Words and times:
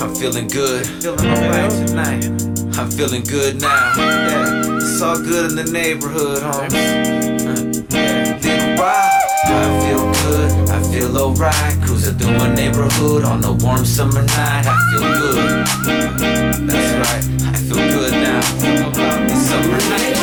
I'm 0.00 0.14
feeling 0.14 0.48
good. 0.48 0.86
Feeling 1.02 1.26
alright 1.26 1.70
tonight. 1.86 2.24
I'm 2.78 2.90
feeling 2.90 3.22
good 3.24 3.60
now. 3.60 3.92
Yeah, 3.96 4.76
it's 4.76 5.02
all 5.02 5.18
good 5.18 5.50
in 5.50 5.56
the 5.56 5.64
neighborhood, 5.64 6.42
homes. 6.42 6.72
Little 8.42 8.76
while, 8.76 9.10
I 9.44 9.80
feel 9.84 10.12
good. 10.24 10.70
I 10.70 10.82
feel 10.90 11.18
alright. 11.18 11.82
Cruising 11.84 12.16
through 12.18 12.38
my 12.38 12.54
neighborhood 12.54 13.24
on 13.24 13.44
a 13.44 13.52
warm 13.52 13.84
summer 13.84 14.22
night. 14.22 14.66
I 14.66 14.76
feel 14.90 15.00
good. 15.00 15.66
That's 16.68 16.92
right. 17.02 17.24
I 17.48 17.56
feel 17.58 17.76
good 17.76 18.12
now. 18.12 18.40
Summer 19.48 19.80
night. 19.90 20.16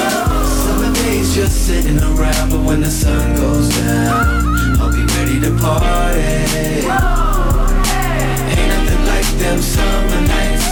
Summer 0.66 0.94
days 0.96 1.36
just 1.36 1.68
sitting 1.68 2.00
around, 2.00 2.50
but 2.50 2.62
when 2.62 2.82
the 2.82 2.90
sun 2.90 3.36
goes 3.36 3.70
down, 3.78 4.80
I'll 4.80 4.92
be 4.92 5.06
ready 5.14 5.40
to 5.42 5.52
party. 5.62 7.35
Them 9.40 9.62
summer 9.62 10.22
nights. 10.28 10.66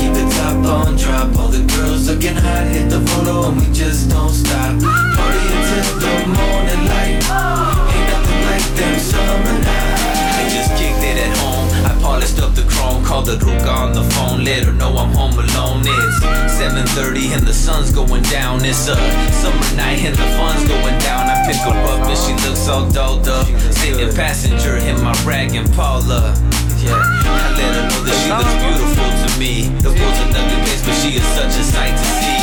Keep 0.00 0.12
the 0.14 0.26
top 0.36 0.64
on 0.66 0.96
drop, 0.96 1.36
all 1.38 1.48
the 1.48 1.62
girls 1.76 2.08
looking 2.08 2.34
hot, 2.34 2.66
hit 2.66 2.90
the 2.90 3.00
photo 3.00 3.48
and 3.48 3.60
we 3.60 3.66
just 3.72 4.10
don't 4.10 4.30
stop. 4.30 4.80
Party 4.80 5.44
until 5.56 5.86
the 6.02 6.14
morning 6.26 6.82
light. 6.90 7.22
Ain't 7.22 8.06
nothing 8.10 8.40
like 8.50 8.66
them 8.74 8.98
summer 8.98 9.56
nights. 9.62 10.02
I 10.40 10.48
just 10.50 10.70
kicked 10.80 11.04
it 11.04 11.18
at 11.22 11.36
home. 11.38 11.68
I 11.86 11.92
polished 12.02 12.40
up 12.40 12.54
the 12.54 12.62
chrome, 12.62 13.04
called 13.04 13.26
the 13.26 13.36
Ruka 13.36 13.68
on 13.68 13.92
the 13.92 14.02
phone, 14.14 14.44
let 14.44 14.64
her 14.64 14.72
know 14.72 14.96
I'm 14.96 15.12
home 15.12 15.38
alone. 15.38 15.82
It's 15.84 16.58
7:30 16.58 17.32
and 17.34 17.46
the 17.46 17.54
sun's 17.54 17.92
going 17.92 18.24
down. 18.24 18.64
It's 18.64 18.88
a 18.88 18.96
summer 19.40 19.76
night 19.76 20.02
and 20.02 20.16
the 20.16 20.28
fun's 20.36 20.66
going 20.66 20.98
down. 20.98 21.30
I 21.30 21.46
pick 21.46 21.60
her 21.62 21.78
up 21.92 22.08
and 22.08 22.18
she 22.18 22.32
looks 22.48 22.66
all 22.66 22.90
dolled 22.90 23.28
up, 23.28 23.46
sitting 23.70 24.12
passenger 24.14 24.76
in 24.76 25.00
my 25.02 25.14
rag 25.24 25.54
Impala. 25.54 26.34
Yeah, 26.78 26.94
I 26.94 27.58
let 27.58 27.74
her 27.74 27.84
know 27.90 28.02
that 28.06 28.16
she 28.22 28.30
looks 28.30 28.54
beautiful 28.62 29.10
to 29.10 29.28
me. 29.34 29.66
The 29.82 29.90
world's 29.90 30.20
an 30.22 30.30
ugly 30.30 30.58
place, 30.62 30.82
but 30.86 30.94
she 31.02 31.18
is 31.18 31.26
such 31.34 31.50
a 31.58 31.64
sight 31.66 31.90
to 31.90 32.06
see. 32.22 32.38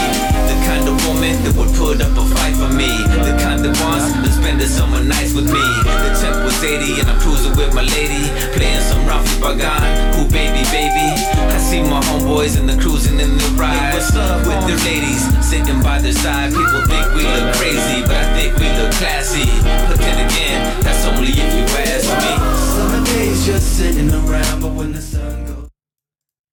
The 0.52 0.58
kind 0.67 0.83
of 0.92 0.95
woman 1.08 1.39
that 1.47 1.55
would 1.55 1.72
put 1.80 2.03
up 2.03 2.11
a 2.19 2.23
fight 2.36 2.52
for 2.59 2.67
me. 2.67 2.92
The 3.23 3.31
kind 3.39 3.64
that 3.64 3.72
wants 3.80 4.11
to 4.11 4.30
spend 4.36 4.59
the 4.59 4.67
summer 4.67 5.00
nights 5.00 5.31
with 5.31 5.47
me. 5.47 5.64
The 5.88 6.11
temp 6.19 6.44
was 6.44 6.59
80 6.59 7.00
and 7.00 7.08
I'm 7.08 7.19
cruising 7.23 7.55
with 7.55 7.72
my 7.72 7.88
lady. 7.88 8.27
Playing 8.52 8.83
some 8.83 9.08
Rafi 9.08 9.39
Bagan, 9.39 9.88
who 10.19 10.27
baby, 10.27 10.67
baby. 10.67 11.08
I 11.47 11.55
see 11.55 11.80
my 11.88 12.03
homeboys 12.11 12.59
in 12.59 12.67
the 12.67 12.75
cruising 12.75 13.23
in 13.23 13.39
the 13.39 13.49
ride. 13.55 13.95
What's 13.95 14.11
up 14.20 14.44
with 14.44 14.59
their 14.67 14.81
ladies 14.83 15.23
sitting 15.47 15.80
by 15.80 16.03
their 16.03 16.11
side. 16.11 16.52
People 16.52 16.83
think 16.92 17.08
we 17.16 17.23
look 17.23 17.55
crazy, 17.55 18.03
but 18.03 18.20
I 18.20 18.27
think 18.36 18.52
we 18.59 18.67
look 18.75 18.92
classy. 18.99 19.47
But 19.88 19.95
then 19.95 20.27
again, 20.27 20.59
that's 20.83 21.08
only 21.08 21.31
if 21.31 21.49
you 21.55 21.64
ask 21.88 22.11
me. 22.20 22.74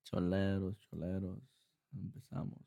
Choleros, 0.04 0.76
choleros, 0.90 1.38
empezamos. 1.94 2.58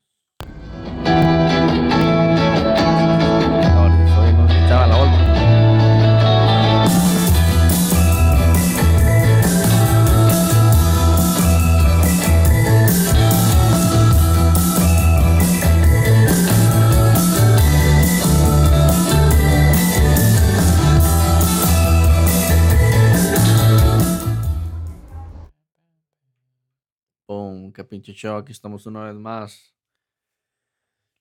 Pinche 27.86 28.12
show. 28.12 28.36
Aquí 28.36 28.52
estamos 28.52 28.86
una 28.86 29.04
vez 29.04 29.14
más. 29.14 29.74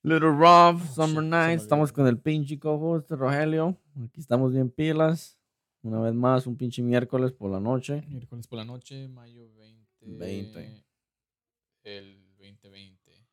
Little 0.04 0.38
Rob, 0.38 0.80
Summer 0.94 1.24
shit, 1.24 1.32
Night. 1.32 1.50
se 1.52 1.58
me 1.58 1.64
Estamos 1.64 1.92
con 1.92 2.08
el 2.08 2.20
pinche 2.20 2.60
co-host 2.60 3.10
Rogelio. 3.12 3.76
Aquí 4.04 4.20
estamos 4.20 4.54
bien 4.54 4.70
pilas. 4.70 5.40
Una 5.82 6.00
vez 6.00 6.14
más, 6.14 6.46
un 6.48 6.58
pinche 6.58 6.82
miércoles 6.82 7.32
por 7.32 7.52
la 7.52 7.60
noche. 7.60 8.04
Miércoles 8.08 8.48
por 8.48 8.58
la 8.58 8.66
noche, 8.66 9.08
mayo 9.08 9.52
20. 9.54 10.18
20. 10.18 10.84
El 11.84 12.26
2020. 12.38 13.28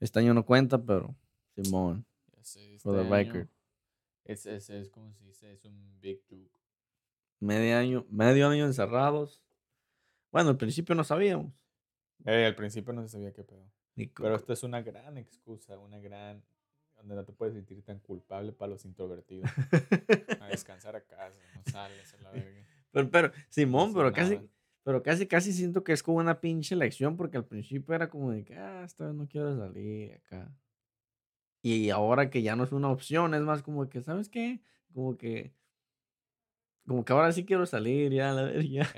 Este 0.00 0.18
año 0.18 0.34
no 0.34 0.44
cuenta, 0.44 0.82
pero 0.82 1.14
Simón, 1.54 2.04
sé, 2.42 2.78
for 2.78 2.94
the 2.94 3.02
este 3.02 3.14
record. 3.14 3.48
Es, 4.24 4.46
es, 4.46 4.70
es 4.70 4.90
como 4.90 5.12
se 5.12 5.24
dice, 5.24 5.52
es 5.52 5.64
un 5.64 5.98
Big 6.00 6.22
Duke. 6.28 6.58
Medio 7.40 7.76
año, 7.76 8.06
medio 8.10 8.48
año 8.48 8.64
encerrados. 8.66 9.42
Bueno, 10.30 10.50
al 10.50 10.56
principio 10.56 10.94
no 10.94 11.04
sabíamos. 11.04 11.52
Eh, 12.24 12.46
al 12.46 12.54
principio 12.54 12.92
no 12.92 13.02
se 13.02 13.08
sabía 13.08 13.32
qué 13.32 13.42
pedo. 13.44 13.70
Pero 13.94 14.36
esto 14.36 14.52
es 14.52 14.62
una 14.62 14.82
gran 14.82 15.18
excusa, 15.18 15.78
una 15.78 15.98
gran. 15.98 16.42
donde 16.96 17.14
no 17.14 17.24
te 17.24 17.32
puedes 17.32 17.54
sentir 17.54 17.82
tan 17.82 17.98
culpable 17.98 18.52
para 18.52 18.70
los 18.70 18.84
introvertidos. 18.84 19.50
A 20.40 20.48
descansar 20.48 20.96
a 20.96 21.00
casa, 21.02 21.36
no 21.54 21.62
sales 21.70 22.14
a 22.14 22.22
la 22.22 22.30
verga. 22.32 22.64
pero, 22.90 23.10
pero, 23.10 23.32
Simón, 23.48 23.92
pero 23.92 24.12
casi, 24.12 24.36
nada. 24.36 24.48
pero 24.82 25.02
casi, 25.02 25.26
casi 25.26 25.52
siento 25.52 25.84
que 25.84 25.92
es 25.92 26.02
como 26.02 26.18
una 26.18 26.40
pinche 26.40 26.76
lección, 26.76 27.16
porque 27.16 27.36
al 27.36 27.44
principio 27.44 27.94
era 27.94 28.08
como 28.08 28.30
de 28.30 28.44
que, 28.44 28.54
ah, 28.56 28.84
esta 28.84 29.06
vez 29.06 29.14
no 29.14 29.26
quiero 29.28 29.56
salir 29.56 30.14
acá. 30.14 30.50
Y 31.62 31.90
ahora 31.90 32.28
que 32.28 32.42
ya 32.42 32.56
no 32.56 32.64
es 32.64 32.72
una 32.72 32.90
opción, 32.90 33.34
es 33.34 33.42
más 33.42 33.62
como 33.62 33.88
que, 33.88 34.02
¿sabes 34.02 34.28
qué? 34.28 34.60
Como 34.92 35.16
que, 35.16 35.52
como 36.86 37.04
que 37.04 37.12
ahora 37.12 37.30
sí 37.32 37.44
quiero 37.44 37.66
salir, 37.66 38.12
ya, 38.12 38.30
a 38.30 38.34
la 38.34 38.42
verga, 38.42 38.62
ya. 38.62 38.92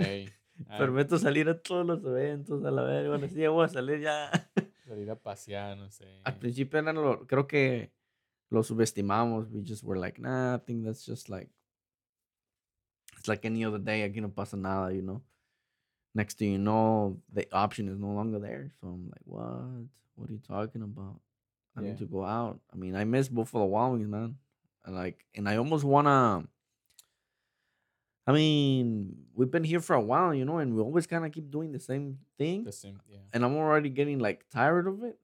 Ah, 0.68 0.78
Permito 0.78 1.18
salir 1.18 1.48
a 1.48 1.58
todos 1.60 1.84
los 1.86 2.04
eventos, 2.04 2.64
a 2.64 2.70
la 2.70 2.82
verga, 2.82 3.14
ahora 3.14 3.28
sí 3.28 3.40
ya 3.40 3.50
voy 3.50 3.64
a 3.64 3.68
salir 3.68 4.00
ya. 4.00 4.30
salir 4.88 5.10
a 5.10 5.16
pasear, 5.16 5.76
no 5.76 5.90
sé. 5.90 6.06
Al 6.24 6.38
principio 6.38 6.78
eran 6.78 6.94
lo, 6.96 7.26
creo 7.26 7.46
que 7.46 7.90
lo 8.50 8.62
subestimamos. 8.62 9.50
We 9.50 9.62
just 9.62 9.82
were 9.82 9.98
like, 9.98 10.20
nah, 10.20 10.54
I 10.54 10.58
think 10.58 10.84
that's 10.84 11.04
just 11.04 11.28
like, 11.28 11.50
it's 13.18 13.28
like 13.28 13.44
any 13.44 13.64
other 13.64 13.78
day. 13.78 14.02
Aquí 14.02 14.20
no 14.20 14.28
pasa 14.28 14.56
nada, 14.56 14.94
you 14.94 15.02
know. 15.02 15.22
Next 16.14 16.38
thing 16.38 16.52
you 16.52 16.58
know, 16.58 17.20
the 17.32 17.46
option 17.52 17.88
is 17.88 17.98
no 17.98 18.12
longer 18.14 18.38
there. 18.38 18.70
So 18.80 18.86
I'm 18.88 19.08
like, 19.10 19.22
what? 19.24 19.88
What 20.14 20.30
are 20.30 20.32
you 20.32 20.40
talking 20.46 20.82
about? 20.82 21.20
I 21.76 21.80
Yeah. 21.82 21.88
need 21.88 21.98
to 21.98 22.06
go 22.06 22.24
out. 22.24 22.60
I 22.72 22.76
mean, 22.76 22.94
I 22.94 23.04
miss 23.04 23.28
Buffalo 23.28 23.64
Wild 23.64 23.94
Wings, 23.94 24.06
man. 24.08 24.36
And 24.84 24.94
like, 24.94 25.24
and 25.34 25.48
I 25.48 25.56
almost 25.56 25.84
wanna. 25.84 26.46
I 28.26 28.32
mean, 28.32 29.16
we've 29.34 29.50
been 29.50 29.64
here 29.64 29.80
for 29.80 29.94
a 29.94 30.00
while, 30.00 30.32
you 30.34 30.44
know, 30.44 30.58
and 30.58 30.74
we 30.74 30.80
always 30.80 31.06
kind 31.06 31.24
of 31.26 31.32
keep 31.32 31.50
doing 31.50 31.72
the 31.72 31.80
same 31.80 32.18
thing 32.38 32.64
The 32.64 32.72
same, 32.72 33.00
yeah. 33.08 33.18
and 33.32 33.44
I'm 33.44 33.54
already 33.56 33.90
getting 33.90 34.18
like 34.18 34.48
tired 34.50 34.86
of 34.86 35.02
it. 35.04 35.18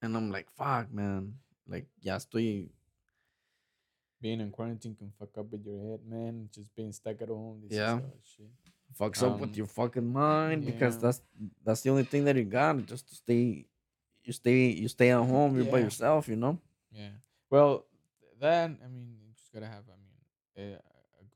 And 0.00 0.16
I'm 0.16 0.30
like, 0.30 0.48
fuck, 0.56 0.92
man. 0.92 1.34
Like, 1.66 1.86
ya 2.00 2.16
estoy. 2.16 2.70
Being 4.20 4.40
in 4.40 4.50
quarantine 4.50 4.94
can 4.96 5.12
fuck 5.18 5.36
up 5.38 5.50
with 5.52 5.64
your 5.66 5.78
head, 5.78 6.00
man. 6.06 6.48
Just 6.54 6.74
being 6.74 6.92
stuck 6.92 7.20
at 7.22 7.28
home. 7.28 7.60
This 7.68 7.76
Yeah. 7.76 8.00
Fucks 8.98 9.22
up 9.22 9.38
with 9.38 9.50
Um, 9.50 9.54
your 9.54 9.66
fucking 9.66 10.06
mind 10.12 10.64
because 10.64 10.98
that's 10.98 11.20
that's 11.62 11.82
the 11.82 11.90
only 11.90 12.04
thing 12.04 12.24
that 12.24 12.34
you 12.36 12.44
got. 12.44 12.84
Just 12.86 13.08
to 13.10 13.14
stay, 13.14 13.66
you 14.24 14.32
stay, 14.32 14.68
you 14.70 14.88
stay 14.88 15.10
at 15.10 15.22
home. 15.22 15.54
You're 15.56 15.70
by 15.70 15.80
yourself, 15.80 16.26
you 16.26 16.36
know. 16.36 16.58
Yeah. 16.90 17.10
Well, 17.50 17.84
then 18.40 18.78
I 18.82 18.88
mean, 18.88 19.18
you 19.22 19.32
just 19.36 19.52
gotta 19.52 19.66
have, 19.66 19.84
I 19.86 19.96
mean, 20.62 20.72
a 20.74 20.80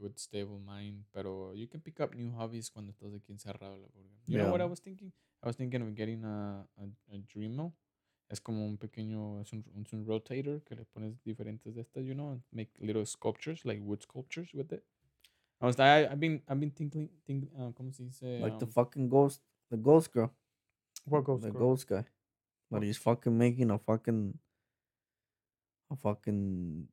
good 0.02 0.18
stable 0.18 0.58
mind. 0.58 1.04
Pero 1.12 1.52
you 1.54 1.68
can 1.68 1.80
pick 1.80 2.00
up 2.00 2.14
new 2.14 2.30
hobbies 2.32 2.70
cuando 2.70 2.92
estás 2.92 3.14
aquí 3.14 3.32
encerrado. 3.32 3.78
La 3.78 3.88
verga. 3.94 4.10
You 4.26 4.38
know 4.38 4.50
what 4.50 4.60
I 4.60 4.64
Yeah. 4.64 4.68
was 4.68 4.80
thinking? 4.80 5.12
I 5.42 5.46
was 5.46 5.56
thinking 5.56 5.82
of 5.82 5.94
getting 5.94 6.24
a, 6.24 6.66
a, 6.78 7.14
a 7.14 7.18
Dremel. 7.18 7.72
Es 8.28 8.40
como 8.40 8.64
un 8.64 8.78
pequeño, 8.78 9.40
es 9.40 9.52
un, 9.52 9.62
es 9.84 9.92
un 9.92 10.06
rotator 10.06 10.62
que 10.64 10.74
le 10.74 10.84
pones 10.86 11.22
diferentes 11.22 11.74
de 11.74 11.82
estas, 11.82 12.04
you 12.04 12.14
know, 12.14 12.30
and 12.30 12.42
make 12.50 12.70
little 12.80 13.04
sculptures, 13.04 13.64
like 13.64 13.80
wood 13.82 14.02
sculptures 14.02 14.54
with 14.54 14.72
it. 14.72 14.82
I 15.60 15.66
was, 15.66 15.78
I, 15.78 16.06
I've 16.06 16.18
been, 16.18 16.42
I've 16.48 16.58
been 16.58 16.70
thinking, 16.70 17.10
think, 17.26 17.50
uh, 17.58 17.72
¿cómo 17.72 17.92
se 17.94 18.04
dice? 18.04 18.40
Like 18.40 18.58
the 18.58 18.66
Um, 18.66 18.72
fucking 18.72 19.08
ghost, 19.10 19.42
the 19.70 19.76
ghost 19.76 20.12
girl, 20.12 20.32
what 21.06 21.24
ghost 21.24 21.44
the 21.44 21.50
girl? 21.50 21.60
ghost 21.60 21.86
guy. 21.88 22.04
But 22.70 22.82
he's 22.82 22.96
fucking 22.98 23.36
making 23.36 23.70
a 23.70 23.78
fucking, 23.78 24.38
a 25.90 25.96
fucking 25.96 26.88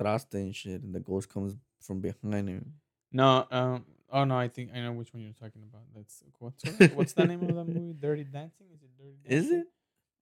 traste 0.00 0.34
and 0.34 0.54
shit, 0.54 0.82
and 0.82 0.94
the 0.94 1.00
ghost 1.00 1.28
comes 1.28 1.56
from 1.80 2.00
behind 2.00 2.48
him. 2.48 2.74
No, 3.12 3.46
um, 3.50 3.84
oh 4.12 4.24
no, 4.24 4.36
I 4.38 4.48
think 4.48 4.70
I 4.74 4.80
know 4.80 4.92
which 4.92 5.12
one 5.14 5.22
you're 5.22 5.32
talking 5.32 5.62
about. 5.62 5.82
That's 5.94 6.22
what's 6.38 6.62
what's 6.94 7.12
the 7.14 7.26
name 7.26 7.42
of 7.42 7.54
that 7.54 7.64
movie? 7.74 7.94
Dirty 7.98 8.24
Dancing? 8.24 8.66
Is 8.74 8.82
it 8.82 8.90
Dirty 8.98 9.16
Dancing? 9.24 9.54
Is 9.54 9.60
it? 9.60 9.66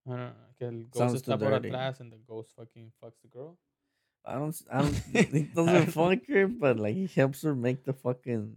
I 0.07 0.11
don't 0.11 0.19
know. 0.21 0.33
Que 0.59 0.67
el 0.69 0.73
ghost 0.85 0.97
Sounds 0.99 1.23
está 1.23 1.39
por 1.39 1.51
atrás 1.53 2.01
and 2.01 2.13
the 2.13 2.19
ghost 2.29 2.53
fucking 2.57 2.93
fucks 3.03 3.21
the 3.23 3.29
girl. 3.29 3.59
I 4.25 4.35
don't. 4.35 4.55
I 4.73 4.83
don't. 4.83 4.95
He 5.33 5.43
doesn't 5.43 5.87
fuck 5.93 6.19
her, 6.29 6.47
but 6.49 6.79
like 6.79 6.95
he 6.95 7.07
helps 7.15 7.43
her 7.43 7.55
make 7.55 7.85
the 7.85 7.93
fucking, 7.93 8.57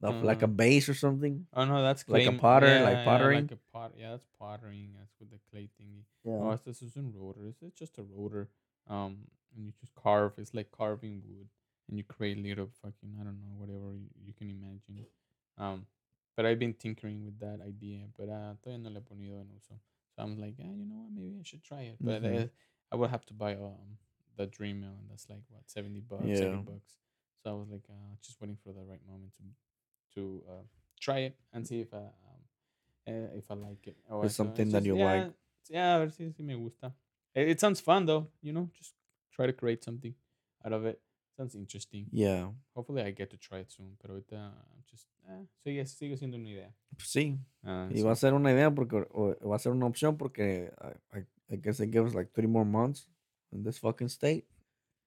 the, 0.00 0.10
like 0.10 0.42
a 0.42 0.44
Uh-huh. 0.44 0.52
base 0.52 0.88
or 0.88 0.94
something. 0.94 1.46
Oh 1.54 1.64
no, 1.64 1.82
that's 1.82 2.06
Like 2.08 2.26
a 2.26 2.32
potter, 2.32 2.66
yeah, 2.66 2.82
like 2.82 2.92
yeah, 2.98 3.04
pottering? 3.04 3.40
like 3.42 3.52
a 3.52 3.58
pot. 3.72 3.92
Yeah, 3.96 4.10
that's 4.12 4.26
pottering. 4.38 4.90
That's 4.98 5.12
with 5.18 5.30
the 5.30 5.38
clay 5.50 5.68
thingy. 5.80 6.04
Yeah. 6.24 6.32
Oh, 6.32 6.58
this 6.64 6.82
is 6.82 6.96
a 6.96 7.02
rotor. 7.02 7.46
It's 7.62 7.78
just 7.78 7.96
a 7.98 8.02
rotor. 8.02 8.48
Um, 8.88 9.28
and 9.56 9.66
you 9.66 9.72
just 9.80 9.94
carve. 9.94 10.32
It's 10.38 10.54
like 10.54 10.70
carving 10.70 11.22
wood, 11.26 11.48
and 11.88 11.98
you 11.98 12.04
create 12.04 12.38
little 12.38 12.68
fucking 12.82 13.16
I 13.20 13.24
don't 13.24 13.40
know 13.40 13.54
whatever 13.56 13.94
you, 13.94 14.08
you 14.26 14.32
can 14.34 14.48
imagine. 14.50 15.06
Um, 15.58 15.86
But 16.34 16.46
I've 16.46 16.58
been 16.58 16.72
tinkering 16.72 17.26
with 17.26 17.38
that 17.40 17.60
idea, 17.60 18.08
but 18.16 18.30
uh, 18.30 18.54
todavía 18.64 18.80
no 18.80 18.88
le 18.88 19.00
he 19.00 19.04
ponido 19.04 19.38
en 19.38 19.48
uso. 19.54 19.74
So 20.16 20.22
I'm 20.22 20.40
like, 20.40 20.54
ah, 20.64 20.72
you 20.72 20.86
know 20.86 20.96
what, 21.04 21.12
maybe 21.12 21.36
I 21.38 21.42
should 21.44 21.62
try 21.62 21.82
it. 21.92 21.98
But 22.00 22.22
Mhm. 22.22 22.44
uh, 22.44 22.48
I 22.90 22.96
would 22.96 23.10
have 23.10 23.26
to 23.26 23.34
buy 23.34 23.52
um 23.54 23.98
the 24.36 24.46
Dremel, 24.46 24.96
and 24.98 25.10
that's 25.10 25.28
like 25.28 25.44
what 25.50 25.68
seventy 25.70 26.00
bucks, 26.00 26.24
Yeah. 26.24 26.46
eighty 26.48 26.62
bucks. 26.64 26.96
So 27.42 27.50
I 27.50 27.54
was 27.60 27.68
like, 27.68 27.84
uh, 27.90 28.16
just 28.22 28.40
waiting 28.40 28.56
for 28.64 28.72
the 28.72 28.80
right 28.82 29.04
moment 29.06 29.34
to 29.34 29.42
to 30.14 30.42
uh, 30.48 30.64
try 30.98 31.18
it 31.28 31.36
and 31.52 31.66
see 31.66 31.80
if 31.80 31.92
I 31.92 31.98
um, 31.98 32.42
uh, 33.08 33.28
if 33.36 33.50
I 33.50 33.54
like 33.54 33.86
it. 33.86 33.96
Or 34.08 34.24
so 34.28 34.32
something 34.44 34.70
that 34.70 34.78
just- 34.84 34.86
you 34.86 34.96
yeah, 34.96 35.04
like. 35.24 35.32
Yeah, 35.68 35.96
a 35.96 35.98
ver 36.00 36.10
si, 36.10 36.32
si 36.32 36.42
me 36.42 36.54
gusta. 36.56 36.92
It, 37.34 37.48
it 37.48 37.60
sounds 37.60 37.80
fun 37.80 38.06
though, 38.06 38.28
you 38.40 38.52
know. 38.52 38.70
Just 38.78 38.94
try 39.32 39.46
to 39.46 39.52
create 39.52 39.82
something 39.82 40.14
out 40.64 40.72
of 40.72 40.84
it. 40.86 41.00
Sounds 41.36 41.54
interesting. 41.54 42.06
Yeah. 42.12 42.50
Hopefully 42.74 43.02
I 43.02 43.10
get 43.12 43.30
to 43.30 43.36
try 43.38 43.60
it 43.60 43.70
soon, 43.70 43.96
pero 44.00 44.14
ahorita 44.14 44.52
just 44.90 45.06
eh, 45.28 45.46
sigue, 45.64 45.86
sigue 45.86 46.16
siendo 46.18 46.36
una 46.36 46.48
idea. 46.50 46.74
Sí. 46.98 47.38
Ah, 47.64 47.88
Y 47.90 48.00
so- 48.00 48.06
va 48.06 48.12
a 48.12 48.16
ser 48.16 48.34
una 48.34 48.50
idea 48.52 48.70
porque, 48.70 48.96
o 49.12 49.34
va 49.48 49.56
a 49.56 49.58
ser 49.58 49.72
una 49.72 49.86
opción 49.86 50.16
porque 50.18 50.70
I, 50.80 51.18
I, 51.18 51.24
I 51.48 51.56
guess 51.56 51.80
it 51.80 51.90
gives 51.90 52.14
like 52.14 52.32
three 52.34 52.46
more 52.46 52.66
months 52.66 53.08
in 53.50 53.62
this 53.64 53.78
fucking 53.78 54.08
state. 54.08 54.44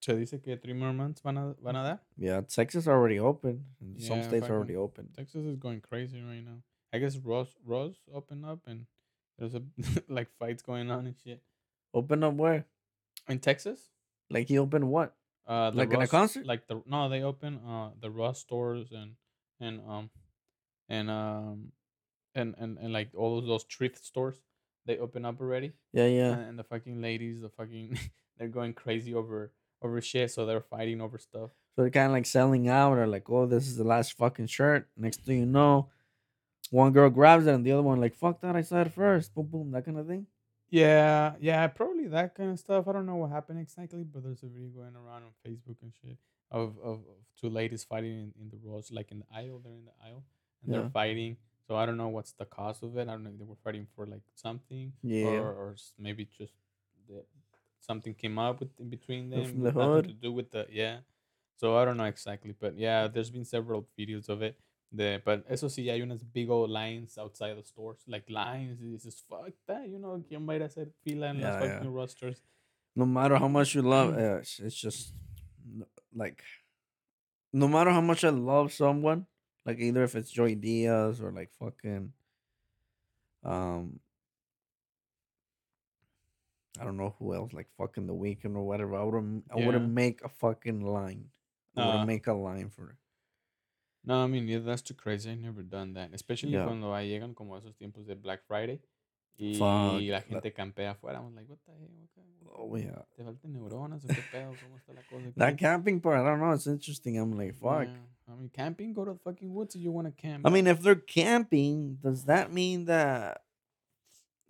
Se 0.01 0.15
dice 0.15 0.41
que 0.41 0.57
three 0.57 0.73
more 0.73 0.93
months 0.93 1.21
van 1.21 1.37
a, 1.37 1.55
van 1.61 1.75
a 1.75 1.83
dar. 1.83 2.01
Yeah, 2.17 2.41
Texas 2.41 2.87
already 2.87 3.19
open. 3.19 3.63
And 3.79 4.01
some 4.01 4.21
states 4.23 4.41
fucking- 4.47 4.55
already 4.55 4.75
open. 4.75 5.09
Texas 5.15 5.45
is 5.45 5.57
going 5.57 5.79
crazy 5.81 6.21
right 6.21 6.43
now. 6.43 6.61
I 6.91 6.97
guess 6.99 7.17
Ross 7.17 7.55
Ross 7.65 7.95
opened 8.13 8.45
up 8.45 8.61
and 8.67 8.87
there's 9.37 9.53
a 9.53 9.61
like 10.07 10.29
fights 10.39 10.63
going 10.63 10.89
on 10.89 11.05
and 11.07 11.15
shit 11.23 11.41
Open 11.93 12.23
up 12.23 12.33
where? 12.35 12.65
in 13.29 13.39
Texas. 13.39 13.91
Like 14.29 14.47
he 14.47 14.57
opened 14.57 14.87
what? 14.87 15.15
Uh, 15.47 15.71
Like 15.73 15.93
in 15.93 16.01
a 16.01 16.07
concert? 16.07 16.45
Like 16.45 16.67
the 16.67 16.81
no, 16.85 17.09
they 17.09 17.21
open 17.21 17.59
uh 17.65 17.91
the 17.99 18.09
Ross 18.09 18.39
stores 18.39 18.91
and 18.91 19.15
and 19.59 19.81
um 19.87 20.09
and 20.89 21.09
um 21.09 21.71
and 22.33 22.55
and, 22.57 22.77
and 22.77 22.91
like 22.93 23.09
all 23.15 23.37
of 23.37 23.45
those 23.45 23.63
thrift 23.63 24.03
stores 24.03 24.41
they 24.85 24.97
open 24.97 25.25
up 25.25 25.39
already. 25.41 25.73
Yeah, 25.93 26.07
yeah. 26.07 26.31
and, 26.33 26.41
and 26.49 26.59
the 26.59 26.63
fucking 26.63 27.01
ladies, 27.01 27.41
the 27.41 27.49
fucking 27.49 27.97
they're 28.37 28.47
going 28.47 28.73
crazy 28.73 29.13
over 29.13 29.51
over 29.81 30.01
shit, 30.01 30.31
so 30.31 30.45
they're 30.45 30.61
fighting 30.61 31.01
over 31.01 31.17
stuff. 31.17 31.51
So 31.75 31.81
they're 31.81 31.89
kind 31.91 32.07
of 32.07 32.13
like 32.13 32.25
selling 32.25 32.67
out 32.69 32.97
or 32.97 33.05
like, 33.07 33.29
oh, 33.29 33.45
this 33.45 33.67
is 33.67 33.75
the 33.77 33.83
last 33.83 34.13
fucking 34.13 34.47
shirt. 34.47 34.87
Next 34.95 35.21
thing 35.25 35.39
you 35.39 35.45
know, 35.45 35.89
one 36.71 36.93
girl 36.93 37.09
grabs 37.09 37.47
it 37.47 37.53
and 37.53 37.65
the 37.65 37.71
other 37.73 37.81
one 37.83 37.99
like, 37.99 38.15
fuck 38.15 38.41
that, 38.41 38.55
I 38.55 38.61
saw 38.61 38.81
it 38.81 38.93
first. 38.93 39.33
Boom, 39.33 39.47
boom, 39.47 39.71
that 39.71 39.85
kind 39.85 39.99
of 39.99 40.07
thing. 40.07 40.25
Yeah, 40.79 41.33
yeah, 41.39 41.67
probably 41.67 42.07
that 42.07 42.35
kind 42.35 42.51
of 42.51 42.59
stuff. 42.59 42.87
I 42.87 42.91
don't 42.93 43.05
know 43.05 43.15
what 43.15 43.31
happened 43.31 43.59
exactly, 43.59 44.03
but 44.03 44.23
there's 44.23 44.43
a 44.43 44.47
video 44.47 44.69
going 44.79 44.95
around 44.95 45.23
on 45.23 45.31
Facebook 45.45 45.77
and 45.81 45.91
shit 46.01 46.17
of 46.51 46.77
of, 46.83 46.99
of 47.11 47.17
two 47.39 47.49
ladies 47.49 47.83
fighting 47.83 48.11
in, 48.23 48.33
in 48.41 48.49
the 48.49 48.57
roads, 48.67 48.91
like 48.91 49.11
in 49.11 49.19
the 49.19 49.25
aisle. 49.33 49.59
They're 49.63 49.73
in 49.73 49.85
the 49.85 49.97
aisle 50.07 50.23
and 50.63 50.73
Yeah. 50.73 50.81
they're 50.81 50.89
fighting. 50.89 51.37
So 51.67 51.75
I 51.75 51.85
don't 51.85 51.97
know 51.97 52.09
what's 52.09 52.33
the 52.33 52.45
cause 52.45 52.83
of 52.83 52.95
it. 52.97 53.03
I 53.07 53.11
don't 53.13 53.23
know 53.23 53.31
if 53.31 53.39
they 53.39 53.45
were 53.45 53.61
fighting 53.63 53.87
for 53.95 54.05
like 54.05 54.21
something, 54.35 54.91
Yeah. 55.01 55.27
or 55.27 55.53
or 55.61 55.71
s- 55.73 55.93
maybe 55.97 56.25
just 56.37 56.53
the, 57.07 57.23
something 57.79 58.13
came 58.13 58.37
up 58.37 58.59
with 58.59 58.69
in 58.79 58.89
between 58.89 59.29
them. 59.29 59.45
from 59.45 59.63
the 59.63 59.71
nothing 59.71 59.93
hood. 59.93 60.07
to 60.07 60.13
do 60.27 60.31
with 60.31 60.51
the 60.51 60.67
yeah. 60.71 60.97
So 61.55 61.77
I 61.77 61.85
don't 61.85 61.95
know 61.97 62.03
exactly, 62.15 62.53
but 62.59 62.77
yeah, 62.77 63.07
there's 63.07 63.29
been 63.31 63.45
several 63.45 63.87
videos 63.97 64.27
of 64.29 64.41
it. 64.41 64.59
The 64.91 65.21
but 65.25 65.43
eso 65.49 65.67
sí, 65.67 65.89
hay 65.89 66.01
unas 66.01 66.23
big 66.23 66.49
old 66.49 66.69
lines 66.69 67.17
outside 67.17 67.55
the 67.55 67.63
stores, 67.63 67.99
like 68.07 68.29
lines. 68.29 68.79
It's 68.81 69.03
just 69.03 69.27
fuck 69.27 69.51
that, 69.67 69.89
you 69.89 69.99
know. 69.99 70.23
¿Quién 70.29 70.45
va 70.47 70.53
a 70.53 70.55
ir 70.57 70.61
a 70.63 70.65
hacer 70.67 70.91
fila 71.03 71.29
en 71.29 71.41
las 71.41 71.55
Yeah, 71.55 71.63
yeah. 71.65 71.73
fucking 71.75 71.91
rosters? 71.93 72.41
No 72.95 73.05
matter 73.05 73.35
how 73.37 73.49
much 73.49 73.75
you 73.75 73.81
love, 73.81 74.17
it's, 74.17 74.59
it's 74.59 74.75
just 74.75 75.13
like, 76.13 76.41
no 77.51 77.67
matter 77.67 77.91
how 77.91 77.99
much 78.01 78.23
I 78.23 78.29
love 78.29 78.71
someone, 78.71 79.25
like 79.65 79.79
either 79.79 80.03
if 80.03 80.15
it's 80.15 80.31
Joy 80.31 80.55
Diaz 80.55 81.19
or 81.19 81.31
like 81.33 81.51
fucking, 81.59 82.13
um, 83.43 83.99
I 86.79 86.83
don't 86.85 86.97
know 86.97 87.15
who 87.19 87.33
else, 87.33 87.51
like 87.53 87.67
fucking 87.77 88.07
the 88.07 88.13
Weeknd 88.13 88.55
or 88.55 88.63
whatever. 88.63 88.95
I 88.95 89.03
wouldn't, 89.03 89.43
I 89.51 89.57
Yeah. 89.59 89.65
wouldn't 89.65 89.93
make 89.93 90.23
a 90.23 90.29
fucking 90.29 90.81
line. 90.85 91.31
I 91.75 91.81
wouldn't 91.85 92.03
Uh, 92.03 92.05
make 92.05 92.27
a 92.27 92.33
line 92.33 92.69
for 92.69 92.91
it. 92.91 92.95
No, 94.05 94.23
I 94.23 94.27
mean, 94.27 94.47
yeah, 94.47 94.59
that's 94.59 94.81
too 94.81 94.93
crazy. 94.93 95.31
I've 95.31 95.39
never 95.39 95.63
done 95.63 95.93
that. 95.93 96.13
Especially 96.13 96.53
Yeah. 96.53 96.65
cuando 96.65 96.93
ahí 96.93 97.09
llegan 97.09 97.33
como 97.33 97.57
esos 97.57 97.75
tiempos 97.75 98.05
de 98.05 98.15
Black 98.15 98.43
Friday 98.47 98.79
y 99.37 99.55
Fuck, 99.55 100.01
la 100.09 100.21
gente 100.21 100.53
campea 100.53 100.91
afuera. 100.91 101.19
I'm 101.19 101.35
like, 101.35 101.49
what 101.49 101.59
the 101.65 101.71
hell? 101.71 101.89
What 101.99 102.09
the- 102.15 102.35
Oh 102.57 102.77
yeah, 102.77 103.03
¿Te 103.17 103.23
faltan 103.23 103.51
neuronas 103.51 104.05
o 104.05 104.07
qué 104.07 104.21
pedo? 104.31 104.53
¿Cómo 104.63 104.77
está 104.77 104.93
la 104.93 105.01
cosa? 105.09 105.29
that 105.35 105.53
aquí? 105.55 105.59
camping 105.59 105.99
part, 105.99 106.19
I 106.21 106.23
don't 106.23 106.39
know. 106.39 106.53
It's 106.53 106.67
interesting. 106.67 107.17
I'm 107.17 107.37
like, 107.37 107.53
fuck. 107.53 107.87
Yeah. 107.87 107.97
I 108.31 108.35
mean, 108.35 108.49
camping, 108.49 108.93
go 108.93 109.03
to 109.03 109.13
the 109.13 109.19
fucking 109.19 109.53
woods 109.53 109.75
if 109.75 109.81
you 109.81 109.91
want 109.91 110.07
to 110.07 110.13
camp. 110.13 110.45
I 110.47 110.49
mean, 110.49 110.65
if 110.67 110.81
they're 110.81 110.95
camping, 110.95 111.97
does 112.01 112.23
that 112.25 112.53
mean 112.53 112.85
that 112.85 113.41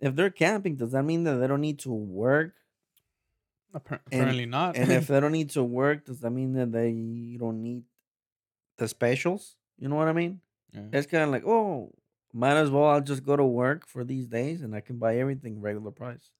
if 0.00 0.14
they're 0.14 0.30
camping, 0.30 0.76
does 0.76 0.92
that 0.92 1.02
mean 1.04 1.24
that 1.24 1.36
they 1.40 1.46
don't 1.48 1.60
need 1.60 1.80
to 1.80 1.90
work? 1.92 2.54
Appar- 3.74 4.00
apparently 4.06 4.46
not. 4.46 4.76
And 4.76 4.92
if 4.92 5.06
they 5.08 5.18
don't 5.20 5.32
need 5.32 5.50
to 5.50 5.64
work, 5.64 6.04
does 6.06 6.20
that 6.20 6.30
mean 6.30 6.52
that 6.54 6.70
they 6.70 7.36
don't 7.38 7.62
need 7.62 7.82
the 8.78 8.88
specials? 8.88 9.56
You 9.78 9.88
know 9.88 9.96
what 9.96 10.08
I 10.08 10.12
mean? 10.12 10.40
Yeah. 10.72 10.82
It's 10.92 11.06
kind 11.06 11.24
of 11.24 11.30
like, 11.30 11.44
oh, 11.46 11.92
might 12.32 12.56
as 12.56 12.70
well 12.70 12.84
I'll 12.86 13.00
just 13.00 13.24
go 13.24 13.36
to 13.36 13.44
work 13.44 13.86
for 13.86 14.04
these 14.04 14.26
days 14.26 14.62
and 14.62 14.74
I 14.74 14.80
can 14.80 14.98
buy 14.98 15.18
everything 15.18 15.60
regular 15.60 15.90
price. 15.90 16.32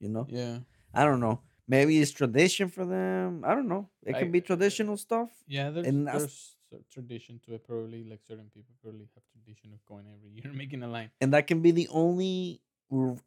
You 0.00 0.08
know? 0.08 0.26
yeah. 0.28 0.58
I 0.92 1.04
don't 1.04 1.20
know. 1.20 1.40
Maybe 1.66 1.98
it's 2.00 2.10
tradition 2.12 2.68
for 2.68 2.84
them. 2.84 3.42
I 3.44 3.54
don't 3.54 3.68
know. 3.68 3.88
It 4.04 4.14
I- 4.14 4.18
can 4.20 4.30
be 4.30 4.40
traditional 4.40 4.96
stuff. 4.96 5.30
Yeah, 5.48 5.70
there's, 5.70 5.86
And 5.86 6.06
there's 6.06 6.56
tradition 6.92 7.40
to 7.46 7.54
it. 7.54 7.66
Probably 7.66 8.04
like 8.04 8.20
certain 8.26 8.50
people 8.54 8.74
probably 8.82 9.08
have 9.14 9.24
tradition 9.32 9.72
of 9.72 9.84
going 9.86 10.04
every 10.12 10.30
year 10.42 10.52
making 10.52 10.82
a 10.82 10.88
line. 10.88 11.10
and 11.20 11.32
that 11.32 11.46
can 11.46 11.60
be 11.62 11.70
the 11.70 11.88
only 11.90 12.60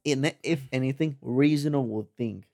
in 0.05 0.31
if 0.43 0.61
anything 0.71 1.17
reasonable 1.21 2.07
thing 2.17 2.45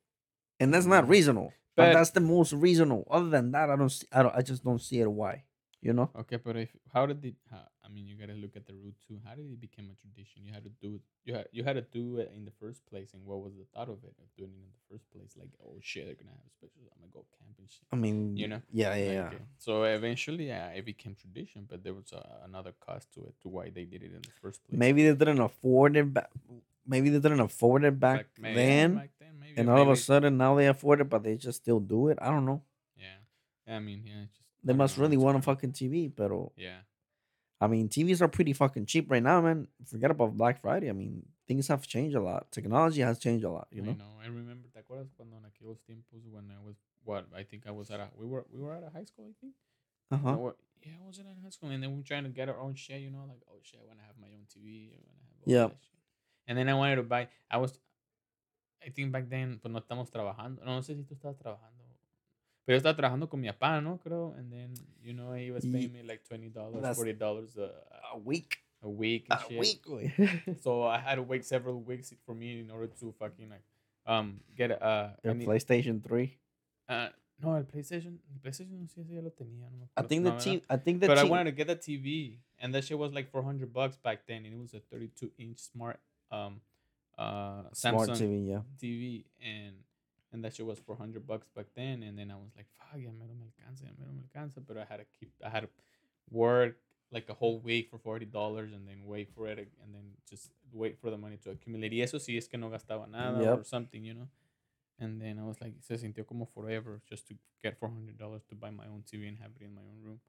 and 0.59 0.73
that's 0.73 0.85
not 0.85 1.07
reasonable 1.07 1.51
but, 1.75 1.87
But- 1.87 1.93
that's 1.93 2.11
the 2.11 2.21
most 2.21 2.53
reasonable 2.53 3.05
other 3.11 3.29
than 3.29 3.51
that 3.51 3.69
i 3.69 3.75
don't 3.75 3.89
see 3.89 4.07
i 4.11 4.23
don't 4.23 4.33
i 4.35 4.41
just 4.41 4.63
don't 4.63 4.81
see 4.81 4.99
it 4.99 5.11
why 5.11 5.43
you 5.87 5.93
know 5.93 6.09
Okay, 6.21 6.37
but 6.45 6.55
if 6.63 6.71
how 6.93 7.03
did 7.09 7.23
it? 7.29 7.35
How, 7.51 7.61
I 7.85 7.87
mean, 7.93 8.05
you 8.09 8.15
gotta 8.21 8.37
look 8.43 8.55
at 8.59 8.65
the 8.69 8.75
root 8.83 8.95
too. 9.05 9.17
How 9.25 9.33
did 9.39 9.47
it 9.55 9.59
become 9.67 9.87
a 9.93 9.95
tradition? 10.03 10.37
You 10.47 10.53
had 10.57 10.63
to 10.69 10.73
do 10.85 10.89
it. 10.97 11.01
You 11.25 11.33
had 11.37 11.47
you 11.57 11.63
had 11.67 11.75
to 11.81 11.85
do 11.99 12.03
it 12.23 12.29
in 12.37 12.45
the 12.49 12.55
first 12.61 12.81
place, 12.91 13.09
and 13.15 13.21
what 13.29 13.39
was 13.45 13.53
the 13.61 13.65
thought 13.73 13.89
of 13.95 13.99
it 14.09 14.15
of 14.23 14.27
doing 14.41 14.53
it 14.61 14.65
in 14.69 14.73
the 14.77 14.85
first 14.89 15.05
place? 15.13 15.31
Like, 15.41 15.53
oh 15.65 15.75
shit, 15.89 16.05
they're 16.05 16.19
gonna 16.21 16.37
have 16.41 16.51
specials. 16.57 16.85
I'm 16.93 17.01
gonna 17.01 17.15
go 17.17 17.25
camping 17.39 17.67
shit. 17.75 17.87
i 17.91 17.97
mean 18.03 18.19
You 18.41 18.47
know? 18.51 18.61
yeah 18.81 18.93
yeah, 18.95 19.23
Like, 19.23 19.33
yeah. 19.39 19.45
So 19.65 19.71
eventually, 19.99 20.47
yeah, 20.53 20.77
it 20.79 20.85
became 20.91 21.15
tradition, 21.23 21.65
but 21.69 21.83
there 21.83 21.95
was 21.99 22.13
uh, 22.13 22.21
another 22.49 22.73
cost 22.87 23.11
to 23.15 23.19
it 23.29 23.35
to 23.41 23.47
why 23.55 23.65
they 23.77 23.85
did 23.93 24.01
it 24.07 24.13
in 24.19 24.23
the 24.29 24.35
first 24.41 24.63
place. 24.63 24.79
maybe 24.85 25.01
they 25.07 25.15
didn't 25.23 25.41
afford 25.49 25.97
it 26.01 26.13
back 26.17 26.29
maybe 26.93 27.09
they 27.13 27.19
didn't 27.25 27.39
afford 27.49 27.83
it 27.89 27.97
back, 28.07 28.25
may- 28.37 28.53
then 28.61 28.95
back 29.01 29.11
then, 29.19 29.33
maybe, 29.43 29.55
and 29.59 29.69
all 29.73 29.81
of 29.85 29.89
a 29.89 29.95
sudden 29.95 30.37
now 30.37 30.51
they 30.59 30.67
afford 30.67 30.99
it 31.03 31.09
but 31.13 31.23
they 31.23 31.35
just 31.47 31.59
still 31.63 31.79
do 31.95 31.99
it 32.11 32.17
i 32.21 32.29
don't 32.33 32.45
know 32.51 32.61
yeah, 33.05 33.75
I 33.77 33.79
mean, 33.79 34.01
yeah, 34.05 34.23
it's 34.25 34.35
just 34.37 34.42
they 34.63 34.73
must 34.73 34.97
really 34.97 35.17
want 35.17 35.37
a 35.37 35.41
fucking 35.41 35.71
tv 35.71 36.11
but 36.15 36.31
Yeah, 36.57 36.79
i 37.61 37.67
mean 37.67 37.89
tvs 37.89 38.21
are 38.21 38.27
pretty 38.27 38.53
fucking 38.53 38.85
cheap 38.85 39.09
right 39.11 39.23
now 39.23 39.41
man 39.41 39.67
forget 39.85 40.11
about 40.11 40.35
black 40.37 40.61
friday 40.61 40.89
i 40.89 40.93
mean 40.93 41.25
things 41.47 41.67
have 41.67 41.85
changed 41.87 42.15
a 42.15 42.21
lot 42.21 42.51
technology 42.51 43.01
has 43.01 43.19
changed 43.19 43.43
a 43.45 43.49
lot 43.51 43.67
you 43.71 43.81
I 43.81 43.85
know 43.87 43.93
know. 43.93 44.13
I 44.23 44.27
remember. 44.27 44.69
¿Te 44.73 44.79
acuerdas 44.79 45.11
cuando 45.17 45.35
en 45.37 45.43
aquellos 45.45 45.79
tiempos 45.83 46.23
when 46.31 46.49
I 46.49 46.59
was 46.65 46.75
what? 47.03 47.25
I 47.35 47.43
think 47.43 47.67
I 47.67 47.71
was 47.71 47.91
at 47.91 47.99
a 47.99 48.07
we 48.17 48.25
were 48.25 48.45
we 48.49 48.61
were 48.61 48.73
at 48.73 48.83
a 48.83 48.89
high 48.89 49.03
school. 49.03 49.25
I 49.29 49.33
think. 49.41 49.53
uh-huh 50.11 50.35
Or- 50.35 50.55
yeah, 50.85 50.95
I 51.03 51.05
was 51.07 51.17
in 51.19 51.25
high 51.43 51.49
school, 51.49 51.69
and 51.69 51.81
then 51.83 51.91
we 51.91 51.97
were 51.97 52.03
trying 52.11 52.23
to 52.23 52.29
get 52.29 52.47
our 52.49 52.59
own 52.59 52.75
shit. 52.75 53.01
You 53.01 53.09
know, 53.11 53.23
like 53.27 53.43
oh 53.51 53.59
shit, 53.61 53.79
I 53.83 53.85
want 53.87 53.99
to 53.99 54.05
have 54.05 54.15
my 54.19 54.27
own 54.37 54.45
TV. 54.47 54.91
I 54.95 54.99
want 55.07 55.19
to 55.19 55.25
have 55.27 55.39
all 55.43 55.53
Yep. 55.53 55.69
that 55.71 55.83
shit. 55.83 55.99
And 56.47 56.57
then 56.57 56.67
I 56.69 56.73
wanted 56.75 56.95
to 56.97 57.03
buy. 57.03 57.27
I 57.51 57.57
was, 57.57 57.77
I 58.85 58.89
think 58.89 59.11
back 59.11 59.29
then, 59.29 59.59
pues 59.61 59.71
no 59.71 59.79
estamos 59.79 60.09
trabajando. 60.11 60.63
No, 60.65 60.75
no 60.75 60.81
sé 60.81 60.95
si 60.95 61.03
tú 61.03 61.13
estabas 61.15 61.37
trabajando. 61.37 61.82
Pero 62.65 62.75
yo 62.75 62.77
estaba 62.77 62.95
trabajando 62.95 63.29
con 63.29 63.41
mi 63.41 63.47
papá, 63.47 63.81
¿no? 63.81 63.99
Creo. 63.99 64.33
And 64.37 64.51
then, 64.51 64.73
you 65.01 65.13
know, 65.13 65.33
he 65.33 65.51
was 65.51 65.65
paying 65.65 65.91
me 65.91 66.03
like 66.03 66.23
$20, 66.23 66.53
$40 66.53 67.57
a, 67.57 67.71
a 68.13 68.17
week 68.17 68.63
a 68.83 68.89
week 68.89 69.25
a 69.31 69.39
shit. 69.39 69.59
week 69.59 69.81
güey. 69.85 70.11
So 70.61 70.83
I 70.83 70.99
had 70.99 71.15
to 71.15 71.23
wait 71.23 71.45
several 71.45 71.81
weeks 71.81 72.13
for 72.25 72.35
me 72.35 72.59
in 72.59 72.69
order 72.69 72.87
to 72.99 73.13
fucking 73.17 73.49
like 73.49 73.63
um 74.05 74.41
get 74.55 74.71
a 74.71 74.83
uh, 74.83 75.09
PlayStation 75.23 76.03
3. 76.03 76.37
uh 76.89 77.07
no 77.39 77.55
el 77.55 77.63
PlayStation 77.63 78.19
el 78.31 78.39
PlayStation 78.43 78.79
no 78.79 78.87
sé 78.87 79.05
si 79.05 79.15
ya 79.15 79.21
lo 79.21 79.31
tenía 79.31 79.69
no 79.71 79.77
me 79.77 79.87
I 79.97 80.03
think 80.03 80.23
the 80.25 80.31
team. 80.31 80.61
I 80.69 80.77
think 80.77 80.99
the 80.99 81.07
but 81.07 81.17
I 81.17 81.23
wanted 81.23 81.45
to 81.45 81.55
get 81.55 81.69
a 81.69 81.75
TV 81.75 82.39
and 82.59 82.73
that 82.75 82.83
shit 82.83 82.97
was 82.97 83.13
like 83.13 83.31
400 83.31 83.71
bucks 83.71 83.97
back 83.97 84.27
then 84.27 84.45
and 84.45 84.53
it 84.53 84.59
was 84.59 84.73
a 84.73 84.81
32 84.91 85.31
inch 85.37 85.59
smart 85.59 85.99
um 86.29 86.61
uh 87.17 87.63
smart 87.71 88.09
TV. 88.09 88.49
Yeah. 88.49 88.61
TV 88.81 89.23
and 89.41 89.75
and 90.33 90.43
that 90.43 90.53
shit 90.53 90.65
was 90.65 90.79
400 90.79 91.25
bucks 91.25 91.47
back 91.55 91.67
then 91.75 92.03
and 92.03 92.17
then 92.17 92.29
I 92.31 92.35
was 92.35 92.51
like 92.55 92.67
fuck 92.77 92.99
ya 92.99 93.11
me 93.11 93.25
no 93.27 93.33
me 93.35 93.45
alcanza 93.45 93.83
ya 93.85 93.91
me 93.97 94.05
no 94.05 94.13
me 94.13 94.23
alcanza 94.23 94.59
but 94.65 94.77
I 94.77 94.85
had 94.85 94.97
to 94.97 95.05
keep 95.19 95.31
I 95.43 95.49
had 95.49 95.61
to 95.61 95.69
work 96.31 96.77
like 97.11 97.29
a 97.29 97.33
whole 97.33 97.59
week 97.59 97.89
for 97.89 97.99
40 97.99 98.25
dollars 98.25 98.73
and 98.73 98.87
then 98.87 99.05
wait 99.05 99.29
for 99.33 99.47
it 99.47 99.59
and 99.83 99.93
then 99.93 100.15
just 100.29 100.51
wait 100.71 100.97
for 100.99 101.11
the 101.11 101.17
money 101.17 101.37
to 101.37 101.51
accumulate 101.51 101.91
y 101.93 102.01
eso 102.01 102.17
sí 102.19 102.37
es 102.37 102.47
que 102.47 102.57
no 102.57 102.69
gastaba 102.69 103.07
nada 103.07 103.39
or 103.39 103.57
Yep. 103.57 103.65
something 103.65 104.03
you 104.03 104.13
know 104.15 104.27
and 104.99 105.21
then 105.21 105.37
I 105.39 105.43
was 105.43 105.61
like 105.61 105.75
se 105.81 105.97
sintió 105.97 106.25
como 106.25 106.45
forever 106.45 107.01
just 107.07 107.27
to 107.27 107.35
get 107.61 107.77
400 107.77 108.17
dollars 108.17 108.43
to 108.45 108.55
buy 108.55 108.71
my 108.71 108.87
own 108.87 109.03
TV 109.03 109.27
and 109.27 109.37
have 109.39 109.51
it 109.55 109.61
in 109.61 109.73
my 109.73 109.81
own 109.81 110.01
room 110.03 110.19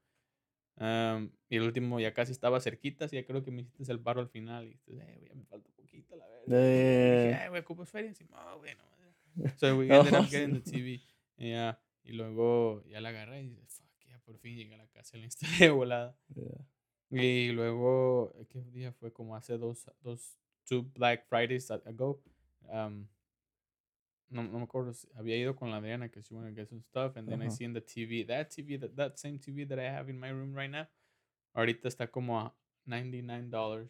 Um, 0.77 1.31
y 1.49 1.55
el 1.55 1.63
último 1.63 2.01
ya 2.01 2.13
casi 2.13 2.33
estaba 2.33 2.59
cerquita, 2.59 3.05
así 3.05 3.15
ya 3.15 3.25
creo 3.25 3.41
que 3.41 3.49
me 3.49 3.61
hiciste 3.61 3.93
el 3.93 3.99
paro 4.01 4.19
al 4.19 4.27
final. 4.27 4.65
Y 4.65 4.71
dices, 4.71 4.99
eh, 4.99 5.15
güey, 5.17 5.29
ya 5.29 5.35
me 5.35 5.45
falta 5.45 5.69
poquito, 5.71 6.17
la 6.17 6.27
verdad. 6.27 6.47
Yeah. 6.47 7.27
Dije, 7.29 7.33
"Ay, 7.43 7.47
güey, 7.49 7.61
¿ocupas 7.61 7.89
feria? 7.89 8.13
Sí, 8.13 8.25
no, 8.29 8.57
güey, 8.57 8.75
no. 8.75 8.83
So 9.57 9.77
we 9.77 9.89
ended 9.89 10.13
up 10.13 10.29
getting 10.29 10.53
the. 10.53 10.61
TV. 10.61 11.01
Yeah. 11.37 11.77
Y 12.03 12.13
luego 12.13 12.83
ya 12.87 13.01
la 13.01 13.09
agarré 13.09 13.41
y 13.41 13.49
dije, 13.49 13.65
fuck, 13.67 13.89
ya 14.07 14.19
por 14.19 14.37
fin 14.37 14.55
llegué 14.55 14.75
a 14.75 14.77
la 14.77 14.87
casa 14.87 15.17
y 15.17 15.21
la 15.21 15.25
instalé 15.25 15.57
de 15.57 15.69
volada. 15.71 16.15
Yeah. 16.35 16.65
Y 17.11 17.51
luego, 17.51 18.33
eh, 18.39 18.45
¿qué 18.49 18.61
día 18.71 18.91
fue? 18.93 19.11
Como 19.11 19.35
hace 19.35 19.57
dos, 19.57 19.89
dos, 20.01 20.37
two 20.67 20.83
Black 20.93 21.27
Fridays 21.27 21.69
ago. 21.71 22.21
Um, 22.69 23.07
no, 24.29 24.43
no 24.43 24.59
me 24.59 24.63
acuerdo, 24.63 24.91
había 25.15 25.37
ido 25.37 25.55
con 25.55 25.69
la 25.71 25.77
Adriana 25.77 26.09
que 26.09 26.21
she 26.21 26.33
wanted 26.33 26.49
to 26.49 26.55
get 26.55 26.69
some 26.69 26.81
stuff. 26.81 27.15
And 27.15 27.27
then 27.27 27.41
I 27.41 27.47
Ajá. 27.47 27.55
seen 27.55 27.73
the 27.73 27.81
TV, 27.81 28.27
that 28.27 28.49
TV, 28.49 28.79
that, 28.79 28.95
that 28.95 29.19
same 29.19 29.39
TV 29.39 29.67
that 29.67 29.79
I 29.79 29.83
have 29.89 30.09
in 30.09 30.19
my 30.19 30.29
room 30.29 30.53
right 30.53 30.69
now. 30.69 30.87
Ahorita 31.55 31.87
está 31.87 32.11
como 32.11 32.37
a 32.37 32.53
$99. 32.89 33.89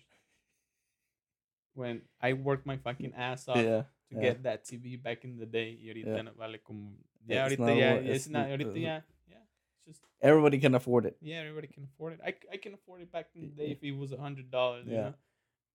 When 1.73 2.01
I 2.21 2.33
worked 2.33 2.65
my 2.65 2.77
fucking 2.77 3.13
ass 3.15 3.47
off 3.47 3.57
Yeah. 3.57 3.83
To 4.09 4.15
yeah. 4.15 4.21
get 4.21 4.43
that 4.43 4.63
TV 4.65 5.01
back 5.01 5.23
in 5.25 5.37
the 5.37 5.45
day. 5.45 5.77
Y 5.81 5.89
ahorita 5.89 6.15
Yeah. 6.15 6.21
no 6.23 6.31
vale 6.37 6.59
como. 6.63 6.91
Ya 7.27 7.45
It's 7.47 7.57
ahorita 7.57 7.65
not 7.67 7.77
ya, 7.77 7.95
es 7.95 8.15
it's 8.15 8.29
not 8.29 8.47
ahorita 8.47 8.75
ya, 8.79 9.01
yeah. 9.27 9.41
It's 9.87 9.99
just, 9.99 10.01
Everybody 10.21 10.59
can 10.59 10.75
afford 10.75 11.05
it. 11.05 11.17
yeah, 11.21 11.39
everybody 11.41 11.67
can 11.67 11.83
afford 11.85 12.13
it. 12.13 12.19
I, 12.23 12.35
I 12.53 12.57
can 12.57 12.73
afford 12.73 13.01
it 13.01 13.11
back 13.11 13.27
in 13.35 13.41
the 13.41 13.47
day 13.55 13.71
if 13.71 13.83
it 13.83 13.91
was 13.97 14.11
a 14.11 14.17
hundred 14.17 14.49
dollars, 14.51 14.85
you 14.87 14.93
Yeah. 14.93 15.01
know. 15.09 15.13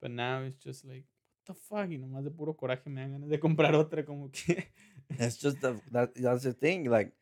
But 0.00 0.10
now 0.12 0.42
it's 0.42 0.56
just 0.56 0.84
like, 0.84 1.04
what 1.04 1.46
the 1.46 1.54
fuck? 1.54 1.88
Y 1.88 1.96
nomás 1.99 2.25
de 2.25 2.30
puro 2.30 2.54
coraje 2.54 2.87
me 2.88 3.00
dan 3.02 3.12
ganas 3.12 3.28
de 3.28 3.38
comprar 3.38 3.75
otra, 3.75 4.04
como 4.06 4.28
que. 4.32 4.64
It's 5.18 5.37
just 5.37 5.60
the, 5.60 5.80
that 5.90 6.14
that's 6.14 6.44
the 6.44 6.52
thing. 6.54 6.84
Like, 6.88 7.12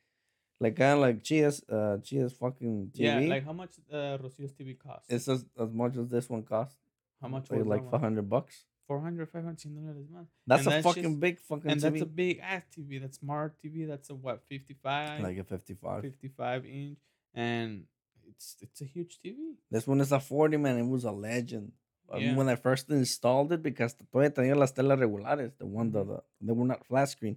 like 0.61 0.77
kind 0.77 0.93
of 0.95 0.99
like 1.01 1.23
Chia's, 1.25 1.63
uh, 1.71 1.97
Chia's 2.05 2.33
fucking 2.35 2.91
TV. 2.93 3.01
yeah, 3.01 3.19
like 3.21 3.45
how 3.45 3.53
much 3.55 3.71
uh, 3.91 4.19
Rocio's 4.21 4.53
TV 4.53 4.77
cost? 4.79 5.07
it's 5.11 5.27
as 5.29 5.45
as 5.59 5.73
much 5.73 5.97
as 5.97 6.09
this 6.09 6.29
one 6.29 6.43
cost. 6.43 6.77
how 7.23 7.29
much 7.29 7.51
Like, 7.51 7.65
like 7.65 7.83
that 7.91 8.01
five 8.01 8.03
one? 8.15 8.25
bucks. 8.29 8.65
400, 8.89 9.29
500 9.31 9.59
100 9.65 9.75
dólares 9.77 10.09
más. 10.11 10.27
That's 10.47 10.61
And 10.61 10.67
a 10.67 10.71
that's 10.71 10.85
fucking 10.85 11.03
just- 11.05 11.21
big 11.21 11.39
fucking 11.41 11.71
And 11.71 11.81
TV. 11.81 11.83
that's 11.93 12.03
a 12.03 12.07
big 12.07 12.39
ass 12.41 12.63
TV. 12.75 12.99
That's 13.01 13.19
smart 13.19 13.55
TV. 13.63 13.87
That's 13.87 14.11
a 14.11 14.15
what, 14.15 14.43
55? 14.49 15.21
like 15.23 15.39
a 15.39 15.45
fifty-five. 15.45 16.03
55 16.03 16.65
inch. 16.67 16.99
And 17.35 17.85
it's 18.27 18.57
it's 18.61 18.81
a 18.81 18.85
huge 18.87 19.19
TV. 19.25 19.57
This 19.71 19.87
one 19.87 20.01
is 20.01 20.11
a 20.13 20.19
forty 20.21 20.57
man. 20.57 20.79
It 20.79 20.89
was 20.89 21.05
a 21.05 21.13
legend. 21.13 21.73
Um, 22.11 22.21
Yeah. 22.23 22.35
When 22.37 22.49
I 22.49 22.57
first 22.57 22.89
installed 22.91 23.53
it, 23.53 23.63
because 23.63 23.95
todavía 23.95 24.33
tenía 24.33 24.57
las 24.57 24.73
telas 24.73 24.99
regulares, 24.99 25.53
the 25.59 25.67
one 25.67 25.91
that 25.93 26.07
Mhm. 26.07 26.17
the, 26.17 26.23
they 26.47 26.53
were 26.53 26.65
not 26.67 26.85
flat 26.87 27.09
screen. 27.11 27.37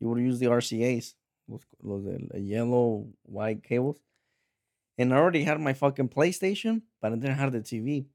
You 0.00 0.08
would 0.08 0.18
use 0.20 0.38
the 0.38 0.46
RCA's, 0.48 1.14
los, 1.46 1.60
los 1.82 2.02
the 2.04 2.40
yellow 2.40 3.12
white 3.24 3.62
cables. 3.62 4.00
And 4.98 5.12
I 5.12 5.18
already 5.18 5.44
had 5.44 5.60
my 5.60 5.74
fucking 5.74 6.08
PlayStation, 6.08 6.80
but 7.02 7.12
I 7.12 7.16
didn't 7.16 7.36
have 7.36 7.52
the 7.52 7.60
TV. 7.60 8.06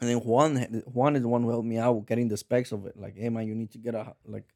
And 0.00 0.10
then 0.10 0.18
Juan, 0.18 0.56
Juan 0.86 1.16
is 1.16 1.22
the 1.22 1.28
one 1.28 1.42
who 1.42 1.50
helped 1.50 1.66
me 1.66 1.78
out 1.78 2.06
getting 2.06 2.28
the 2.28 2.36
specs 2.36 2.72
of 2.72 2.86
it. 2.86 2.96
Like, 2.96 3.16
hey 3.16 3.30
man, 3.30 3.46
you 3.46 3.54
need 3.54 3.70
to 3.72 3.78
get 3.78 3.94
a 3.94 4.14
like 4.26 4.52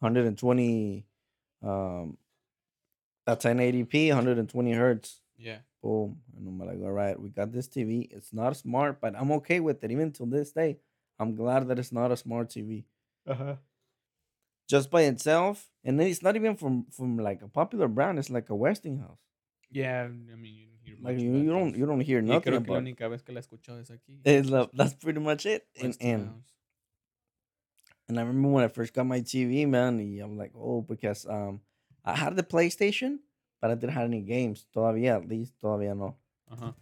120, 0.00 1.06
um, 1.62 2.18
a 3.26 3.36
1080p, 3.36 4.08
120 4.08 4.72
hertz. 4.72 5.20
Yeah. 5.38 5.58
Boom. 5.82 6.18
And 6.36 6.48
I'm 6.48 6.58
like, 6.58 6.80
all 6.82 6.92
right, 6.92 7.18
we 7.18 7.28
got 7.28 7.52
this 7.52 7.68
TV. 7.68 8.08
It's 8.10 8.32
not 8.32 8.56
smart, 8.56 9.00
but 9.00 9.14
I'm 9.16 9.30
okay 9.32 9.60
with 9.60 9.82
it. 9.84 9.90
Even 9.90 10.10
till 10.10 10.26
this 10.26 10.52
day, 10.52 10.78
I'm 11.18 11.34
glad 11.36 11.68
that 11.68 11.78
it's 11.78 11.92
not 11.92 12.10
a 12.10 12.16
smart 12.16 12.48
TV. 12.48 12.84
Uh-huh. 13.26 13.56
Just 14.68 14.90
by 14.90 15.02
itself. 15.02 15.70
And 15.84 15.98
then 15.98 16.08
it's 16.08 16.22
not 16.22 16.36
even 16.36 16.56
from 16.56 16.86
from 16.90 17.18
like 17.18 17.42
a 17.42 17.48
popular 17.48 17.88
brand. 17.88 18.18
It's 18.18 18.30
like 18.30 18.50
a 18.50 18.54
Westinghouse. 18.54 19.18
Yeah, 19.70 20.02
I 20.04 20.08
mean, 20.08 20.54
you 20.54 20.66
didn't 20.66 20.70
hear 20.70 20.71
Like 21.00 21.18
you, 21.20 21.36
you 21.36 21.50
don't 21.50 21.76
you 21.76 21.86
don't 21.86 22.00
hear 22.00 22.20
Y 22.20 22.24
nothing 22.26 22.52
creo 22.52 22.64
que 22.64 22.70
la 22.72 22.78
about. 22.78 22.82
única 22.84 23.08
vez 23.08 23.22
que 23.22 23.32
la 23.32 23.40
he 23.40 23.42
escuchado 23.42 23.80
es 23.80 23.90
aquí. 23.90 24.20
It's 24.24 24.48
like, 24.48 24.70
that's 24.72 24.94
pretty 24.94 25.20
much 25.20 25.46
it. 25.46 25.66
And, 25.80 25.96
and 26.00 26.42
and 28.08 28.18
I 28.18 28.22
remember 28.22 28.48
when 28.48 28.64
I 28.64 28.68
first 28.68 28.92
got 28.94 29.06
my 29.06 29.20
TV, 29.20 29.66
man. 29.66 29.98
I'm 30.22 30.36
like, 30.36 30.52
oh, 30.56 30.82
because 30.82 31.26
um, 31.26 31.60
I 32.04 32.14
had 32.14 32.36
the 32.36 32.42
PlayStation, 32.42 33.18
but 33.60 33.70
I 33.70 33.74
didn't 33.74 33.94
have 33.94 34.04
any 34.04 34.20
games. 34.22 34.66
Todavía, 34.74 35.16
at 35.16 35.28
least, 35.28 35.54
todavía 35.62 35.96
no. 35.96 36.16
Ajá. 36.50 36.74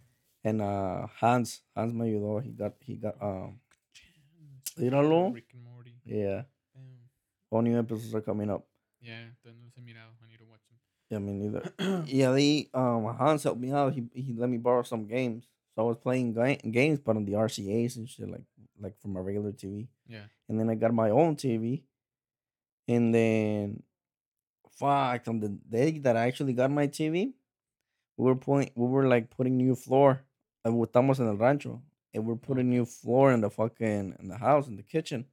And 0.43 0.63
uh, 0.63 1.07
Hans, 1.21 1.63
Hans 1.77 1.93
me 1.93 2.07
ayudó. 2.07 2.43
He 2.43 2.51
got 2.53 2.73
he 2.81 2.97
got 2.97 3.17
um, 3.21 3.61
Chance. 3.93 4.81
Míralo. 4.81 5.35
Rick 5.35 5.53
and 5.53 5.63
Morty. 5.63 5.95
yeah. 6.05 6.43
Damn. 6.75 7.11
All 7.51 7.63
new 7.63 7.79
episodes 7.79 8.15
are 8.15 8.23
coming 8.23 8.51
up. 8.51 8.65
Yeah, 9.03 9.25
no 9.45 9.53
los 9.63 9.75
he 9.75 9.83
mirado. 9.83 10.13
I 10.25 10.29
need 10.31 10.39
to 10.39 10.45
watch 10.47 10.61
Yeah, 11.11 11.19
me 11.19 11.33
neither. 11.33 11.73
yeah, 12.07 12.31
they 12.31 12.71
um 12.73 13.05
Hans 13.17 13.43
helped 13.43 13.61
me 13.61 13.73
out. 13.73 13.93
He 13.93 14.05
he 14.15 14.33
let 14.33 14.49
me 14.49 14.59
borrow 14.59 14.83
some 14.85 15.07
games, 15.07 15.45
so 15.75 15.83
I 15.83 15.85
was 15.85 15.97
playing 15.97 16.35
ga- 16.35 16.61
games, 16.71 17.01
but 17.01 17.17
on 17.17 17.25
the 17.25 17.33
RCA's 17.33 17.97
and 17.97 18.09
shit, 18.09 18.31
like 18.31 18.43
like 18.81 18.99
from 19.01 19.15
my 19.15 19.21
regular 19.21 19.53
TV. 19.53 19.89
Yeah. 20.07 20.23
And 20.49 20.59
then 20.59 20.71
I 20.71 20.77
got 20.77 20.95
my 20.95 21.11
own 21.11 21.37
TV, 21.37 21.83
and 22.89 23.15
then, 23.15 23.83
fuck, 24.79 25.27
on 25.29 25.41
the 25.41 25.49
day 25.49 25.99
that 25.99 26.17
I 26.17 26.27
actually 26.27 26.53
got 26.53 26.71
my 26.71 26.87
TV, 26.87 27.35
we 28.17 28.25
were 28.25 28.37
putting 28.37 28.71
we 28.77 28.87
were 28.87 29.07
like 29.09 29.31
putting 29.31 29.57
new 29.57 29.75
floor. 29.75 30.25
And 30.65 30.77
we 30.77 30.87
estamos 30.87 31.21
en 31.21 31.27
el 31.27 31.37
rancho, 31.37 31.81
and 32.13 32.27
we're 32.27 32.37
putting 32.37 32.69
new 32.69 32.85
floor 32.85 33.33
in 33.33 33.41
the 33.41 33.49
fucking 33.51 34.17
in 34.21 34.29
the 34.29 34.37
house 34.37 34.69
in 34.69 34.77
the 34.77 34.83
kitchen, 34.83 35.25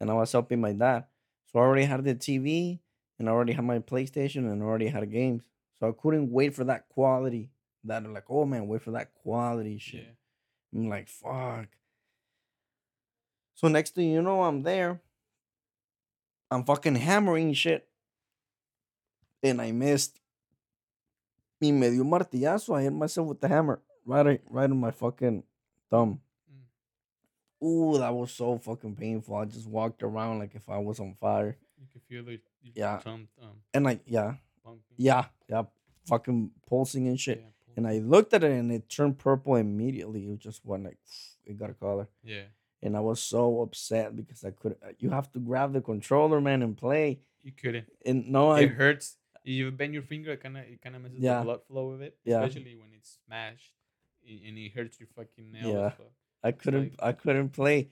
and 0.00 0.10
I 0.10 0.14
was 0.14 0.32
helping 0.32 0.60
my 0.60 0.72
dad. 0.72 1.04
So 1.52 1.58
I 1.58 1.62
already 1.62 1.84
had 1.84 2.02
the 2.02 2.14
TV, 2.14 2.80
and 3.20 3.28
I 3.28 3.32
already 3.32 3.52
had 3.52 3.64
my 3.64 3.78
PlayStation, 3.78 4.50
and 4.50 4.62
I 4.62 4.66
already 4.66 4.88
had 4.88 5.08
games. 5.12 5.42
So 5.78 5.88
I 5.90 5.92
couldn't 5.92 6.32
wait 6.32 6.54
for 6.54 6.64
that 6.64 6.88
quality. 6.88 7.50
That 7.84 8.02
I'm 8.02 8.14
like, 8.14 8.24
oh 8.30 8.46
man, 8.46 8.66
wait 8.66 8.80
for 8.82 8.92
that 8.92 9.12
quality 9.14 9.78
shit. 9.78 10.16
Yeah. 10.72 10.80
I'm 10.80 10.88
like, 10.88 11.06
fuck. 11.08 11.66
So 13.54 13.68
next 13.68 13.94
thing 13.94 14.10
you 14.10 14.22
know, 14.22 14.42
I'm 14.42 14.62
there. 14.62 15.02
I'm 16.50 16.64
fucking 16.64 16.96
hammering 16.96 17.52
shit. 17.52 17.86
And 19.42 19.60
I 19.60 19.70
missed. 19.70 20.18
Y 21.60 21.70
me 21.70 21.90
dio 21.90 22.04
martillazo. 22.04 22.74
I 22.74 22.82
hit 22.82 22.92
myself 22.92 23.28
with 23.28 23.40
the 23.42 23.48
hammer. 23.48 23.80
Right, 24.06 24.40
right 24.48 24.70
on 24.70 24.80
my 24.80 24.90
fucking 24.92 25.42
thumb. 25.90 26.20
Mm. 27.62 27.66
Ooh, 27.66 27.98
that 27.98 28.14
was 28.14 28.32
so 28.32 28.56
fucking 28.56 28.96
painful. 28.96 29.36
I 29.36 29.44
just 29.44 29.68
walked 29.68 30.02
around 30.02 30.38
like 30.38 30.54
if 30.54 30.70
I 30.70 30.78
was 30.78 31.00
on 31.00 31.14
fire. 31.20 31.58
You 31.80 31.86
can 31.90 32.00
feel 32.08 32.24
the 32.24 32.40
Yeah. 32.74 33.00
um, 33.06 33.28
And 33.74 33.84
like, 33.84 34.02
yeah, 34.06 34.34
pumping. 34.64 34.82
yeah, 34.96 35.26
yeah, 35.48 35.62
fucking 36.06 36.50
pulsing 36.68 37.08
and 37.08 37.18
shit. 37.18 37.38
Yeah, 37.40 37.74
And 37.76 37.86
I 37.88 37.98
looked 37.98 38.34
at 38.34 38.44
it 38.44 38.52
and 38.52 38.70
it 38.70 38.88
turned 38.88 39.18
purple 39.18 39.56
immediately. 39.56 40.26
It 40.26 40.38
just 40.38 40.64
went 40.64 40.84
like, 40.84 40.98
it 41.46 41.56
got 41.58 41.70
a 41.70 41.74
color. 41.74 42.08
Yeah. 42.22 42.44
and 42.82 42.96
I 42.96 43.00
was 43.00 43.22
so 43.22 43.60
upset 43.60 44.16
because 44.16 44.42
I 44.44 44.52
could. 44.52 44.76
You 44.98 45.10
have 45.10 45.30
to 45.32 45.38
grab 45.38 45.72
the 45.74 45.82
controller, 45.82 46.40
man, 46.40 46.62
and 46.62 46.74
play. 46.76 47.20
You 47.42 47.52
couldn't. 47.52 47.88
And 48.06 48.28
no, 48.30 48.52
it 48.54 48.64
I 48.64 48.66
hurts. 48.68 49.16
You 49.44 49.70
bend 49.70 49.92
your 49.94 50.02
finger, 50.02 50.32
it 50.32 50.42
kind 50.42 50.56
of 50.56 50.64
it 50.64 50.80
kind 50.82 50.96
of 50.96 51.02
messes 51.02 51.18
Yeah. 51.20 51.38
the 51.40 51.44
blood 51.44 51.60
flow 51.66 51.90
of 51.90 52.00
it, 52.02 52.16
Yeah. 52.24 52.42
especially 52.42 52.76
when 52.76 52.90
it's 52.94 53.18
smashed 53.26 53.72
and 54.26 54.56
it 54.58 54.72
hurts 54.72 54.98
your 55.00 55.08
fucking 55.16 55.50
nail. 55.52 55.68
Yeah. 55.72 55.92
I 56.42 56.52
couldn't. 56.52 56.92
like- 56.92 57.02
I 57.02 57.12
couldn't 57.12 57.50
play. 57.50 57.90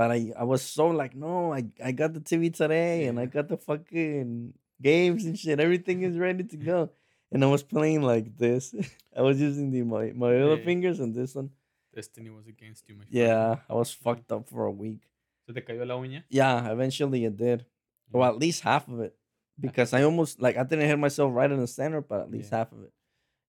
But 0.00 0.12
I, 0.12 0.32
I 0.34 0.44
was 0.44 0.62
so 0.62 0.86
like, 0.86 1.14
no, 1.14 1.52
I, 1.52 1.66
I 1.84 1.92
got 1.92 2.14
the 2.14 2.20
TV 2.20 2.48
today, 2.56 3.04
and 3.04 3.20
I 3.20 3.26
got 3.26 3.48
the 3.48 3.58
fucking 3.58 4.54
games 4.80 5.26
and 5.26 5.38
shit. 5.38 5.60
Everything 5.60 6.00
is 6.04 6.16
ready 6.16 6.42
to 6.42 6.56
go. 6.56 6.88
And 7.30 7.44
I 7.44 7.48
was 7.48 7.62
playing 7.62 8.00
like 8.00 8.34
this. 8.38 8.74
I 9.14 9.20
was 9.20 9.38
using 9.38 9.70
the 9.70 9.82
my 9.82 10.12
my 10.16 10.32
other 10.40 10.56
Yeah. 10.56 10.64
fingers 10.64 11.00
and 11.00 11.14
this 11.14 11.34
one. 11.34 11.50
Destiny 11.94 12.30
was 12.30 12.46
against 12.46 12.88
you, 12.88 12.94
my 12.94 13.04
friend. 13.04 13.12
Yeah, 13.12 13.56
I 13.68 13.74
was 13.74 13.92
fucked 13.92 14.32
up 14.32 14.48
for 14.48 14.64
a 14.64 14.70
week. 14.72 15.02
¿Se 15.46 15.52
te 15.52 15.60
cayó 15.60 15.84
la 15.86 15.96
uña? 16.00 16.24
Yeah, 16.30 16.72
eventually 16.72 17.26
it 17.26 17.36
did. 17.36 17.66
Or 18.10 18.22
Yeah. 18.22 18.28
at 18.30 18.38
least 18.38 18.62
half 18.62 18.88
of 18.88 19.00
it. 19.00 19.12
Ah. 19.14 19.60
Because 19.60 19.92
I 19.92 20.00
almost 20.04 20.40
like 20.40 20.56
I 20.56 20.64
didn't 20.64 20.88
hit 20.88 20.98
myself 20.98 21.28
right 21.34 21.52
in 21.52 21.60
the 21.60 21.66
center, 21.68 22.00
but 22.00 22.20
at 22.22 22.30
least 22.30 22.48
Yeah. 22.52 22.58
half 22.64 22.72
of 22.72 22.84
it. 22.84 22.92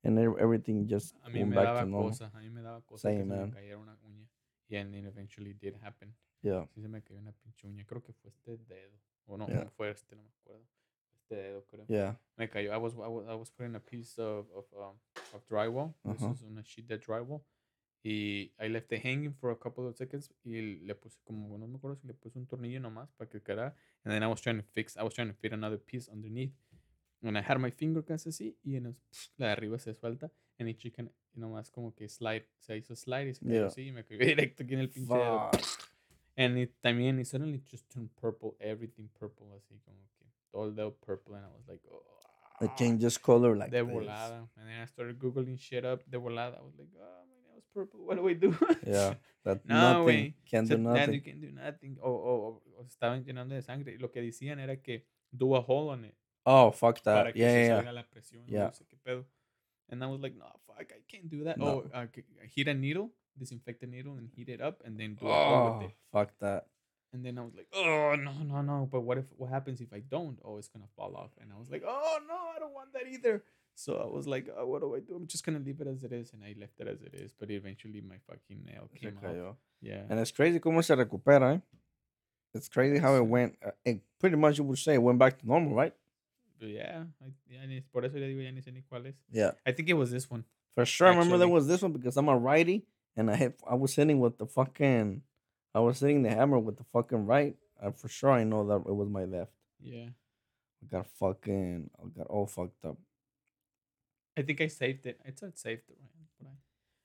And 0.03 0.20
everything 0.20 0.86
just 0.86 1.15
went 1.34 1.55
back 1.55 1.79
to 1.79 1.86
normal. 1.88 2.10
cosa, 2.12 2.29
a 2.36 2.39
mí 2.43 2.51
me 2.51 2.60
daba 2.62 2.84
cosa 2.86 3.08
Same, 3.08 3.24
man. 3.24 3.51
me 3.51 3.55
cayera 3.55 3.77
una 3.79 3.96
uña. 4.03 4.27
Y 4.70 4.75
and 4.75 4.93
it 4.96 5.05
eventually 5.05 5.53
did 5.53 5.75
happen. 5.81 6.12
Yeah. 6.41 6.67
Sí 6.74 6.81
se 6.81 6.88
me 6.88 7.01
cayó 7.03 7.19
una 7.19 7.31
pinche 7.33 7.67
uña. 7.67 7.86
Creo 7.86 8.01
que 8.03 8.13
fue 8.13 8.29
este 8.31 8.57
dedo. 8.57 8.98
O 9.27 9.38
no, 9.38 9.48
Yeah. 9.48 9.63
no 9.65 9.71
fue 9.71 9.91
este, 9.91 10.15
no 10.15 10.24
me 10.24 10.29
acuerdo. 10.29 10.65
Este 11.13 11.36
dedo, 11.36 11.65
creo. 11.67 11.86
Yeah. 11.88 12.19
Me 12.38 12.50
cayó. 12.50 12.74
I 12.74 12.77
was, 12.77 12.93
I 12.93 12.98
was, 13.07 13.27
I 13.27 13.36
was 13.36 13.51
putting 13.51 13.75
a 13.75 13.79
piece 13.79 14.19
of, 14.21 14.50
of, 14.51 14.65
um, 14.74 14.98
of 15.33 15.45
drywall. 15.48 15.93
This 16.03 16.21
Ajá. 16.21 16.31
is 16.33 16.41
una 16.41 16.63
sheet 16.63 16.88
de 16.88 16.98
drywall. 16.98 17.41
Y 18.03 18.51
I 18.60 18.67
left 18.67 18.91
it 18.91 19.05
hanging 19.05 19.31
for 19.36 19.51
a 19.51 19.55
couple 19.55 19.88
of 19.88 19.95
seconds. 19.95 20.33
Y 20.43 20.60
le 20.83 20.95
puse 20.95 21.19
como, 21.24 21.55
no 21.57 21.67
me 21.67 21.77
acuerdo 21.77 21.98
si 21.98 22.07
le 22.07 22.13
puse 22.15 22.39
un 22.39 22.48
tornillo 22.48 22.79
nomás 22.79 23.12
para 23.13 23.29
que 23.29 23.41
quedara. 23.41 23.75
And 24.03 24.12
then 24.13 24.24
I 24.24 24.27
was 24.27 24.41
trying 24.41 24.57
to 24.57 24.63
fix, 24.74 24.98
I 24.98 25.03
was 25.03 25.13
trying 25.13 25.27
to 25.29 25.36
fit 25.36 25.53
another 25.53 25.77
piece 25.79 26.10
underneath. 26.12 26.53
And 27.21 27.38
I 27.38 27.41
had 27.41 27.60
my 27.60 27.69
finger 27.69 28.03
casi 28.03 28.29
así. 28.29 28.57
Y 28.63 28.75
en 28.77 28.88
es- 28.88 29.03
la 29.38 29.45
de 29.48 29.51
arriba 29.51 29.77
se 29.77 29.93
suelta. 29.93 30.31
And 30.57 30.67
it 30.67 30.77
chicken, 30.79 31.12
y 31.36 31.39
nomás 31.39 31.69
como 31.69 31.93
que 31.93 32.10
slide, 32.10 32.48
se 32.60 32.75
hizo 32.77 32.95
slide 32.95 33.29
y 33.29 33.33
se 33.36 33.45
cayó 33.45 33.53
Yeah. 33.60 33.67
así. 33.67 33.88
Y 33.88 33.91
me 33.91 34.03
cayó 34.03 34.17
directo 34.25 34.63
aquí 34.63 34.74
en 34.74 34.79
el 34.79 34.89
pinche 34.89 35.13
dedo. 35.13 35.51
And 36.38 36.58
it 36.58 36.72
también, 36.82 37.20
it 37.20 37.26
suddenly 37.28 37.62
just 37.70 37.90
turned 37.90 38.10
purple, 38.16 38.56
everything 38.60 39.10
purple, 39.20 39.48
así 39.56 39.80
como 39.84 39.98
que 40.18 40.26
todo 40.52 40.66
el 40.66 40.76
dedo 40.76 40.92
purple, 41.02 41.36
and 41.36 41.46
I 41.46 41.50
was 41.50 41.68
like, 41.68 41.82
oh. 41.92 42.04
It 42.62 42.70
"Ah, 42.72 42.76
changes 42.78 43.18
color 43.18 43.56
like 43.58 43.72
de 43.72 43.84
this. 43.84 43.92
volada. 43.92 44.48
And 44.56 44.68
then 44.68 44.82
I 44.82 44.86
started 44.86 45.18
googling 45.20 45.58
shit 45.60 45.84
up 45.84 46.04
de 46.10 46.18
volada. 46.20 46.58
I 46.60 46.62
was 46.62 46.76
like, 46.78 46.90
oh, 46.96 47.24
my 47.28 47.50
nail's 47.50 47.66
purple. 47.74 48.06
What 48.06 48.18
do 48.18 48.28
I 48.30 48.34
do? 48.34 48.56
Yeah, 48.86 49.16
that 49.44 49.66
No, 49.66 50.04
nothing 50.06 50.36
can't 50.46 50.68
So 50.68 50.76
do 50.78 50.82
nothing. 50.84 51.14
you 51.16 51.22
can 51.22 51.42
do 51.42 51.50
nothing. 51.52 51.98
O, 52.04 52.12
o, 52.12 52.62
estaban 52.86 53.24
llenando 53.26 53.56
de 53.56 53.64
sangre. 53.64 53.94
Y 53.94 53.98
lo 53.98 54.12
que 54.12 54.22
decían 54.22 54.60
era 54.60 54.76
que 54.78 55.06
do 55.36 55.56
a 55.56 55.60
hole 55.60 55.90
on 55.90 56.06
it. 56.06 56.16
Oh 56.46 56.70
fuck 56.72 57.02
para 57.04 57.24
that. 57.26 57.34
que 57.34 57.40
Yeah, 57.40 57.50
se 57.52 57.66
yeah, 57.66 57.78
salga 57.78 57.94
la 57.94 58.04
presión. 58.08 58.46
Yeah. 58.48 58.66
No 58.66 58.72
sé 58.74 58.86
qué 58.88 58.98
pedo. 59.04 59.26
And 59.90 60.04
I 60.04 60.08
was 60.08 60.22
like, 60.22 60.36
no, 60.38 60.46
fuck, 60.68 60.80
I 60.92 61.02
can't 61.08 61.30
do 61.30 61.44
that. 61.46 61.58
No. 61.58 61.66
Oh, 61.66 61.90
uh, 61.94 62.06
heat 62.54 62.68
a 62.68 62.74
needle, 62.76 63.10
disinfect 63.38 63.84
a 63.84 63.88
needle, 63.88 64.18
and 64.18 64.30
heat 64.36 64.50
it 64.50 64.62
up, 64.62 64.82
and 64.86 65.00
then 65.00 65.16
do 65.16 65.26
hole 65.28 65.74
with 65.80 65.84
Oh 65.84 65.86
it. 65.86 65.92
fuck 66.12 66.32
that. 66.40 66.68
And 67.14 67.26
then 67.26 67.38
I 67.38 67.42
was 67.42 67.54
like, 67.56 67.68
oh 67.74 68.16
no, 68.16 68.32
no, 68.44 68.62
no. 68.62 68.88
But 68.90 69.02
what 69.02 69.18
if 69.18 69.26
what 69.36 69.50
happens 69.50 69.82
if 69.82 69.92
I 69.94 70.00
don't? 70.00 70.38
Oh, 70.46 70.58
it's 70.58 70.70
gonna 70.70 70.88
fall 70.96 71.16
off. 71.16 71.32
And 71.42 71.52
I 71.54 71.60
was 71.60 71.70
like, 71.70 71.84
oh 71.86 72.20
no, 72.28 72.36
I 72.56 72.60
don't 72.60 72.74
want 72.74 72.94
that 72.94 73.04
either. 73.12 73.44
So 73.76 73.98
I 73.98 74.06
was 74.06 74.28
like, 74.28 74.48
oh, 74.58 74.66
what 74.68 74.82
do 74.82 74.96
I 74.96 75.00
do? 75.00 75.16
I'm 75.16 75.28
just 75.28 75.46
gonna 75.46 75.60
leave 75.60 75.82
it 75.82 75.88
as 75.88 76.04
it 76.04 76.14
is, 76.14 76.32
and 76.34 76.44
I 76.44 76.56
left 76.60 76.80
it 76.80 76.88
as 76.88 77.02
it 77.02 77.14
is. 77.14 77.34
But 77.38 77.52
eventually, 77.52 78.02
my 78.02 78.16
fucking 78.30 78.64
nail 78.66 78.90
came 78.96 79.18
cayó. 79.22 79.56
Yeah. 79.82 80.04
And 80.10 80.20
it's 80.20 80.32
crazy 80.32 80.60
cómo 80.60 80.84
se 80.84 80.96
recupera, 80.96 81.56
eh? 81.56 81.60
It's 82.54 82.70
crazy 82.70 82.98
how 83.00 83.16
it 83.16 83.26
went. 83.26 83.56
Uh, 83.66 83.72
it 83.84 84.02
pretty 84.20 84.36
much 84.36 84.58
you 84.58 84.64
would 84.66 84.78
say 84.78 84.94
it 84.96 85.02
went 85.02 85.20
back 85.20 85.40
to 85.40 85.48
normal, 85.48 85.74
right? 85.74 85.94
Yeah, 86.60 87.06
I, 87.22 87.32
ya 87.50 87.80
por 87.92 88.06
eso 88.06 88.20
le 88.20 88.28
digo 88.28 88.44
ya 88.44 88.52
ni 88.52 88.62
sé 88.62 88.72
ni 88.72 88.84
cuál 88.90 89.08
es. 89.08 89.16
Yeah. 89.32 89.52
I 89.66 89.72
think 89.72 89.90
it 89.90 89.94
was 89.96 90.12
this 90.12 90.30
one. 90.30 90.44
For 90.76 90.86
sure. 90.86 91.08
I 91.08 91.10
remember 91.12 91.38
there 91.38 91.48
was 91.48 91.68
this 91.68 91.82
one 91.82 91.92
because 91.92 92.16
I'm 92.18 92.30
a 92.30 92.38
righty 92.38 92.86
and 93.18 93.30
I 93.30 93.36
hit 93.36 93.60
I 93.70 93.75
was 93.75 93.96
hitting 93.96 94.20
with 94.20 94.38
the 94.38 94.46
fucking 94.46 95.22
I 95.74 95.80
was 95.80 96.00
hitting 96.00 96.24
the 96.24 96.30
hammer 96.30 96.60
with 96.60 96.77
the 96.77 96.84
fucking 96.94 97.25
right. 97.25 97.56
Uh, 97.82 97.91
for 97.91 98.08
sure 98.08 98.32
I 98.32 98.44
know 98.44 98.68
that 98.68 98.89
it 98.89 98.96
was 98.96 99.10
my 99.10 99.25
left. 99.25 99.51
Yeah. 99.82 100.10
I 100.84 100.86
got 100.89 101.08
fucking 101.20 101.89
I 102.00 102.08
got 102.18 102.27
all 102.27 102.46
fucked 102.48 102.84
up. 102.86 102.98
I 104.38 104.41
think 104.44 104.62
I 104.62 104.68
saved 104.68 105.06
it. 105.06 105.20
I 105.25 105.32
said 105.36 105.58
saved 105.58 105.84
it, 105.89 105.98
right? 106.41 106.51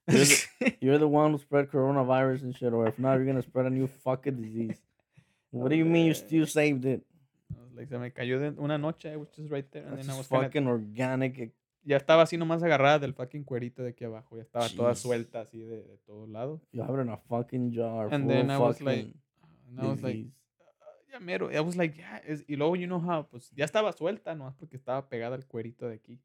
You're 0.09 0.25
But 0.25 0.47
I- 0.67 0.77
You're 0.81 0.99
the 0.99 1.09
one 1.09 1.33
who 1.33 1.39
spread 1.39 1.71
coronavirus 1.71 2.43
and 2.43 2.57
shit, 2.57 2.73
or 2.73 2.87
if 2.87 2.99
not, 2.99 3.15
you're 3.17 3.27
gonna 3.27 3.43
spread 3.43 3.67
a 3.67 3.71
new 3.71 3.87
fucking 3.87 4.41
disease. 4.43 4.79
What 5.51 5.71
do 5.71 5.77
you 5.77 5.85
mean 5.87 6.07
you 6.07 6.15
still 6.15 6.45
saved 6.47 6.85
it? 6.85 7.01
I 7.57 7.63
was 7.63 7.73
like 7.75 7.89
se 7.89 7.97
me 7.99 8.11
cayó 8.11 8.39
de 8.39 8.61
una 8.61 8.77
noche. 8.77 9.07
I 9.07 9.17
was 9.17 9.29
just 9.35 9.51
right 9.51 9.65
there, 9.73 9.85
and 9.85 9.97
That's 9.97 10.07
then 10.07 10.15
I 10.15 10.19
was 10.19 10.27
kinda, 10.29 10.45
fucking 10.45 10.67
organic. 10.67 11.51
Ya 11.87 11.97
estaba 11.97 12.23
así 12.23 12.37
nomás 12.37 12.63
agarrada 12.63 12.99
del 12.99 13.15
fucking 13.15 13.45
cuerito 13.45 13.83
de 13.83 13.91
aquí 13.91 14.05
abajo. 14.05 14.37
Ya 14.37 14.43
estaba 14.43 14.69
toda 14.69 14.91
Jeez. 14.93 14.99
suelta 14.99 15.41
así 15.41 15.61
de, 15.61 15.83
de 15.85 15.99
todos 16.05 16.29
lados. 16.29 16.61
You 16.73 16.83
have 16.83 17.01
in 17.01 17.09
a 17.09 17.17
fucking 17.17 17.73
jar. 17.73 18.13
And 18.13 18.29
then 18.29 18.51
I 18.51 18.59
was 18.59 18.81
like, 18.83 19.15
And 19.69 19.81
I 19.81 19.87
was 19.87 20.03
like. 20.03 20.27
"Ah, 20.81 21.13
ya 21.13 21.21
mero. 21.21 21.51
I 21.51 21.61
was 21.61 21.77
like, 21.77 21.97
yeah. 21.97 22.21
es- 22.27 22.45
y 22.49 22.57
luego, 22.57 22.77
you 22.77 22.87
know 22.87 23.01
how, 23.01 23.25
pues 23.29 23.51
ya 23.57 23.65
estaba 23.65 23.93
suelta, 23.93 24.35
nomás 24.35 24.55
porque 24.57 24.77
estaba 24.77 25.09
pegada 25.09 25.35
al 25.37 25.47
cuerito 25.47 25.89
de 25.89 25.95
aquí. 25.95 26.21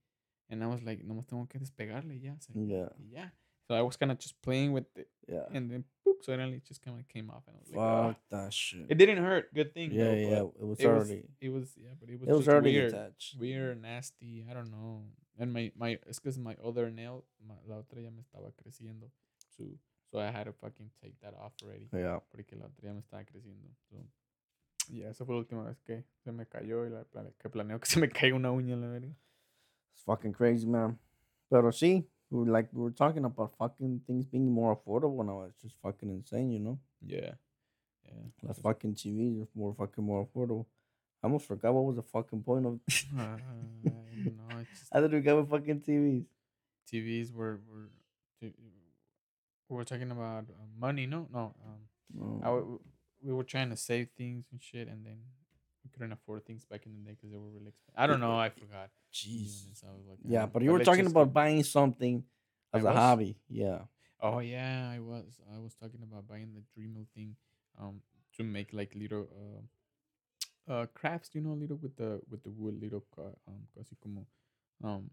And 0.50 0.62
I 0.64 0.68
was 0.68 0.84
like, 0.84 1.04
nomás 1.04 1.26
tengo 1.28 1.48
que 1.48 1.60
despegarle 1.60 2.20
ya. 2.20 2.36
se- 2.40 2.54
yeah, 2.54 2.90
y 3.00 3.12
ya. 3.12 3.34
So 3.68 3.76
I 3.76 3.82
was 3.84 3.96
kind 3.98 4.12
of 4.12 4.18
just 4.20 4.36
playing 4.42 4.74
with 4.74 4.86
it. 4.98 5.08
yeah. 5.28 5.46
And 5.54 5.72
then, 5.72 5.86
boop, 6.06 6.22
suddenly 6.24 6.58
it 6.58 6.66
just 6.66 6.82
kind 6.84 7.00
of 7.00 7.08
came 7.08 7.30
off. 7.30 7.48
And 7.48 7.56
I 7.56 7.60
was 7.62 7.70
like, 7.70 7.80
"Ah." 7.80 8.08
Fuck 8.10 8.18
that 8.30 8.52
shit. 8.54 8.86
It 8.92 8.98
didn't 8.98 9.24
hurt. 9.24 9.54
Good 9.54 9.74
thing. 9.74 9.92
yeah, 9.94 10.06
though, 10.06 10.16
yeah. 10.16 10.62
It 10.62 10.66
was 10.68 10.80
It 10.80 10.88
was, 10.88 11.08
already. 11.10 11.24
it 11.40 11.50
was, 11.50 11.78
yeah, 11.78 11.94
but 12.00 12.10
it 12.10 12.20
was, 12.20 12.28
It 12.30 12.34
was 12.34 12.48
already 12.50 12.74
weird. 12.74 12.94
attached. 12.94 13.40
Weird, 13.40 13.82
nasty. 13.82 14.44
I 14.50 14.54
don't 14.54 14.72
know. 14.72 15.04
And 15.42 15.52
my, 15.52 15.72
my, 15.76 15.98
it's 16.08 16.20
because 16.20 16.38
my 16.38 16.56
other 16.64 16.92
nail, 16.92 17.24
ma- 17.48 17.56
la 17.68 17.78
otra 17.82 18.02
ya 18.04 18.10
me 18.12 18.22
estaba 18.22 18.52
creciendo. 18.54 19.10
So, 19.58 19.64
so 20.12 20.20
I 20.20 20.30
had 20.30 20.46
to 20.46 20.54
fucking 20.54 20.92
take 21.02 21.20
that 21.22 21.34
off 21.34 21.54
already. 21.64 21.90
Yeah. 21.92 22.20
Porque 22.32 22.54
la 22.56 22.66
otra 22.68 22.84
ya 22.90 22.94
me 22.94 23.02
estaba 23.02 23.26
creciendo. 23.26 23.70
So, 23.90 23.96
yeah, 24.92 25.10
esa 25.10 25.26
fue 25.26 25.34
la 25.34 25.42
última 25.42 25.64
vez 25.66 25.82
que 25.86 26.04
se 26.24 26.32
me 26.32 26.46
cayó 26.46 26.86
y 26.86 26.90
la, 26.90 27.04
que 27.40 27.50
planeo 27.50 27.80
que 27.80 27.88
se 27.88 28.00
me 28.00 28.08
caiga 28.08 28.36
una 28.36 28.52
uña, 28.52 28.76
la 28.80 28.88
verga. 28.88 29.16
It's 29.94 30.04
fucking 30.06 30.34
crazy, 30.34 30.68
man. 30.68 31.00
Pero 31.50 31.72
see, 31.72 32.06
we 32.30 32.40
were 32.44 32.52
like 32.52 32.70
we 32.72 32.84
were 32.84 32.92
talking 32.94 33.26
about 33.26 33.52
fucking 33.58 34.02
things 34.06 34.26
being 34.28 34.50
more 34.52 34.76
affordable 34.76 35.26
now. 35.26 35.44
It's 35.50 35.62
just 35.64 35.76
fucking 35.82 36.10
insane, 36.10 36.52
you 36.52 36.60
know. 36.60 36.80
Yeah. 37.06 37.34
Yeah. 38.06 38.14
Las 38.44 38.58
Just- 38.58 38.62
fucking 38.62 38.94
TVs 38.94 39.42
are 39.42 39.48
more 39.56 39.74
fucking 39.74 40.04
more 40.04 40.26
affordable. 40.26 40.66
I 41.24 41.28
almost 41.28 41.46
forgot 41.48 41.74
what 41.74 41.86
was 41.86 41.96
the 41.98 42.04
fucking 42.04 42.44
point 42.44 42.66
of. 42.66 42.80
I 44.22 44.24
don't 44.26 44.38
know. 44.38 44.58
It's 44.62 44.80
just, 44.80 44.94
How 44.94 45.02
did 45.02 45.12
we 45.14 45.34
with 45.34 45.50
fucking 45.50 45.82
TVs? 45.82 46.26
TVs 46.92 47.34
were, 47.34 47.60
were, 47.72 47.90
we 48.42 49.76
were 49.78 49.84
talking 49.86 50.12
about 50.12 50.46
uh, 50.50 50.54
money, 50.80 51.06
no? 51.06 51.28
No. 51.34 51.54
Um, 51.66 51.82
No. 52.14 52.42
I 52.44 52.50
we 53.26 53.34
were 53.34 53.44
trying 53.44 53.70
to 53.70 53.78
save 53.78 54.10
things 54.18 54.46
and 54.52 54.62
shit, 54.62 54.88
and 54.88 55.06
then 55.06 55.18
we 55.84 55.90
couldn't 55.94 56.12
afford 56.12 56.46
things 56.46 56.66
back 56.66 56.86
in 56.86 56.92
the 56.94 57.00
day 57.00 57.12
because 57.16 57.32
they 57.32 57.38
were 57.38 57.50
really 57.50 57.70
expensive. 57.70 57.96
I 57.98 58.08
don't 58.08 58.20
know. 58.20 58.38
I 58.38 58.50
forgot. 58.50 58.90
Jeez. 59.14 59.84
I 59.88 59.92
was 59.94 60.06
like, 60.10 60.18
Yeah, 60.26 60.44
"Ah, 60.44 60.48
but 60.48 60.64
you 60.64 60.72
were 60.72 60.84
talking 60.84 61.06
about 61.06 61.28
keep-" 61.28 61.34
buying 61.34 61.64
something 61.64 62.24
as 62.74 62.84
a 62.84 62.86
was? 62.88 62.96
hobby. 62.96 63.38
Yeah. 63.50 63.80
Oh 64.20 64.40
yeah, 64.40 64.90
I 64.94 65.00
was. 65.00 65.40
I 65.54 65.60
was 65.60 65.74
talking 65.76 66.02
about 66.04 66.28
buying 66.28 66.54
the 66.54 66.62
Dremel 66.74 67.06
thing, 67.16 67.36
um, 67.80 68.02
to 68.38 68.44
make 68.44 68.74
like 68.74 68.94
little 68.96 69.28
uh, 69.32 69.62
uh 70.68 70.86
crafts, 70.94 71.34
you 71.34 71.42
know, 71.42 71.54
little 71.54 71.78
with 71.82 71.96
the 71.96 72.22
with 72.30 72.44
the 72.44 72.50
wood, 72.50 72.80
little 72.82 73.04
ca- 73.16 73.36
um, 73.48 73.68
casi 73.76 73.96
como, 74.02 74.26
um, 74.84 75.10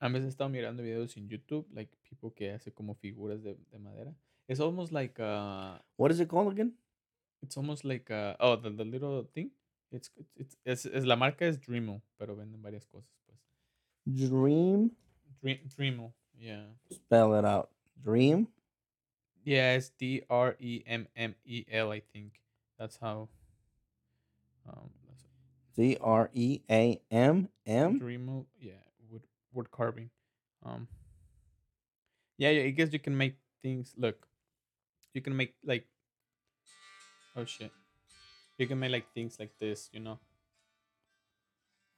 a 0.00 0.08
veces 0.08 0.24
he 0.24 0.28
estado 0.28 0.48
mirando 0.50 0.82
videos 0.82 1.16
en 1.16 1.28
YouTube, 1.28 1.66
like 1.74 1.90
people 2.02 2.30
que 2.34 2.52
hace 2.52 2.72
como 2.72 2.94
figuras 2.94 3.42
de, 3.42 3.56
de 3.72 3.78
madera. 3.78 4.14
It's 4.48 4.60
almost 4.60 4.92
like 4.92 5.18
uh, 5.20 5.78
What 5.96 6.10
is 6.12 6.20
it 6.20 6.28
called 6.28 6.52
again? 6.52 6.72
it's 7.42 7.56
almost 7.56 7.84
like 7.84 8.10
uh, 8.10 8.34
oh 8.40 8.56
the, 8.56 8.70
the 8.70 8.84
little 8.84 9.24
thing. 9.34 9.50
It's 9.92 10.10
it's 10.36 10.56
it's, 10.64 10.86
es, 10.86 11.04
la 11.04 11.16
marca 11.16 11.44
es 11.46 11.58
Dremel, 11.58 12.02
pero 12.18 12.34
venden 12.34 12.62
varias 12.62 12.84
cosas, 12.86 13.12
pues. 13.26 13.38
Dream. 14.28 14.90
Dream 15.40 15.58
Dremel, 15.68 16.12
yeah. 16.38 16.64
Spell 16.90 17.34
it 17.34 17.44
out. 17.44 17.70
Dream. 18.02 18.48
Yeah, 19.44 19.74
it's 19.74 19.90
D 19.90 20.22
R 20.28 20.56
E 20.58 20.82
M 20.86 21.06
M 21.16 21.34
E 21.44 21.64
L. 21.70 21.92
I 21.92 22.00
think 22.12 22.40
that's 22.78 22.96
how. 22.98 23.28
Um, 24.68 24.90
that's 25.06 25.24
D 25.76 25.96
R 26.00 26.30
E 26.32 26.60
A 26.70 27.00
M 27.10 27.48
M. 27.66 28.00
Dremel, 28.00 28.46
yeah, 28.60 28.72
wood 29.10 29.22
wood 29.52 29.70
carving. 29.70 30.10
Um. 30.64 30.88
Yeah, 32.38 32.50
yeah. 32.50 32.64
I 32.64 32.70
guess 32.70 32.92
you 32.92 32.98
can 32.98 33.16
make 33.16 33.36
things. 33.62 33.94
Look, 33.96 34.26
you 35.14 35.20
can 35.20 35.36
make 35.36 35.54
like. 35.64 35.86
Oh 37.36 37.44
shit! 37.44 37.70
You 38.58 38.66
can 38.66 38.78
make 38.78 38.92
like 38.92 39.12
things 39.12 39.38
like 39.38 39.52
this, 39.58 39.88
you 39.92 40.00
know. 40.00 40.18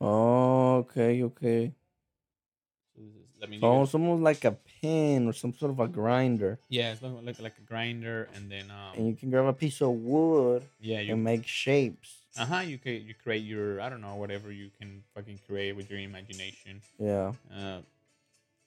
Oh, 0.00 0.76
okay, 0.87 1.22
okay. 1.22 1.72
So. 2.94 3.02
I 3.42 3.46
mean, 3.46 3.61
So 3.61 3.83
it's 3.83 3.94
almost 3.94 4.22
like 4.22 4.44
a 4.44 4.57
pen 4.81 5.26
or 5.26 5.33
some 5.33 5.52
sort 5.54 5.70
of 5.70 5.81
a 5.81 5.88
grinder, 5.88 6.59
yeah, 6.68 6.92
it's 6.92 7.02
like 7.02 7.12
like 7.22 7.40
like 7.40 7.59
a 7.59 7.62
grinder, 7.62 8.28
and 8.35 8.50
then 8.50 8.70
um, 8.70 8.96
and 8.96 9.07
you 9.07 9.14
can 9.14 9.31
grab 9.31 9.46
a 9.46 9.52
piece 9.52 9.81
of 9.81 9.90
wood 9.90 10.64
yeah, 10.81 11.00
you 11.00 11.12
and 11.12 11.22
make 11.22 11.46
shapes. 11.46 12.17
Uh 12.36 12.44
huh. 12.46 12.60
You 12.60 12.78
can 12.78 12.94
you 13.06 13.14
create 13.14 13.44
your 13.44 13.80
I 13.80 13.88
don't 13.88 14.00
know 14.00 14.16
whatever 14.16 14.50
you 14.52 14.70
can 14.78 15.02
fucking 15.14 15.38
create 15.46 15.74
with 15.76 15.90
your 15.90 16.00
imagination. 16.00 16.82
Yeah. 16.98 17.32
uh, 17.50 17.80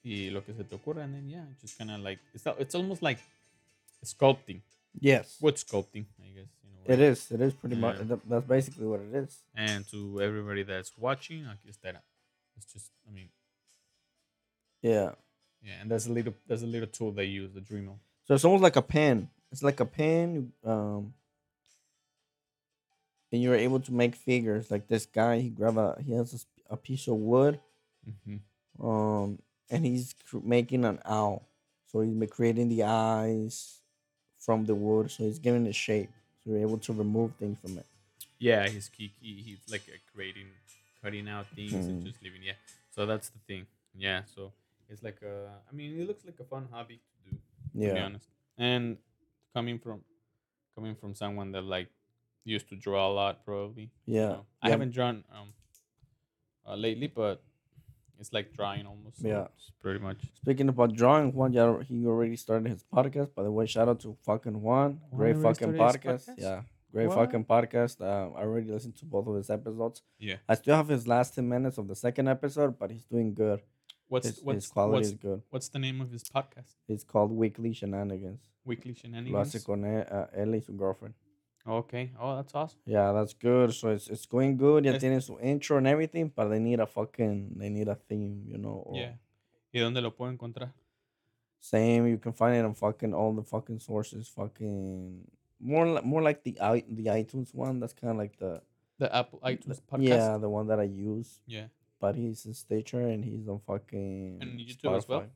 y 0.04 0.30
lo 0.32 0.40
que 0.40 0.52
se 0.54 0.64
te 0.64 0.76
ocurra, 0.76 1.04
and 1.04 1.14
then 1.14 1.28
yeah, 1.28 1.44
just 1.60 1.78
kind 1.78 1.90
of 1.90 2.00
like 2.00 2.18
it's 2.34 2.44
it's 2.58 2.74
almost 2.74 3.02
like 3.02 3.18
sculpting, 4.04 4.60
Yes. 5.00 5.36
What 5.40 5.56
sculpting, 5.56 6.06
I 6.20 6.28
guess. 6.34 6.48
You 6.64 6.70
know, 6.74 6.94
It 6.94 7.00
is. 7.00 7.30
It 7.30 7.40
is 7.40 7.52
pretty 7.54 7.76
much. 7.76 7.98
Yeah. 7.98 8.16
That's 8.28 8.46
basically 8.46 8.86
what 8.86 9.00
it 9.00 9.14
is. 9.14 9.38
And 9.54 9.86
to 9.90 10.20
everybody 10.20 10.64
that's 10.64 10.92
watching, 10.98 11.46
I 11.46 11.54
guess 11.64 11.76
that 11.84 12.02
it's 12.56 12.72
just, 12.72 12.90
I 13.08 13.12
mean, 13.14 13.28
Yeah. 14.82 15.12
yeah, 15.62 15.74
and 15.80 15.90
that's 15.90 16.06
a 16.06 16.12
little 16.12 16.34
that's 16.48 16.62
a 16.62 16.66
little 16.66 16.88
tool 16.88 17.12
they 17.12 17.26
use, 17.26 17.52
the 17.52 17.60
Dremel. 17.60 17.96
So 18.26 18.34
it's 18.34 18.44
almost 18.44 18.62
like 18.62 18.76
a 18.76 18.82
pen. 18.82 19.28
It's 19.52 19.62
like 19.62 19.80
a 19.80 19.84
pen. 19.86 20.52
Um, 20.64 21.14
and 23.32 23.42
you're 23.42 23.54
able 23.56 23.80
to 23.80 23.92
make 23.92 24.14
figures. 24.14 24.70
Like 24.70 24.86
this 24.88 25.06
guy, 25.06 25.40
he 25.40 25.48
grab 25.48 25.76
a 25.78 25.96
he 26.04 26.12
has 26.12 26.46
a, 26.70 26.74
a 26.74 26.76
piece 26.76 27.08
of 27.08 27.16
wood. 27.16 27.58
Mm-hmm. 28.08 28.86
Um, 28.86 29.38
and 29.70 29.84
he's 29.84 30.14
cr- 30.28 30.38
making 30.44 30.84
an 30.84 30.98
owl. 31.04 31.42
So 31.86 32.00
he's 32.00 32.30
creating 32.30 32.68
the 32.68 32.84
eyes 32.84 33.80
from 34.38 34.64
the 34.66 34.74
wood. 34.74 35.10
So 35.10 35.24
he's 35.24 35.38
giving 35.38 35.66
it 35.66 35.74
shape. 35.74 36.10
So 36.44 36.50
you're 36.50 36.60
able 36.60 36.78
to 36.78 36.92
remove 36.92 37.32
things 37.36 37.58
from 37.60 37.78
it. 37.78 37.86
Yeah, 38.38 38.68
he's 38.68 38.88
kiki. 38.88 39.42
He's 39.42 39.60
like 39.70 39.82
uh, 39.88 39.96
creating, 40.14 40.48
cutting 41.02 41.28
out 41.28 41.46
things 41.54 41.72
and 41.74 42.02
Mhm. 42.02 42.06
just 42.06 42.22
leaving. 42.22 42.42
Yeah, 42.42 42.54
so 42.90 43.06
that's 43.06 43.28
the 43.28 43.38
thing. 43.46 43.66
Yeah, 43.94 44.22
so 44.34 44.52
it's 44.88 45.02
like 45.02 45.22
a. 45.22 45.48
I 45.70 45.72
mean, 45.74 46.00
it 46.00 46.06
looks 46.08 46.24
like 46.24 46.40
a 46.40 46.44
fun 46.44 46.66
hobby 46.72 46.96
to 46.96 47.30
do. 47.30 47.36
to 47.36 47.78
be 47.78 47.84
Yeah. 47.86 48.04
honest. 48.04 48.26
And 48.58 48.98
coming 49.54 49.78
from 49.78 50.02
coming 50.74 50.96
from 50.96 51.14
someone 51.14 51.52
that 51.52 51.62
like 51.62 51.88
used 52.44 52.68
to 52.68 52.76
draw 52.76 53.08
a 53.10 53.12
lot, 53.12 53.44
probably. 53.44 53.90
you 54.06 54.14
Yeah. 54.20 54.28
know. 54.28 54.46
I 54.62 54.68
Yeah. 54.68 54.72
haven't 54.72 54.90
drawn 54.92 55.24
um 55.32 55.52
uh, 56.66 56.76
lately, 56.76 57.08
but 57.08 57.42
it's 58.18 58.32
like 58.32 58.52
drawing 58.52 58.86
almost. 58.86 59.20
so 59.20 59.28
Yeah. 59.28 59.48
it's 59.56 59.70
pretty 59.80 59.98
much. 59.98 60.18
Speaking 60.36 60.68
about 60.68 60.94
drawing, 60.94 61.32
Juan, 61.32 61.52
ya- 61.52 61.78
he 61.80 62.06
already 62.06 62.36
started 62.36 62.68
his 62.70 62.84
podcast. 62.84 63.34
By 63.34 63.42
the 63.42 63.50
way, 63.50 63.66
shout 63.66 63.88
out 63.88 64.00
to 64.00 64.14
fucking 64.22 64.60
Juan. 64.62 65.00
Juan 65.10 65.18
Great 65.18 65.36
already 65.36 65.42
fucking 65.42 65.72
podcast. 65.74 66.28
podcast? 66.28 66.38
Yeah. 66.38 66.62
Great 66.92 67.08
What? 67.08 67.16
fucking 67.16 67.44
podcast. 67.46 68.00
Uh, 68.00 68.32
I 68.34 68.42
already 68.42 68.70
listened 68.70 68.96
to 68.96 69.06
both 69.06 69.26
of 69.26 69.34
his 69.36 69.50
episodes. 69.50 70.02
Yeah. 70.18 70.36
I 70.48 70.54
still 70.54 70.76
have 70.76 70.88
his 70.88 71.08
last 71.08 71.34
10 71.34 71.48
minutes 71.48 71.78
of 71.78 71.88
the 71.88 71.96
second 71.96 72.28
episode, 72.28 72.78
but 72.78 72.90
he's 72.90 73.04
doing 73.06 73.34
good. 73.34 73.60
What's 74.08 74.26
His, 74.28 74.42
what's 74.44 74.56
his 74.56 74.66
quality 74.68 74.92
what's, 74.98 75.08
is 75.08 75.14
good. 75.14 75.42
what's 75.50 75.68
the 75.70 75.78
name 75.78 76.00
of 76.02 76.10
his 76.12 76.22
podcast? 76.24 76.76
It's 76.86 77.02
called 77.02 77.32
Weekly 77.32 77.72
Shenanigans. 77.72 78.40
Weekly 78.64 78.90
Lo 78.92 78.94
Shenanigans. 78.94 79.54
hace 79.54 79.64
con 79.64 79.82
él, 79.84 80.06
uh, 80.12 80.26
él 80.38 80.52
y 80.52 80.60
su 80.60 80.76
girlfriend. 80.76 81.14
Okay. 81.66 82.10
Oh, 82.18 82.36
that's 82.36 82.54
awesome. 82.54 82.80
Yeah, 82.86 83.12
that's 83.12 83.34
good. 83.34 83.72
So 83.72 83.90
it's 83.90 84.08
it's 84.08 84.26
going 84.26 84.56
good. 84.56 84.84
Ya 84.84 84.92
Es- 84.92 85.00
tiene 85.00 85.20
su 85.20 85.38
intro 85.40 85.76
and 85.78 85.86
everything, 85.86 86.28
but 86.34 86.48
they 86.48 86.58
need 86.58 86.80
a 86.80 86.86
fucking 86.86 87.54
they 87.58 87.68
need 87.70 87.88
a 87.88 87.94
theme, 87.94 88.42
you 88.46 88.58
know. 88.58 88.82
or 88.86 88.96
Yeah. 88.96 89.14
¿Y 89.72 89.80
dónde 89.80 90.02
lo 90.02 90.10
puedo 90.14 90.30
encontrar? 90.32 90.72
Same. 91.60 92.08
You 92.08 92.18
can 92.18 92.32
find 92.32 92.56
it 92.56 92.64
on 92.64 92.74
fucking 92.74 93.14
all 93.14 93.32
the 93.34 93.44
fucking 93.44 93.78
sources. 93.78 94.28
Fucking 94.28 95.24
more 95.60 95.86
li- 95.86 96.02
more 96.04 96.20
like 96.22 96.42
the 96.42 96.58
i 96.60 96.80
the 96.88 97.04
iTunes 97.06 97.54
one. 97.54 97.78
That's 97.78 97.94
kind 97.94 98.10
of 98.10 98.16
like 98.18 98.36
the 98.38 98.60
The 98.98 99.14
Apple 99.14 99.38
iTunes 99.42 99.80
podcast. 99.80 100.02
yeah 100.02 100.38
the 100.38 100.48
one 100.50 100.66
that 100.66 100.80
I 100.80 100.84
use. 100.90 101.40
Yeah. 101.46 101.68
But 102.00 102.16
he's 102.16 102.44
in 102.46 102.54
Stitcher 102.54 103.00
and 103.06 103.24
he's 103.24 103.46
on 103.48 103.60
fucking 103.60 104.38
And 104.42 104.58
YouTube 104.58 104.96
as 104.96 105.06
well? 105.06 105.26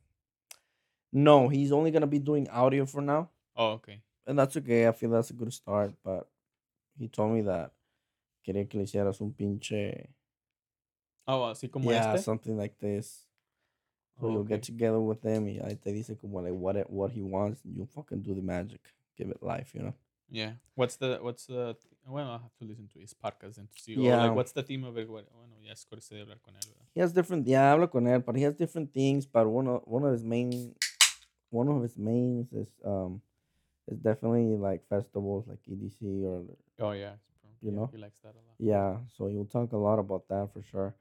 No, 1.13 1.49
he's 1.49 1.71
only 1.73 1.91
gonna 1.93 2.07
be 2.09 2.19
doing 2.19 2.49
audio 2.51 2.85
for 2.87 3.01
now, 3.01 3.31
Oh, 3.55 3.73
okay. 3.79 4.03
And 4.27 4.39
that's 4.39 4.57
okay. 4.57 4.87
I 4.89 4.93
feel 4.93 5.11
that's 5.11 5.31
a 5.31 5.35
good 5.35 5.53
start. 5.53 5.93
But 6.05 6.29
he 6.99 7.09
told 7.09 7.33
me 7.35 7.43
that 7.43 7.73
quería 8.47 8.69
que 8.69 8.79
le 8.79 8.85
hicieras 8.87 9.21
un 9.21 9.33
pinche 9.33 10.09
Oh, 11.29 11.43
así 11.51 11.69
como 11.71 11.91
yeah 11.91 12.15
este. 12.15 12.25
something 12.25 12.57
like 12.57 12.77
this. 12.79 13.27
So 14.19 14.27
Oh, 14.27 14.31
you'll 14.31 14.41
okay. 14.43 14.55
get 14.55 14.63
together 14.63 15.01
with 15.01 15.23
him. 15.23 15.47
Y 15.49 15.59
ahí 15.63 15.77
te 15.81 15.93
dice 15.93 16.17
como 16.21 16.41
like 16.41 16.55
what 16.55 16.77
it, 16.77 16.89
what 16.89 17.11
he 17.13 17.23
wants. 17.23 17.65
And 17.65 17.77
you 17.77 17.87
fucking 17.87 18.23
do 18.23 18.35
the 18.35 18.43
magic. 18.43 18.81
Give 19.17 19.31
it 19.31 19.43
life, 19.43 19.75
you 19.75 19.83
know. 19.83 19.95
Yeah. 20.31 20.53
What's 20.75 20.97
the 20.97 21.19
what's 21.21 21.47
the 21.47 21.77
well, 22.09 22.31
I'll 22.31 22.39
have 22.39 22.55
to 22.61 22.65
listen 22.65 22.89
to 22.95 23.01
his 23.01 23.13
podcast 23.15 23.59
and 23.59 23.69
to 23.71 23.83
see. 23.83 23.95
Yeah. 23.95 24.23
Like, 24.25 24.37
what's 24.37 24.53
the 24.53 24.63
theme 24.63 24.85
of 24.85 24.97
it? 24.97 25.09
Bueno, 25.09 25.27
ya 25.63 25.73
es 25.73 25.85
cosa 25.85 26.15
de 26.15 26.21
hablar 26.23 26.41
con 26.43 26.55
él, 26.55 26.67
¿verdad? 26.69 26.87
He 26.95 27.01
has 27.01 27.13
different. 27.13 27.47
Yeah, 27.47 27.73
hablo 27.73 27.91
con 27.91 28.05
él, 28.07 28.25
but 28.25 28.37
he 28.37 28.43
has 28.43 28.55
different 28.55 28.93
things. 28.93 29.27
But 29.27 29.47
one 29.49 29.67
of 29.67 29.83
one 29.85 30.05
of 30.05 30.13
his 30.13 30.23
main, 30.25 30.75
one 31.51 31.69
of 31.69 31.83
his 31.83 31.97
main 31.99 32.47
is 32.53 32.69
um, 32.85 33.21
is 33.89 33.99
definitely 33.99 34.57
like 34.57 34.87
festivals 34.89 35.47
like 35.47 35.59
EDC 35.71 36.25
or 36.25 36.43
Oh 36.81 36.93
yeah. 36.93 37.13
You 37.63 37.71
yeah, 37.71 37.77
know? 37.77 37.91
he 37.93 37.99
likes 37.99 38.19
that 38.21 38.35
a 38.35 38.43
lot. 38.47 38.57
yeah. 38.59 38.97
So 39.17 39.29
you'll 39.29 39.47
talk 39.47 39.73
a 39.73 39.77
lot 39.77 39.99
about 39.99 40.29
that 40.29 40.49
for 40.53 40.63
sure. 40.63 40.95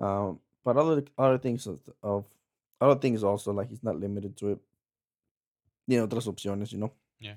Um, 0.00 0.40
but 0.64 0.76
other 0.76 1.04
other 1.16 1.38
things 1.38 1.66
of, 1.66 1.80
of 2.02 2.24
other 2.80 2.98
things 3.00 3.22
also 3.24 3.52
like 3.52 3.68
he's 3.70 3.82
not 3.82 3.98
limited 3.98 4.36
to 4.38 4.50
it. 4.52 4.58
You 5.86 5.98
know, 5.98 6.04
otras 6.04 6.26
opciones, 6.26 6.72
you 6.72 6.78
know. 6.78 6.92
Yeah. 7.20 7.34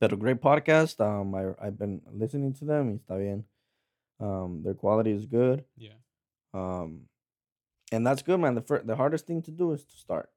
But 0.00 0.12
a 0.12 0.16
great 0.16 0.40
podcast. 0.40 1.00
Um, 1.00 1.34
I 1.34 1.54
I've 1.60 1.78
been 1.78 2.00
listening 2.12 2.52
to 2.54 2.64
them. 2.64 2.98
Está 2.98 3.18
bien. 3.18 3.44
Um, 4.20 4.62
their 4.62 4.74
quality 4.74 5.10
is 5.10 5.26
good. 5.26 5.64
Yeah. 5.76 5.98
Um, 6.54 7.08
and 7.92 8.06
that's 8.06 8.22
good, 8.22 8.38
man. 8.40 8.54
The 8.54 8.62
fir- 8.62 8.82
the 8.84 8.96
hardest 8.96 9.26
thing 9.26 9.42
to 9.42 9.50
do 9.50 9.72
is 9.72 9.84
to 9.84 9.96
start. 9.96 10.30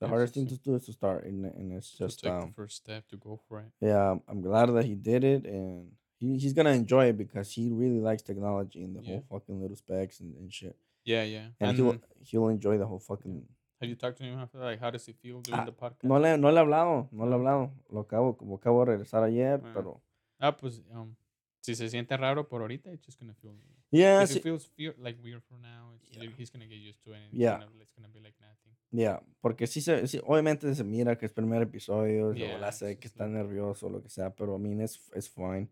The 0.00 0.08
hardest 0.08 0.34
thing 0.34 0.46
to 0.48 0.56
do 0.58 0.74
is 0.74 0.84
to 0.86 0.92
start, 0.92 1.24
and 1.24 1.44
and 1.46 1.72
it's 1.72 1.90
Just 1.96 2.20
take 2.20 2.32
um, 2.32 2.48
the 2.48 2.52
first 2.54 2.76
step 2.76 3.06
to 3.08 3.16
go 3.16 3.36
for 3.48 3.60
it. 3.60 3.70
yeah. 3.80 4.16
I'm- 4.28 4.42
glad 4.42 4.66
that 4.74 4.84
he 4.84 4.94
did 4.94 5.22
it, 5.24 5.46
and 5.46 5.92
he, 6.18 6.36
he's 6.38 6.52
gonna 6.52 6.70
enjoy 6.72 7.06
it 7.06 7.16
because 7.16 7.50
he 7.52 7.70
really 7.70 8.00
likes 8.00 8.22
technology 8.22 8.82
and 8.84 8.94
the 8.96 9.02
Yeah. 9.02 9.08
whole 9.14 9.24
fucking 9.38 9.60
little 9.60 9.76
specs 9.76 10.20
and, 10.20 10.34
and 10.36 10.52
shit. 10.52 10.76
Yeah, 11.04 11.22
yeah. 11.24 11.48
And, 11.60 11.76
he'll 11.76 11.96
he'll 12.22 12.48
enjoy 12.48 12.76
the 12.78 12.86
whole 12.86 12.98
fucking. 13.00 13.46
have 13.80 13.88
you 13.90 13.96
talked 13.96 14.16
to 14.18 14.24
him 14.24 14.38
after? 14.38 14.58
Like, 14.58 14.80
how 14.80 14.90
does 14.90 15.04
he 15.06 15.12
feel 15.12 15.40
doing 15.42 15.58
Ah, 15.60 15.64
the 15.64 15.72
podcast? 15.72 16.04
No 16.04 16.16
le 16.18 16.36
no 16.38 16.48
le 16.50 16.60
he 16.60 16.64
hablado, 16.66 17.08
no 17.12 17.24
le 17.24 17.30
he 17.30 17.38
hablado. 17.38 17.70
Lo 17.90 18.00
acabo 18.00 18.36
como 18.36 18.56
acabo 18.56 18.84
de 18.84 18.92
regresar 18.92 19.22
ayer, 19.24 19.60
Ah. 19.64 19.72
pero 19.74 20.00
Ah, 20.40 20.52
pues, 20.56 20.82
um, 20.92 21.14
si 21.60 21.74
se 21.74 21.88
siente 21.88 22.16
raro 22.16 22.48
por 22.48 22.60
ahorita, 22.62 22.90
it's 22.92 23.04
just 23.06 23.18
gonna 23.20 23.34
feel. 23.34 23.52
Yeah, 23.94 24.22
if 24.22 24.36
it 24.36 24.42
feels 24.42 24.64
fear, 24.76 24.94
like 24.98 25.16
weird 25.22 25.42
for 25.48 25.56
now, 25.62 25.92
it's, 25.96 26.10
Yeah. 26.16 26.30
he's 26.36 26.50
gonna 26.50 26.66
get 26.66 26.78
used 26.78 27.02
to 27.04 27.12
it. 27.12 27.18
And 27.24 27.32
Yeah. 27.32 27.56
It's 27.56 27.64
gonna, 27.64 27.82
it's 27.82 27.92
gonna 27.96 28.08
be 28.12 28.20
like 28.20 28.34
nothing. 28.40 28.72
Yeah, 28.92 29.20
porque 29.42 29.66
sí, 29.66 29.80
se, 29.80 30.06
sí, 30.06 30.20
obviamente 30.24 30.72
se 30.74 30.84
mira 30.84 31.16
que 31.16 31.26
es 31.26 31.32
primer 31.32 31.62
episodio, 31.62 32.28
o 32.28 32.34
Yeah, 32.34 32.58
la 32.58 32.70
sé 32.70 32.96
que 32.98 33.08
está 33.08 33.26
nervioso, 33.26 33.88
lo 33.88 34.00
que 34.00 34.08
sea, 34.08 34.30
pero 34.30 34.54
I 34.56 34.58
mean, 34.60 34.80
it's, 34.80 35.00
it's 35.14 35.26
fine. 35.28 35.68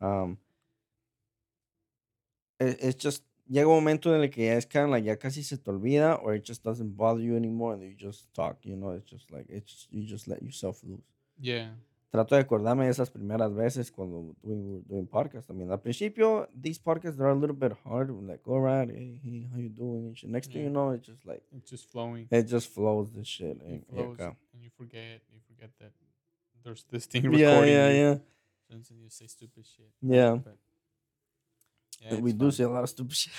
Um, 0.00 0.36
it, 2.60 2.76
it's 2.80 3.02
just, 3.02 3.22
llega 3.48 3.66
un 3.68 3.74
momento 3.76 4.14
en 4.14 4.20
el 4.22 4.28
que 4.30 4.44
ya 4.46 4.56
es 4.56 4.66
kind 4.66 4.84
of 4.84 4.90
like, 4.90 5.04
ya 5.06 5.16
casi 5.16 5.42
se 5.42 5.56
te 5.56 5.70
olvida, 5.70 6.18
or 6.22 6.34
it 6.34 6.44
just 6.44 6.62
doesn't 6.62 6.94
bother 6.96 7.20
you 7.22 7.34
anymore, 7.36 7.74
and 7.74 7.82
you 7.82 7.94
just 7.96 8.26
talk, 8.34 8.58
you 8.64 8.76
know, 8.76 8.90
it's 8.90 9.08
just 9.10 9.30
like, 9.30 9.46
it's 9.48 9.72
just, 9.72 9.92
you 9.92 10.04
just 10.04 10.28
let 10.28 10.42
yourself 10.42 10.82
loose. 10.82 11.00
Yeah. 11.40 11.70
Trato 12.14 12.36
de 12.36 12.42
acordarme 12.42 12.84
de 12.84 12.90
esas 12.92 13.10
primeras 13.10 13.52
veces 13.52 13.90
cuando 13.90 14.36
we 14.44 14.54
were 14.54 14.82
doing 14.86 15.04
podcasts. 15.04 15.50
I 15.50 15.52
mean, 15.52 15.68
al 15.72 15.80
principio, 15.80 16.48
these 16.54 16.78
podcasts 16.78 17.18
are 17.18 17.30
a 17.30 17.34
little 17.34 17.56
bit 17.56 17.72
hard, 17.84 18.08
like, 18.22 18.40
all 18.46 18.60
right, 18.60 18.88
hey, 18.88 19.18
hey, 19.20 19.48
how 19.52 19.58
you 19.58 19.68
doing? 19.68 20.14
and. 20.22 20.30
Next 20.32 20.52
thing 20.52 20.62
you 20.62 20.70
know, 20.70 20.90
it's 20.92 21.08
just 21.08 21.26
like, 21.26 21.42
It's 21.50 21.68
just 21.68 21.90
flowing. 21.90 22.28
it 22.30 22.44
just 22.44 22.68
flows, 22.72 23.10
this 23.10 23.26
shit. 23.26 23.56
It 23.56 23.66
And, 23.66 23.86
flows, 23.88 24.16
acá. 24.16 24.36
and 24.52 24.62
you 24.62 24.70
forget. 24.78 25.22
You 25.32 25.40
forget 25.48 25.70
that 25.80 25.90
there's 26.62 26.84
this 26.88 27.06
thing 27.06 27.24
Yeah, 27.24 27.48
recording. 27.48 27.74
yeah, 27.74 27.88
you, 27.90 27.96
yeah. 27.96 28.16
And 28.70 28.86
so 28.86 28.94
you 28.94 29.08
say 29.10 29.26
stupid 29.26 29.66
shit. 29.66 29.90
Yeah. 30.00 30.36
But, 30.36 30.56
yeah, 32.00 32.20
we 32.20 32.30
it's 32.30 32.38
do 32.38 32.44
fun. 32.44 32.52
say 32.52 32.62
a 32.64 32.68
lot 32.68 32.84
of 32.84 32.90
stupid 32.90 33.16
shit. 33.16 33.32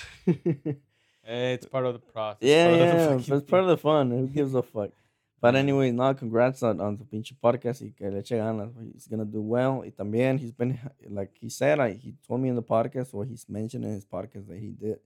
Eh, 1.24 1.54
It's 1.54 1.66
part 1.66 1.86
of 1.86 1.94
the 1.94 1.98
process. 1.98 2.38
yeah, 2.42 2.66
part 2.68 2.74
of 2.74 2.78
the 2.78 2.84
yeah, 2.84 3.36
that's 3.38 3.50
part 3.50 3.62
of 3.62 3.68
the 3.68 3.78
fun. 3.78 4.10
Who 4.10 4.26
gives 4.28 4.54
a 4.54 4.62
fuck? 4.62 4.90
But 5.40 5.54
anyway, 5.54 5.90
now 5.90 6.12
congrats 6.14 6.62
on, 6.62 6.80
on 6.80 6.96
the 6.96 7.04
pinche 7.04 7.34
podcast 7.42 7.82
y 7.82 7.92
que 7.96 8.10
le 8.10 8.20
eche 8.20 8.36
ganas. 8.36 8.70
He's 8.92 9.06
gonna 9.06 9.24
do 9.24 9.42
well. 9.42 9.82
Y 9.84 9.90
también 9.90 10.38
he's 10.40 10.52
been 10.52 10.78
like 11.10 11.30
he 11.38 11.48
said, 11.50 11.78
I, 11.78 11.92
he 11.92 12.14
told 12.26 12.40
me 12.40 12.48
in 12.48 12.54
the 12.56 12.62
podcast 12.62 13.12
or 13.12 13.24
he's 13.24 13.46
mentioned 13.48 13.84
in 13.84 13.92
his 13.92 14.04
podcast 14.04 14.48
that 14.48 14.58
he 14.58 14.70
did. 14.70 14.98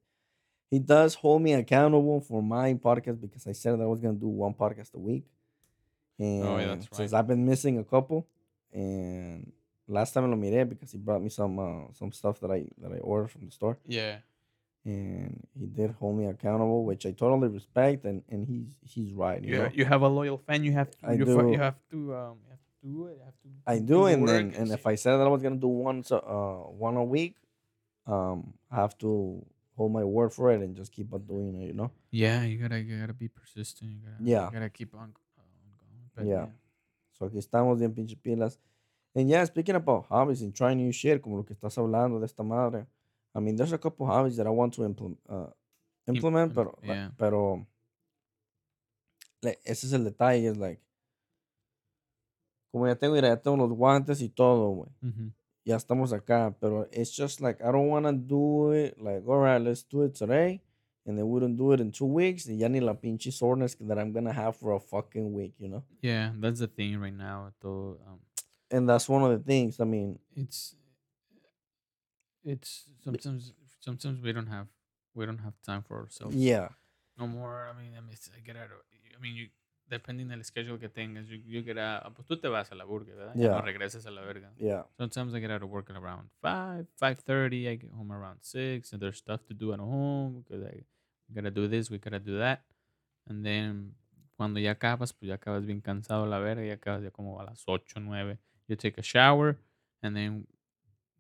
He 0.71 0.79
does 0.79 1.17
hold 1.17 1.43
me 1.43 1.53
accountable 1.55 2.21
for 2.21 2.43
my 2.43 2.75
podcast 2.75 3.21
because 3.21 3.45
I 3.47 3.53
said 3.53 3.73
that 3.79 3.83
I 3.83 3.87
was 3.87 4.01
gonna 4.01 4.15
do 4.15 4.29
one 4.29 4.55
podcast 4.55 4.95
a 4.95 4.99
week. 5.01 5.25
And 6.19 6.45
Oh, 6.45 6.59
yeah, 6.59 6.67
that's 6.67 6.97
since. 6.97 7.13
I've 7.13 7.27
been 7.27 7.45
missing 7.45 7.79
a 7.79 7.85
couple, 7.85 8.27
and 8.73 9.51
last 9.89 10.13
time 10.13 10.25
I 10.25 10.29
lo 10.29 10.37
miré 10.37 10.69
because 10.69 10.93
he 10.93 10.99
brought 10.99 11.23
me 11.23 11.29
some 11.29 11.59
uh, 11.59 11.93
some 11.95 12.13
stuff 12.13 12.39
that 12.41 12.53
I 12.53 12.67
that 12.79 12.93
I 12.93 12.99
ordered 12.99 13.33
from 13.33 13.47
the 13.47 13.51
store. 13.51 13.79
Yeah. 13.87 14.19
And 14.85 15.47
he 15.59 15.67
did 15.67 15.91
hold 15.99 16.17
me 16.19 16.27
accountable, 16.27 16.85
which 16.85 17.05
I 17.07 17.13
totally 17.13 17.49
respect, 17.49 18.05
and, 18.05 18.23
and 18.29 18.47
he's 18.47 18.79
he's 18.83 19.13
right. 19.13 19.43
You 19.43 19.51
You, 19.51 19.57
know? 19.59 19.65
ha- 19.65 19.71
you 19.75 19.85
have 19.85 20.03
a 20.03 20.09
loyal 20.09 20.39
fan. 20.39 20.65
You 20.65 20.73
have 20.73 20.91
to. 20.91 20.97
I 21.07 21.13
you, 21.13 21.27
fu- 21.27 21.43
do. 21.43 21.53
you 21.53 21.59
have 21.59 21.77
to. 21.91 22.15
Um. 22.15 22.37
You 22.45 22.51
have 22.51 22.61
to 22.61 22.87
do 22.87 23.07
it. 23.09 23.17
You 23.19 23.25
have 23.25 23.35
to. 23.43 23.49
I 23.67 23.79
do 23.79 23.87
do, 23.87 24.07
and 24.07 24.27
then 24.29 24.53
and 24.57 24.71
if. 24.73 24.87
I 24.87 24.95
said 24.95 25.17
that 25.19 25.27
I 25.27 25.29
was 25.29 25.43
gonna 25.43 25.57
do 25.57 25.69
one 25.69 26.03
so- 26.03 26.19
uh 26.19 26.71
one 26.73 26.97
a 26.97 27.05
week, 27.05 27.37
um, 28.07 28.55
I 28.71 28.77
have 28.77 28.97
to 28.99 29.45
hold 29.77 29.93
my 29.93 30.05
word 30.05 30.33
for 30.33 30.51
it 30.53 30.61
and 30.61 30.75
just 30.77 30.93
keep 30.93 31.13
on 31.13 31.23
doing 31.27 31.55
it. 31.61 31.67
You 31.67 31.75
know? 31.75 31.91
Yeah, 32.11 32.45
you 32.45 32.59
gotta. 32.59 32.81
You 32.81 32.99
gotta 33.01 33.13
be 33.15 33.29
persistent. 33.29 33.91
You 33.91 33.99
gotta. 34.05 34.23
Yeah. 34.23 34.47
You 34.47 34.53
gotta 34.53 34.71
keep 34.71 34.95
on. 34.95 35.01
on 35.01 35.11
going. 35.79 36.11
But 36.17 36.27
Yeah. 36.27 36.47
So 37.13 37.27
aquí 37.27 37.37
estamos 37.39 37.79
bien 37.79 37.93
pinche 37.93 38.17
pilas. 38.17 38.59
And 39.15 39.29
yeah, 39.29 39.45
speaking 39.45 39.75
about 39.75 40.07
hobbies 40.07 40.41
and 40.41 40.55
trying 40.55 40.79
new 40.79 40.93
shit, 40.93 41.21
como 41.21 41.37
lo 41.37 41.43
que 41.43 41.55
estás 41.55 41.77
hablando 41.77 42.19
de 42.19 42.25
esta 42.27 42.43
madre. 42.43 42.87
I 43.35 43.41
mean, 43.41 43.57
there's 43.57 43.73
a 43.73 43.79
couple 43.79 44.07
hobbies 44.07 44.37
that 44.37 44.47
I 44.47 44.51
want 44.51 44.75
to 44.75 44.85
implement, 44.85 45.19
uh, 45.29 45.47
implement, 46.09 46.51
Imp- 46.51 46.55
pero, 46.57 46.79
yeah. 46.83 47.11
pero 47.17 47.67
like, 49.43 49.61
ese 49.65 49.85
es 49.85 49.93
el 49.93 50.05
detalle, 50.05 50.49
es 50.51 50.57
like, 50.57 50.81
como 52.73 52.87
ya 52.87 52.95
tengo, 52.97 53.15
mira, 53.15 53.29
ya 53.29 53.37
tengo 53.37 53.57
los 53.57 53.73
guantes 53.73 54.21
y 54.23 54.29
todo, 54.29 54.69
güey. 54.71 54.91
Mhm. 55.03 55.33
Ya 55.65 55.77
estamos 55.77 56.13
acá, 56.13 56.55
pero 56.61 56.87
it's 56.93 57.11
just 57.15 57.41
like, 57.41 57.61
I 57.63 57.71
don't 57.71 57.89
want 57.89 58.07
to 58.07 58.13
do 58.13 58.73
it, 58.73 58.99
like, 59.01 59.23
all 59.27 59.39
right, 59.41 59.61
let's 59.61 59.83
do 59.83 60.03
it 60.05 60.15
today, 60.15 60.61
and 61.07 61.17
then 61.19 61.29
we 61.29 61.39
don't 61.41 61.57
do 61.57 61.73
it 61.73 61.81
in 61.81 61.93
two 61.93 62.07
weeks, 62.07 62.47
y 62.47 62.55
ya 62.57 62.69
ni 62.69 62.81
la 62.81 62.95
pinche 62.95 63.31
soreness 63.33 63.77
that 63.77 63.99
I'm 63.99 64.13
gonna 64.13 64.33
have 64.33 64.57
for 64.57 64.73
a 64.75 64.81
fucking 64.81 65.33
week, 65.33 65.55
you 65.59 65.69
know? 65.69 65.85
Yeah, 66.03 66.33
that's 66.41 66.61
the 66.61 66.67
thing 66.69 66.99
right 67.01 67.15
now. 67.17 67.53
Todo, 67.61 67.99
um, 68.07 68.21
And 68.73 68.89
that's 68.89 69.09
one 69.09 69.23
of 69.25 69.31
the 69.31 69.45
things, 69.45 69.81
I 69.81 69.85
mean, 69.85 70.19
it's 70.37 70.77
it's 72.45 72.85
sometimes 73.05 73.53
sometimes 73.81 74.21
we 74.21 74.33
don't 74.33 74.47
have 74.49 74.67
we 75.15 75.27
don't 75.27 75.39
have 75.41 75.55
time 75.63 75.83
for 75.83 75.99
ourselves. 75.99 76.35
yeah. 76.37 76.69
No 77.19 77.27
more. 77.27 77.69
I 77.69 77.79
mean, 77.79 77.93
I 77.97 78.01
mean, 78.01 78.17
I 78.37 78.41
get 78.41 78.57
out. 78.57 78.71
of- 78.71 78.85
I 79.17 79.21
mean, 79.21 79.35
you 79.37 79.49
depending 79.91 80.29
del 80.29 80.43
schedule 80.45 80.79
que 80.79 80.89
tengas, 80.89 81.29
you, 81.29 81.37
you 81.45 81.63
get 81.63 81.77
out. 81.77 82.15
Pues 82.15 82.27
tú 82.27 82.41
te 82.41 82.49
vas 82.49 82.71
a 82.71 82.75
la 82.75 82.85
burger, 82.85 83.15
¿verdad? 83.17 83.35
Yeah. 83.35 83.49
no 83.51 83.61
regresas 83.61 84.07
a 84.07 84.11
la 84.11 84.23
verga. 84.23 84.51
Yeah. 84.57 84.85
Sometimes 84.97 85.35
I 85.35 85.41
get 85.41 85.51
out 85.51 85.63
of 85.63 85.69
work 85.69 85.91
at 85.91 85.97
around 85.97 86.31
five, 86.41 86.87
five 86.97 87.19
thirty. 87.19 87.69
I 87.69 87.75
get 87.77 87.91
home 87.93 88.11
around 88.13 88.39
six, 88.43 88.93
and 88.93 89.03
there's 89.03 89.19
stuff 89.19 89.45
to 89.49 89.55
do 89.55 89.73
at 89.75 89.81
home 89.81 90.43
because 90.43 90.65
I 90.65 90.85
we 91.29 91.35
gotta 91.35 91.51
do 91.51 91.69
this, 91.69 91.91
we 91.91 91.99
gotta 91.99 92.21
do 92.21 92.39
that, 92.39 92.63
and 93.29 93.45
then 93.45 93.95
cuando 94.37 94.59
ya 94.61 94.71
acabas, 94.75 95.13
pues 95.13 95.29
ya 95.29 95.35
acabas 95.37 95.67
bien 95.67 95.81
cansado 95.83 96.25
la 96.27 96.39
verga, 96.39 96.65
ya 96.65 96.75
acabas 96.77 97.03
ya 97.03 97.11
como 97.11 97.39
a 97.41 97.45
las 97.45 97.63
ocho, 97.67 98.01
nueve. 98.01 98.39
You 98.69 98.77
take 98.77 98.97
a 98.99 99.03
shower, 99.03 99.59
and 100.03 100.17
then 100.17 100.47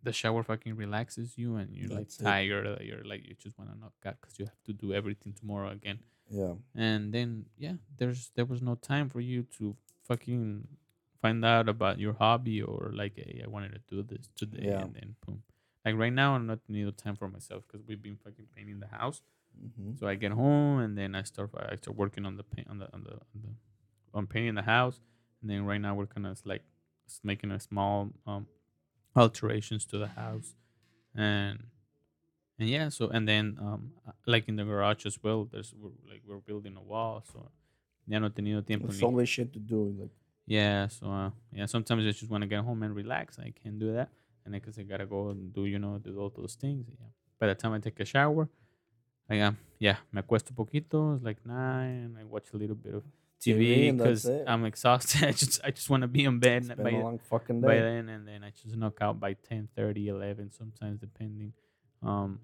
the 0.03 0.13
shower 0.13 0.43
fucking 0.43 0.77
relaxes 0.77 1.37
you, 1.37 1.57
and 1.57 1.75
you're 1.77 1.89
like 1.89 1.99
That's 2.09 2.21
it. 2.21 2.25
tired. 2.25 2.67
uh, 2.67 2.77
You're 2.81 3.05
like 3.05 3.27
you 3.29 3.35
just 3.35 3.59
wanna 3.59 3.75
knock 3.81 3.93
out 4.07 4.17
because 4.21 4.39
you 4.39 4.47
have 4.47 4.63
to 4.65 4.73
do 4.73 4.93
everything 4.95 5.33
tomorrow 5.35 5.71
again 5.71 5.99
Yeah. 6.31 6.55
and 6.75 7.13
then 7.13 7.47
yeah 7.59 7.77
there's 7.99 8.31
there 8.37 8.47
was 8.47 8.63
no 8.63 8.75
time 8.77 9.09
for 9.11 9.21
you 9.21 9.43
to 9.59 9.77
fucking 10.09 10.67
find 11.23 11.45
out 11.45 11.69
about 11.69 11.99
your 11.99 12.15
hobby 12.15 12.63
or 12.63 12.93
like, 12.95 13.15
hey, 13.17 13.43
I 13.45 13.49
wanted 13.49 13.73
to 13.75 13.81
do 13.95 14.03
this 14.03 14.29
today, 14.37 14.67
Yeah. 14.69 14.81
and 14.83 14.95
then 14.95 15.17
boom. 15.27 15.43
Like 15.85 15.97
right 15.97 16.13
now, 16.13 16.35
I'm 16.35 16.47
not 16.47 16.61
need 16.69 16.97
time 16.97 17.17
for 17.17 17.29
myself 17.29 17.65
because 17.67 17.87
we've 17.87 18.01
been 18.03 18.17
fucking 18.17 18.47
painting 18.57 18.81
the 18.81 18.87
house. 18.87 19.21
Mhm. 19.63 19.99
So 19.99 20.07
I 20.07 20.15
get 20.15 20.33
home 20.33 20.79
and 20.85 20.97
then 20.97 21.15
I 21.15 21.23
start 21.25 21.51
I 21.73 21.77
start 21.77 21.97
working 21.97 22.25
on 22.25 22.37
the 22.37 22.43
paint 22.45 22.69
on 22.73 22.79
the 22.79 22.89
on 22.95 23.03
the 23.05 23.13
on, 23.13 23.39
the, 23.45 23.51
on 24.19 24.27
painting 24.27 24.55
the 24.55 24.63
house, 24.77 24.99
and 25.43 25.51
then 25.51 25.65
right 25.67 25.81
now 25.81 25.95
we're 25.95 26.07
kind 26.07 26.27
of 26.27 26.41
like 26.47 26.63
making 27.23 27.51
a 27.51 27.61
small 27.61 28.11
um 28.27 28.47
alterations 29.17 29.85
to 29.87 29.99
the 29.99 30.09
house, 30.09 30.55
and 31.15 31.65
and 32.59 32.69
yeah. 32.69 32.89
So 32.89 33.09
and 33.09 33.27
then 33.29 33.57
um 33.61 33.93
like 34.27 34.49
in 34.49 34.57
the 34.57 34.65
garage 34.65 35.07
as 35.07 35.19
well. 35.23 35.49
There's 35.51 35.75
we're, 35.77 35.91
like 36.09 36.23
we're 36.27 36.39
building 36.39 36.77
a 36.77 36.83
wall, 36.83 37.25
so 37.33 37.51
ya 38.07 38.19
no 38.19 38.27
he 38.29 38.33
tenido 38.33 38.67
tiempo 38.67 38.87
There's 38.87 39.03
always 39.03 39.29
shit 39.29 39.53
to 39.53 39.59
do. 39.59 39.95
Like, 39.99 40.11
yeah, 40.47 40.89
so 40.89 41.07
uh, 41.11 41.31
yeah, 41.53 41.67
sometimes 41.67 42.05
I 42.07 42.11
just 42.11 42.31
want 42.31 42.43
to 42.43 42.49
get 42.49 42.61
home 42.61 42.83
and 42.83 42.95
relax. 42.95 43.39
I 43.39 43.53
can't 43.63 43.79
do 43.79 43.93
that, 43.93 44.09
and 44.45 44.55
because 44.55 44.79
I 44.79 44.83
gotta 44.83 45.07
go 45.07 45.31
and 45.31 45.53
do 45.53 45.67
you 45.67 45.79
know 45.79 45.99
do 45.99 46.19
all 46.19 46.33
those 46.35 46.55
things. 46.55 46.87
Yeah. 46.89 47.07
By 47.39 47.47
the 47.47 47.55
time 47.55 47.73
I 47.73 47.79
take 47.79 47.99
a 48.01 48.05
shower, 48.05 48.49
I 49.29 49.37
am 49.37 49.57
yeah, 49.79 49.97
me 50.13 50.21
acuesto 50.23 50.53
poquito. 50.53 51.15
It's 51.15 51.25
like 51.25 51.39
nine. 51.47 52.17
I 52.21 52.25
watch 52.25 52.53
a 52.53 52.57
little 52.57 52.77
bit 52.77 52.95
of 52.95 53.05
TV 53.41 53.97
because. 53.97 54.29
I'm 54.47 54.65
exhausted. 54.65 55.25
I 55.29 55.33
just 55.33 55.61
I 55.65 55.71
just 55.71 55.89
want 55.91 56.03
to 56.03 56.09
be 56.09 56.25
in 56.25 56.39
bed 56.39 56.69
by, 56.69 56.75
been 56.85 56.95
a 56.95 57.03
long 57.03 57.19
fucking 57.19 57.61
by 57.61 57.77
then, 57.77 58.09
and 58.09 58.27
then 58.29 58.45
I 58.45 58.51
just 58.51 58.77
knock 58.77 58.99
out 59.01 59.19
by 59.19 59.35
10, 59.35 59.69
30, 59.75 60.09
11, 60.09 60.53
sometimes 60.53 61.01
depending. 61.01 61.53
Um, 62.03 62.41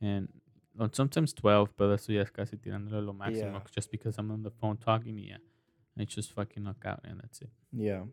and 0.00 0.28
well, 0.76 0.88
sometimes 0.92 1.32
twelve, 1.32 1.70
but 1.76 1.90
eso 1.92 2.12
ya 2.12 2.22
es 2.22 2.30
casi 2.30 2.56
tirándole 2.56 3.04
lo 3.04 3.12
máximo 3.12 3.52
Yeah. 3.58 3.60
just 3.74 3.90
because 3.90 4.16
I'm 4.18 4.30
on 4.30 4.42
the 4.42 4.50
phone 4.50 4.76
talking. 4.76 5.18
Yeah, 5.18 5.38
I 5.98 6.04
just 6.04 6.32
fucking 6.32 6.62
knock 6.62 6.84
out, 6.84 7.00
and 7.04 7.20
that's 7.20 7.40
it. 7.42 7.50
Yeah. 7.72 8.04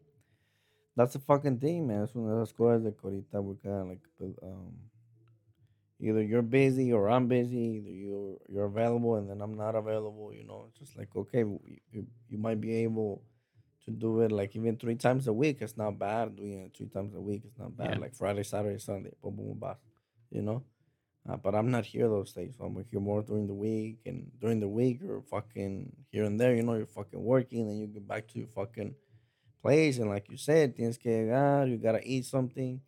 That's 0.95 1.13
the 1.13 1.19
fucking 1.19 1.59
thing, 1.59 1.85
man. 1.87 2.03
It's 2.03 2.15
one 2.15 2.31
of 2.31 2.37
those 2.37 2.53
cosas 2.53 2.83
de 2.83 2.91
que 2.91 3.01
ahorita 3.09 3.43
we're 3.43 3.55
kind 3.55 3.81
of 3.81 3.87
like, 3.89 4.01
um, 4.41 4.73
either 5.99 6.21
you're 6.21 6.41
busy 6.41 6.91
or 6.91 7.09
I'm 7.09 7.27
busy, 7.27 7.57
either 7.77 7.89
you're 7.89 8.37
you're 8.47 8.65
available 8.65 9.15
and 9.15 9.29
then 9.29 9.41
I'm 9.41 9.55
not 9.55 9.75
available. 9.75 10.33
You 10.33 10.45
know, 10.45 10.65
it's 10.69 10.79
just 10.79 10.97
like 10.97 11.15
okay, 11.15 11.39
you, 11.39 12.05
you 12.29 12.37
might 12.37 12.61
be 12.61 12.75
able 12.83 13.23
to 13.85 13.91
do 13.91 14.21
it 14.21 14.31
like 14.31 14.55
even 14.55 14.77
three 14.77 14.95
times 14.95 15.27
a 15.27 15.33
week. 15.33 15.57
It's 15.61 15.77
not 15.77 15.97
bad 15.99 16.35
doing 16.35 16.65
it 16.65 16.75
three 16.75 16.87
times 16.87 17.13
a 17.15 17.21
week. 17.21 17.43
It's 17.45 17.57
not 17.57 17.77
bad. 17.77 17.91
Yeah. 17.91 17.99
Like 17.99 18.15
Friday, 18.15 18.43
Saturday, 18.43 18.79
Sunday, 18.79 19.11
boom, 19.21 19.35
boom, 19.35 19.57
boom, 19.59 19.75
You 20.31 20.41
know. 20.41 20.63
Uh, 21.27 21.37
but 21.37 21.55
I'm 21.55 21.71
not 21.71 21.85
here 21.85 22.07
those 22.07 22.33
days. 22.33 22.53
So 22.57 22.65
I'm 22.65 22.85
here 22.91 22.99
more 22.99 23.23
during 23.23 23.47
the 23.47 23.53
week, 23.53 23.97
and 24.05 24.31
during 24.39 24.59
the 24.59 24.67
week 24.67 24.99
you're 25.01 25.23
fucking 25.23 25.91
here 26.11 26.23
and 26.23 26.39
there. 26.39 26.55
You 26.55 26.61
know, 26.61 26.75
you're 26.75 26.85
fucking 26.85 27.21
working, 27.21 27.67
then 27.67 27.77
you 27.79 27.87
get 27.87 28.07
back 28.07 28.27
to 28.27 28.37
your 28.37 28.47
fucking 28.47 28.93
place, 29.61 29.97
and 29.97 30.09
like 30.09 30.29
you 30.29 30.37
said, 30.37 30.75
tienes 30.75 30.99
que 30.99 31.11
llegar. 31.11 31.67
You 31.67 31.77
gotta 31.77 32.01
eat 32.03 32.25
something. 32.25 32.79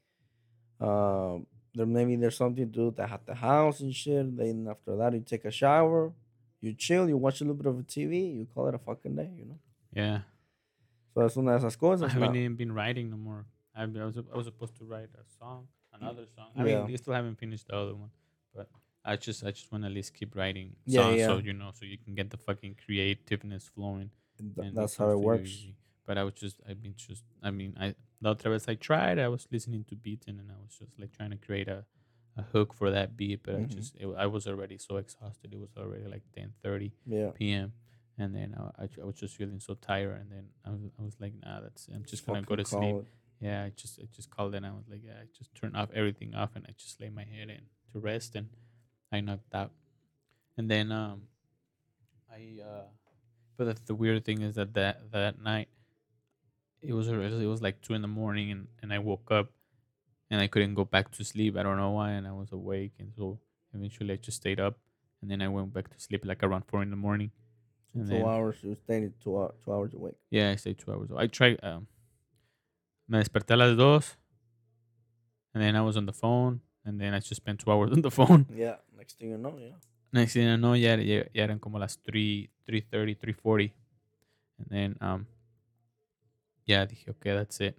Um, 0.80 1.48
there 1.78 1.86
maybe 1.86 2.16
there's 2.16 2.36
something 2.38 2.66
to 2.72 2.92
do 2.92 3.02
at 3.02 3.26
the 3.26 3.36
house 3.36 3.80
and 3.82 3.94
shit. 3.96 4.36
Then 4.36 4.68
after 4.70 4.96
that, 4.98 5.14
you 5.14 5.22
take 5.22 5.46
a 5.46 5.52
shower, 5.52 6.12
you 6.60 6.74
chill, 6.74 7.08
you 7.08 7.18
watch 7.18 7.40
a 7.42 7.44
little 7.44 7.56
bit 7.62 7.68
of 7.68 7.80
a 7.80 7.84
TV, 7.84 8.36
you 8.40 8.48
call 8.54 8.68
it 8.68 8.74
a 8.76 8.80
fucking 8.80 9.16
day. 9.16 9.30
You 9.38 9.46
know. 9.46 9.60
Yeah. 9.94 10.20
So 11.14 11.22
es 11.26 11.38
una 11.38 11.58
de 11.60 11.66
esas 11.66 11.78
I 12.04 12.08
haven't 12.08 12.34
now. 12.34 12.40
even 12.40 12.56
been 12.56 12.72
writing 12.72 13.10
no 13.10 13.18
more. 13.18 13.46
I, 13.76 13.84
I 13.84 13.86
was 14.06 14.18
I 14.18 14.38
was 14.38 14.46
supposed 14.46 14.76
to 14.78 14.86
write 14.86 15.10
a 15.16 15.24
song, 15.40 15.68
another 15.94 16.26
song. 16.36 16.48
I 16.56 16.66
Yeah. 16.66 16.84
mean, 16.84 16.94
I 16.94 16.96
still 16.98 17.14
haven't 17.14 17.38
finished 17.40 17.68
the 17.68 17.76
other 17.76 17.96
one, 17.96 18.10
but 18.56 18.68
I 19.06 19.16
just 19.16 19.44
I 19.46 19.52
just 19.52 19.72
want 19.72 19.84
to 19.84 19.88
at 19.90 19.94
least 19.94 20.14
keep 20.14 20.36
writing 20.36 20.76
Yeah, 20.86 21.02
songs, 21.02 21.22
so 21.26 21.38
you 21.38 21.54
know, 21.54 21.72
so 21.74 21.86
you 21.86 21.98
can 21.98 22.14
get 22.16 22.30
the 22.30 22.38
fucking 22.38 22.76
creativeness 22.84 23.68
flowing. 23.74 24.10
Th- 24.38 24.68
and 24.68 24.76
that's 24.76 24.98
how 24.98 25.10
it 25.12 25.20
works. 25.20 25.50
easy. 25.50 25.76
But 26.08 26.18
I 26.18 26.24
was 26.24 26.34
just 26.34 26.58
I've 26.68 26.82
been 26.82 26.96
just 26.96 27.24
I 27.44 27.52
mean 27.52 27.76
I 27.80 27.94
the 28.22 28.30
other 28.32 28.50
vez 28.50 28.66
I 28.68 28.74
tried 28.76 29.20
I 29.20 29.28
was 29.28 29.48
listening 29.52 29.84
to 29.90 29.96
beats 29.96 30.26
and 30.28 30.40
I 30.50 30.56
was 30.64 30.76
just 30.80 30.98
like 30.98 31.12
trying 31.12 31.30
to 31.32 31.38
create 31.38 31.68
a, 31.68 31.86
a 32.38 32.42
hook 32.42 32.74
for 32.74 32.90
that 32.90 33.16
beat, 33.16 33.42
but 33.44 33.56
I 33.56 33.60
Mhm. 33.60 33.76
just 33.76 33.96
it, 33.98 34.08
I 34.18 34.26
was 34.26 34.48
already 34.48 34.78
so 34.80 34.98
exhausted. 34.98 35.54
It 35.54 35.60
was 35.60 35.76
already 35.78 36.08
like 36.08 36.24
ten 36.34 36.54
thirty 36.64 36.94
Yeah. 37.06 37.32
p.m. 37.36 37.74
And 38.20 38.34
then 38.34 38.56
I, 38.58 38.86
I, 38.86 38.90
I 39.04 39.06
was 39.06 39.16
just 39.16 39.36
feeling 39.36 39.60
so 39.60 39.76
tired, 39.76 40.20
and 40.22 40.32
then 40.32 40.46
I 40.66 40.72
was, 40.72 40.82
I 41.00 41.04
was 41.04 41.16
like, 41.20 41.34
nah, 41.46 41.60
that's 41.62 41.88
I'm 41.94 42.04
just 42.04 42.26
gonna 42.26 42.42
go 42.42 42.56
to 42.56 42.66
sleep. 42.66 42.96
it. 42.96 43.06
Yeah, 43.40 43.66
I 43.66 43.70
just 43.76 44.00
I 44.00 44.06
just 44.12 44.32
called 44.32 44.56
and 44.56 44.66
I 44.66 44.72
was 44.72 44.86
like, 44.90 45.02
yeah, 45.04 45.20
I 45.22 45.26
just 45.38 45.54
turned 45.54 45.78
off 45.78 45.90
everything 45.94 46.34
off 46.34 46.56
and 46.56 46.66
I 46.68 46.72
just 46.76 47.00
lay 47.00 47.10
my 47.12 47.26
head 47.26 47.50
in 47.52 47.62
to 47.94 48.00
rest 48.00 48.34
and 48.36 48.50
I 49.12 49.20
knocked 49.22 49.54
out. 49.54 49.72
And 50.58 50.72
then 50.72 50.92
um 50.92 51.28
I 52.32 52.60
uh 52.64 52.86
but 53.58 53.66
the, 53.66 53.82
the 53.88 53.96
weird 53.96 54.26
thing 54.26 54.42
is 54.42 54.56
that 54.56 54.74
that 54.74 55.12
that 55.12 55.40
night 55.42 55.70
it 56.82 56.94
was 56.94 57.08
already- 57.10 57.44
it 57.44 57.48
was 57.48 57.62
like 57.62 57.82
two 57.82 57.94
in 57.94 58.02
the 58.02 58.08
morning 58.08 58.52
and, 58.52 58.68
and 58.82 58.94
I 58.94 59.00
woke 59.00 59.32
up 59.32 59.52
and 60.30 60.42
I 60.42 60.48
couldn't 60.48 60.74
go 60.76 60.86
back 60.86 61.12
to 61.12 61.24
sleep. 61.24 61.56
I 61.58 61.64
don't 61.64 61.78
know 61.78 61.92
why 61.92 62.12
and 62.12 62.28
I 62.28 62.32
was 62.32 62.52
awake 62.52 62.94
and 63.00 63.14
so 63.16 63.40
eventually 63.74 64.14
I 64.14 64.18
just 64.18 64.38
stayed 64.38 64.60
up 64.60 64.78
and 65.22 65.30
then 65.32 65.42
I 65.42 65.48
went 65.48 65.74
back 65.74 65.90
to 65.90 66.00
sleep 66.00 66.24
like 66.26 66.44
around 66.44 66.64
four 66.68 66.84
in 66.84 66.90
the 66.90 66.96
morning. 66.96 67.32
And 67.94 68.08
Two 68.08 68.14
then, 68.18 68.26
hours. 68.26 68.58
You 68.62 68.76
stayed 68.76 69.14
two, 69.24 69.52
two 69.64 69.72
hours 69.74 69.94
awake. 69.94 70.16
yeah, 70.30 70.52
I 70.52 70.56
stayed 70.58 70.78
two 70.78 70.92
hours. 70.92 71.10
I 71.16 71.28
tried. 71.28 71.58
Um, 71.64 71.88
me 73.08 73.18
desperté 73.20 73.54
a 73.54 73.58
las 73.58 73.76
dos, 73.78 74.18
and 75.54 75.64
then 75.64 75.76
I 75.76 75.82
was 75.82 75.96
on 75.98 76.06
the 76.06 76.14
phone, 76.14 76.62
and 76.86 77.00
then 77.00 77.14
I 77.14 77.20
just 77.20 77.38
spent 77.38 77.60
two 77.62 77.72
hours 77.72 77.92
on 77.96 78.02
the 78.02 78.12
phone. 78.12 78.46
Yeah. 78.54 78.76
Next 78.96 79.18
thing 79.18 79.30
you 79.32 79.38
know, 79.38 79.58
yeah. 79.58 79.76
Next 80.14 80.34
thing 80.34 80.48
I 80.48 80.56
know, 80.58 80.74
ya, 80.74 80.96
ya, 80.96 81.24
ya 81.34 81.44
eran 81.44 81.60
como 81.60 81.80
las 81.80 81.98
3, 82.06 82.50
3.30, 82.70 83.18
3.40. 83.18 83.72
And 84.60 84.68
then, 84.70 84.98
um, 85.02 85.26
ya 86.68 86.86
dije, 86.86 87.10
okay, 87.12 87.34
that's 87.34 87.60
it. 87.62 87.78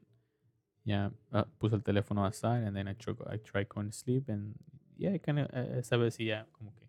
Ya 0.85 1.12
uh, 1.33 1.44
puse 1.59 1.74
el 1.74 1.83
teléfono 1.83 2.24
aside, 2.24 2.66
and 2.66 2.74
then 2.74 2.88
I, 2.88 2.94
tr 2.94 3.11
I 3.31 3.37
tried 3.37 3.68
going 3.68 3.90
to 3.90 3.96
sleep, 3.96 4.29
and 4.29 4.55
yeah, 4.96 5.16
kind 5.18 5.40
of, 5.40 5.46
uh, 5.53 5.79
esa 5.79 5.96
vez 5.96 6.16
sí 6.16 6.27
ya 6.27 6.46
como 6.53 6.74
que 6.74 6.87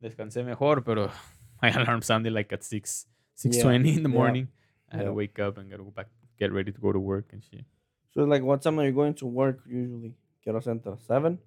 descansé 0.00 0.44
mejor, 0.44 0.84
pero 0.84 1.10
my 1.62 1.70
alarm 1.70 2.02
sounded 2.02 2.32
like 2.32 2.52
at 2.52 2.62
6, 2.62 3.06
6.20 3.36 3.74
in 3.74 4.02
the 4.02 4.10
yeah, 4.10 4.14
morning. 4.14 4.48
I 4.92 4.96
had 4.96 5.02
yeah. 5.02 5.08
to 5.08 5.14
wake 5.14 5.38
up 5.38 5.58
and 5.58 5.70
go 5.70 5.90
back, 5.90 6.08
get 6.38 6.52
ready 6.52 6.70
to 6.70 6.80
go 6.80 6.92
to 6.92 7.00
work 7.00 7.32
and 7.32 7.42
shit. 7.42 7.64
So 8.12 8.24
like, 8.24 8.42
what 8.42 8.62
time 8.62 8.78
are 8.78 8.84
you 8.84 8.92
going 8.92 9.14
to 9.14 9.26
work 9.26 9.60
usually? 9.66 10.14
Quiero 10.42 10.60
center 10.60 10.96
seven. 11.06 11.38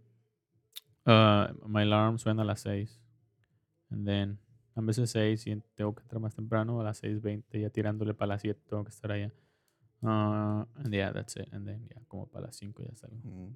Uh, 1.06 1.54
my 1.66 1.84
alarm 1.84 2.18
suena 2.18 2.42
a 2.42 2.46
las 2.46 2.62
6. 2.63 3.00
And 3.92 4.06
then, 4.06 4.40
a 4.76 4.82
veces 4.82 5.12
6 5.12 5.48
y 5.48 5.62
tengo 5.76 5.96
que 5.96 6.02
entrar 6.02 6.20
más 6.20 6.36
temprano, 6.36 6.82
a 6.82 6.84
las 6.84 7.02
6.20, 7.02 7.62
ya 7.62 7.70
tirándole 7.70 8.13
para 8.13 8.30
las 8.30 8.42
7 8.42 8.60
tengo 8.68 8.84
que 8.84 8.90
estar 8.90 9.12
allá. 9.12 9.32
Uh, 10.03 10.63
and 10.83 10.93
yeah, 10.93 11.12
that's 11.12 11.36
it. 11.36 11.49
And 11.51 11.67
then, 11.67 11.81
yeah, 11.89 12.01
como 12.10 12.25
para 12.27 12.45
las 12.45 12.57
5 12.57 12.83
ya 12.83 12.91
salgo. 12.93 13.51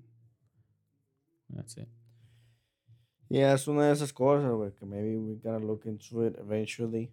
That's 1.49 1.75
it. 1.77 1.88
Yeah, 3.30 3.54
es 3.54 3.67
una 3.67 3.84
de 3.88 3.93
esas 3.93 4.12
cosas, 4.13 4.51
güey, 4.51 4.71
que 4.77 4.86
maybe 4.86 5.17
we 5.17 5.36
gotta 5.36 5.63
look 5.63 5.86
into 5.86 6.23
it 6.23 6.36
eventually. 6.39 7.12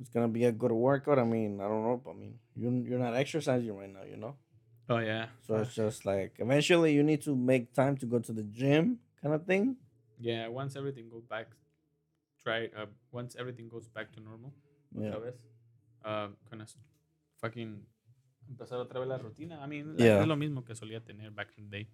It's 0.00 0.08
gonna 0.10 0.28
be 0.28 0.44
a 0.44 0.52
good 0.52 0.72
workout. 0.72 1.18
I 1.18 1.24
mean, 1.24 1.60
I 1.60 1.64
don't 1.68 1.82
know, 1.84 2.00
but 2.02 2.12
I 2.12 2.14
mean, 2.14 2.38
you 2.54 2.70
you're 2.88 2.98
not 2.98 3.14
exercising 3.14 3.76
right 3.76 3.92
now, 3.92 4.04
you 4.04 4.16
know. 4.16 4.36
Oh, 4.88 4.98
yeah. 4.98 5.26
So 5.46 5.56
it's 5.56 5.74
just 5.74 6.06
like 6.06 6.36
eventually 6.38 6.94
you 6.94 7.02
need 7.02 7.20
to 7.22 7.34
make 7.36 7.74
time 7.74 7.96
to 7.98 8.06
go 8.06 8.18
to 8.20 8.32
the 8.32 8.44
gym, 8.44 9.00
kind 9.20 9.34
of 9.34 9.44
thing. 9.44 9.76
Yeah, 10.18 10.48
once 10.48 10.76
everything 10.76 11.10
goes 11.10 11.24
back, 11.26 11.48
try, 12.42 12.70
uh, 12.74 12.86
once 13.12 13.36
everything 13.38 13.68
goes 13.68 13.88
back 13.88 14.10
to 14.12 14.20
normal, 14.20 14.52
Yeah. 14.98 15.14
uh, 16.04 16.28
con 16.48 16.60
es- 16.62 16.78
fucking 17.42 17.82
empezar 18.48 18.78
otra 18.78 19.00
vez 19.00 19.08
la 19.08 19.18
rutina. 19.18 19.62
I 19.62 19.66
mean, 19.68 19.92
like, 19.96 20.04
Yeah. 20.04 20.20
es 20.22 20.26
lo 20.26 20.36
mismo 20.36 20.64
que 20.64 20.74
solía 20.74 21.00
tener 21.04 21.30
back 21.30 21.48
in 21.58 21.68
the 21.70 21.76
day, 21.78 21.88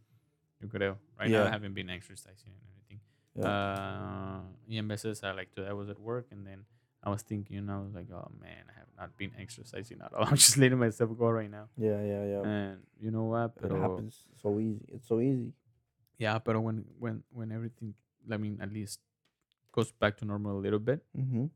yo 0.60 0.68
creo. 0.68 0.98
Right 1.18 1.30
now, 1.30 1.44
I 1.46 1.50
haven't 1.50 1.74
been 1.74 1.90
exercising 1.90 2.52
and 2.52 2.62
everything. 2.70 3.00
Yeah. 3.34 3.46
Uh, 3.46 4.42
y 4.68 4.78
en 4.78 4.86
veces, 4.88 5.22
I 5.24 5.32
like 5.32 5.52
to, 5.56 5.66
I 5.66 5.72
was 5.72 5.88
at 5.88 5.98
work 5.98 6.26
and 6.30 6.46
then 6.46 6.64
I 7.02 7.10
was 7.10 7.22
thinking, 7.22 7.56
you 7.56 7.62
know, 7.62 7.80
I 7.80 7.82
was 7.84 7.94
like, 7.94 8.10
oh 8.12 8.30
man, 8.40 8.64
I 8.70 8.78
have 8.78 8.88
not 8.96 9.16
been 9.18 9.32
exercising 9.38 10.00
at 10.00 10.14
all. 10.14 10.24
I'm 10.28 10.36
just 10.36 10.56
letting 10.56 10.78
myself 10.78 11.10
go 11.18 11.28
right 11.28 11.50
now. 11.50 11.68
Yeah, 11.76 12.00
yeah, 12.00 12.24
yeah. 12.24 12.42
And 12.48 12.80
you 13.00 13.10
know 13.10 13.24
what? 13.24 13.52
it 13.56 13.62
Pero, 13.62 13.80
happens 13.80 14.26
so 14.40 14.58
easy. 14.60 14.84
It's 14.88 15.06
so 15.08 15.20
easy. 15.20 15.52
yeah, 16.18 16.38
but 16.38 16.56
when, 16.62 16.84
when, 16.98 17.22
when 17.30 17.50
everything, 17.52 17.94
I 18.30 18.36
mean, 18.38 18.58
at 18.62 18.72
least 18.72 19.00
goes 19.72 19.90
back 19.92 20.16
to 20.18 20.24
normal 20.24 20.56
a 20.56 20.62
little 20.62 20.78
bit, 20.78 21.04
Mm-hmm. 21.18 21.46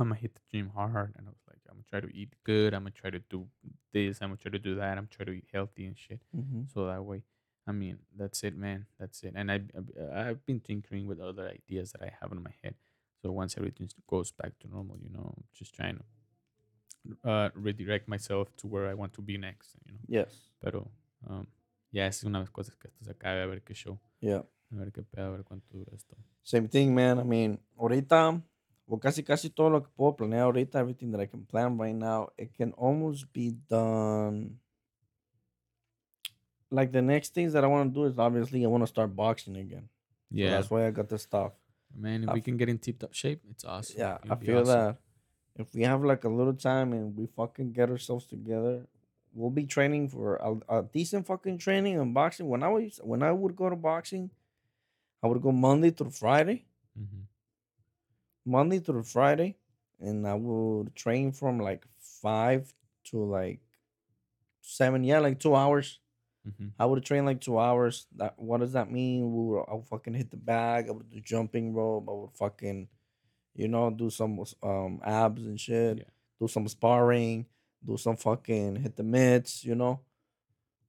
I'm 0.00 0.08
gonna 0.08 0.16
hit 0.20 0.34
the 0.34 0.40
gym 0.50 0.70
hard, 0.74 1.14
and 1.16 1.28
I 1.28 1.30
was 1.30 1.38
gonna 1.90 2.00
try 2.02 2.08
to 2.10 2.16
eat 2.16 2.32
good. 2.44 2.74
I'm 2.74 2.82
gonna 2.82 2.90
try 2.92 3.10
to 3.10 3.20
do 3.30 3.46
this. 3.92 4.20
I'm 4.22 4.28
gonna 4.30 4.36
try 4.38 4.50
to 4.50 4.58
do 4.58 4.74
that. 4.76 4.98
I'm 4.98 5.08
trying 5.08 5.26
to 5.26 5.32
eat 5.32 5.46
healthy 5.52 5.86
and 5.86 5.96
shit. 5.98 6.20
Mm-hmm. 6.36 6.62
So 6.72 6.86
that 6.86 7.02
way, 7.04 7.22
I 7.66 7.72
mean, 7.72 7.98
that's 8.16 8.42
it, 8.44 8.56
man. 8.56 8.86
That's 8.98 9.22
it. 9.22 9.32
And 9.36 9.50
I, 9.50 9.60
I 10.14 10.28
I've 10.30 10.44
been 10.46 10.60
tinkering 10.60 11.06
with 11.06 11.20
other 11.20 11.48
ideas 11.48 11.92
that 11.92 12.02
I 12.02 12.12
have 12.20 12.32
in 12.32 12.42
my 12.42 12.54
head. 12.62 12.74
So 13.22 13.32
once 13.32 13.56
everything 13.56 13.88
goes 14.08 14.32
back 14.32 14.58
to 14.60 14.68
normal, 14.68 14.98
you 15.02 15.10
know, 15.10 15.34
just 15.52 15.74
trying 15.74 15.96
to 15.98 16.04
uh, 17.30 17.50
redirect 17.54 18.08
myself 18.08 18.48
to 18.58 18.66
where 18.66 18.88
I 18.88 18.94
want 18.94 19.12
to 19.14 19.22
be 19.22 19.38
next. 19.38 19.76
You 19.86 19.92
know, 19.94 20.00
Yes. 20.08 20.50
pero 20.60 20.90
um, 21.28 21.46
ya 21.90 22.06
es 22.06 22.22
una 22.24 22.38
de 22.38 22.44
las 22.44 22.50
cosas 22.50 22.74
que 22.76 22.88
esto 22.88 23.04
se 23.04 23.10
acabe 23.12 23.42
a 23.42 23.46
ver 23.46 23.62
qué 23.62 23.74
show, 23.74 23.98
Yeah. 24.20 24.42
a 24.72 24.76
ver 24.76 24.90
qué 24.92 25.02
pedo, 25.02 25.26
a 25.26 25.30
ver 25.30 25.44
cuánto 25.44 25.66
dura 25.72 25.92
esto. 25.94 26.16
Same 26.42 26.68
thing, 26.68 26.94
man. 26.94 27.18
I 27.18 27.24
mean, 27.24 27.58
ahorita 27.78 28.42
Well, 28.86 29.00
casi 29.00 29.22
casi 29.22 29.48
todo 29.50 29.70
lo 29.70 29.82
que 29.82 29.90
puedo 29.96 30.14
planear 30.16 30.42
ahorita, 30.44 30.78
everything 30.78 31.10
that 31.12 31.20
I 31.20 31.26
can 31.26 31.44
plan 31.46 31.78
right 31.78 31.94
now, 31.94 32.28
it 32.36 32.52
can 32.54 32.72
almost 32.72 33.32
be 33.32 33.52
done. 33.68 34.58
Like 36.70 36.92
the 36.92 37.02
next 37.02 37.34
things 37.34 37.52
that 37.52 37.64
I 37.64 37.66
want 37.66 37.92
to 37.92 37.94
do 37.94 38.04
is 38.04 38.18
obviously 38.18 38.64
I 38.64 38.68
want 38.68 38.82
to 38.82 38.86
start 38.86 39.14
boxing 39.14 39.56
again. 39.56 39.88
So 40.32 40.36
Yeah, 40.36 40.50
that's 40.50 40.70
why 40.70 40.86
I 40.86 40.90
got 40.90 41.08
this 41.08 41.22
stuff. 41.22 41.52
man. 41.94 42.24
If 42.24 42.30
I 42.30 42.34
we 42.34 42.40
can 42.40 42.56
get 42.56 42.68
in 42.68 42.78
tip 42.78 42.98
top 42.98 43.14
shape, 43.14 43.40
it's 43.50 43.64
awesome. 43.64 43.96
Yeah, 43.98 44.18
It'll 44.24 44.32
I 44.32 44.36
feel 44.36 44.60
awesome. 44.60 44.74
that 44.74 44.96
if 45.56 45.74
we 45.74 45.82
have 45.82 46.02
like 46.04 46.24
a 46.24 46.28
little 46.28 46.54
time 46.54 46.92
and 46.92 47.16
we 47.16 47.26
fucking 47.26 47.72
get 47.72 47.88
ourselves 47.90 48.26
together, 48.26 48.86
we'll 49.32 49.50
be 49.50 49.64
training 49.66 50.08
for 50.08 50.36
a, 50.36 50.78
a 50.78 50.82
decent 50.82 51.26
fucking 51.26 51.58
training 51.58 51.94
in 51.94 52.12
boxing. 52.12 52.48
When 52.48 52.62
I 52.62 52.68
was 52.68 53.00
when 53.02 53.22
I 53.22 53.30
would 53.32 53.54
go 53.56 53.70
to 53.70 53.76
boxing, 53.76 54.30
I 55.22 55.28
would 55.28 55.40
go 55.40 55.52
Monday 55.52 55.90
through 55.90 56.10
Friday, 56.10 56.66
Mhm. 56.98 57.26
Monday 58.44 58.78
through 58.78 59.04
Friday, 59.04 59.56
and 60.00 60.26
I 60.26 60.34
would 60.34 60.94
train 60.94 61.32
from 61.32 61.58
like 61.58 61.86
five 61.98 62.72
to 63.04 63.24
like 63.24 63.60
seven. 64.60 65.04
Yeah, 65.04 65.18
like 65.20 65.38
two 65.40 65.54
hours. 65.54 65.98
Mhm. 66.46 66.72
I 66.78 66.84
would 66.86 67.02
train 67.04 67.24
like 67.24 67.40
two 67.40 67.58
hours. 67.58 68.06
That 68.16 68.38
what 68.38 68.60
does 68.60 68.72
that 68.72 68.90
mean? 68.90 69.32
We 69.32 69.44
would 69.54 69.64
I 69.68 69.74
would 69.74 69.86
fucking 69.86 70.14
hit 70.14 70.30
the 70.30 70.36
bag. 70.36 70.88
I 70.88 70.92
would 70.92 71.08
do 71.10 71.20
jumping 71.20 71.72
rope. 71.72 72.06
I 72.08 72.12
would 72.12 72.32
fucking, 72.32 72.88
you 73.54 73.68
know, 73.68 73.90
do 73.90 74.10
some 74.10 74.42
um 74.62 75.00
abs 75.04 75.44
and 75.46 75.58
shit. 75.58 75.98
Yeah. 75.98 76.04
Do 76.40 76.48
some 76.48 76.68
sparring. 76.68 77.46
Do 77.86 77.96
some 77.96 78.16
fucking 78.16 78.76
hit 78.76 78.96
the 78.96 79.02
mitts. 79.02 79.64
You 79.64 79.74
know, 79.74 80.00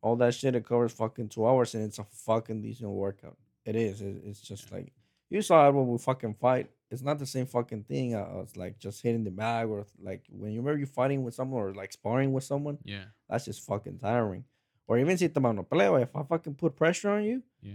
all 0.01 0.15
that 0.17 0.33
shit. 0.33 0.55
It 0.55 0.65
covers 0.65 0.91
fucking 0.93 1.29
two 1.29 1.45
hours, 1.47 1.73
and 1.75 1.83
it's 1.85 1.99
a 1.99 2.03
fucking 2.03 2.61
decent 2.61 2.89
workout. 2.89 3.37
It 3.65 3.75
is. 3.75 4.01
It, 4.01 4.21
it's 4.25 4.41
just 4.41 4.71
like 4.71 4.91
you 5.29 5.41
saw 5.41 5.67
it 5.67 5.73
when 5.73 5.87
we 5.87 5.97
fucking 5.97 6.35
fight. 6.35 6.69
It's 6.91 7.01
not 7.01 7.17
the 7.19 7.25
same 7.25 7.45
fucking 7.47 7.83
thing. 7.83 8.13
Uh, 8.15 8.41
it's 8.43 8.55
like 8.55 8.77
just 8.79 9.01
hitting 9.01 9.23
the 9.23 9.31
bag 9.31 9.67
or 9.67 9.85
like 10.01 10.23
when 10.29 10.51
you 10.51 10.59
remember 10.61 10.79
you 10.79 10.85
fighting 10.85 11.23
with 11.23 11.33
someone 11.33 11.61
or 11.61 11.73
like 11.73 11.91
sparring 11.91 12.31
with 12.31 12.43
someone 12.43 12.77
Yeah, 12.83 13.05
that's 13.29 13.45
just 13.45 13.65
fucking 13.65 13.97
tiring. 13.99 14.43
Or 14.87 14.99
even 14.99 15.17
si 15.17 15.27
te 15.27 15.39
manopeleo, 15.39 15.99
if 16.01 16.15
I 16.15 16.23
fucking 16.23 16.55
put 16.55 16.75
pressure 16.75 17.09
on 17.09 17.23
you, 17.23 17.41
yeah, 17.61 17.73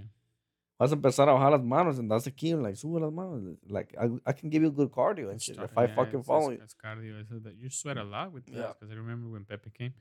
vas 0.79 0.93
a 0.93 0.97
empezar 0.97 1.29
a 1.29 1.33
bajar 1.33 1.51
las 1.51 1.63
manos, 1.63 1.99
and 1.99 2.09
that's 2.09 2.25
the 2.25 2.31
key. 2.31 2.55
Like, 2.55 2.77
sube 2.77 3.01
las 3.03 3.13
manos. 3.13 3.57
Like, 3.69 3.95
I, 4.01 4.09
I 4.25 4.33
can 4.33 4.49
give 4.49 4.63
you 4.63 4.71
good 4.71 4.93
cardio 4.93 5.31
and 5.31 5.43
shit 5.43 5.57
Start- 5.57 5.71
if 5.73 5.77
I 5.77 5.85
yeah, 5.87 5.95
fucking 5.97 6.21
it's- 6.21 6.27
follow 6.27 6.51
it's, 6.51 6.59
you. 6.59 6.65
it's 6.65 6.75
cardio. 6.75 7.21
It's 7.21 7.31
that 7.45 7.57
you 7.59 7.69
sweat 7.69 7.97
a 7.99 8.05
lot 8.05 8.33
with 8.33 8.45
Yeah. 8.49 8.69
because 8.79 8.93
I 8.93 8.95
remember 8.95 9.29
when 9.29 9.45
Pepe 9.45 9.71
came, 9.77 9.93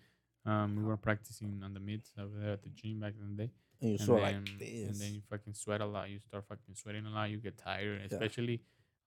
um, 0.46 0.76
we 0.78 0.84
were 0.84 0.98
practicing 0.98 1.62
on 1.64 1.74
the 1.74 1.80
mitts 1.80 2.14
over 2.20 2.38
there 2.40 2.52
at 2.54 2.62
the 2.62 2.70
gym 2.70 3.00
back 3.00 3.14
in 3.20 3.36
the 3.36 3.44
day. 3.46 3.52
And 3.82 3.90
you 3.92 3.98
and 3.98 4.06
sort 4.06 4.22
then, 4.22 4.46
like 4.46 4.60
this. 4.60 4.88
and 4.88 4.96
then 4.96 5.14
you 5.16 5.22
fucking 5.32 5.56
sweat 5.56 5.82
a 5.82 5.86
lot. 5.88 6.12
You 6.12 6.20
start 6.20 6.46
fucking 6.48 6.76
sweating 6.76 7.08
a 7.08 7.10
lot. 7.10 7.32
You 7.32 7.38
get 7.38 7.58
tired, 7.58 8.02
especially. 8.12 8.62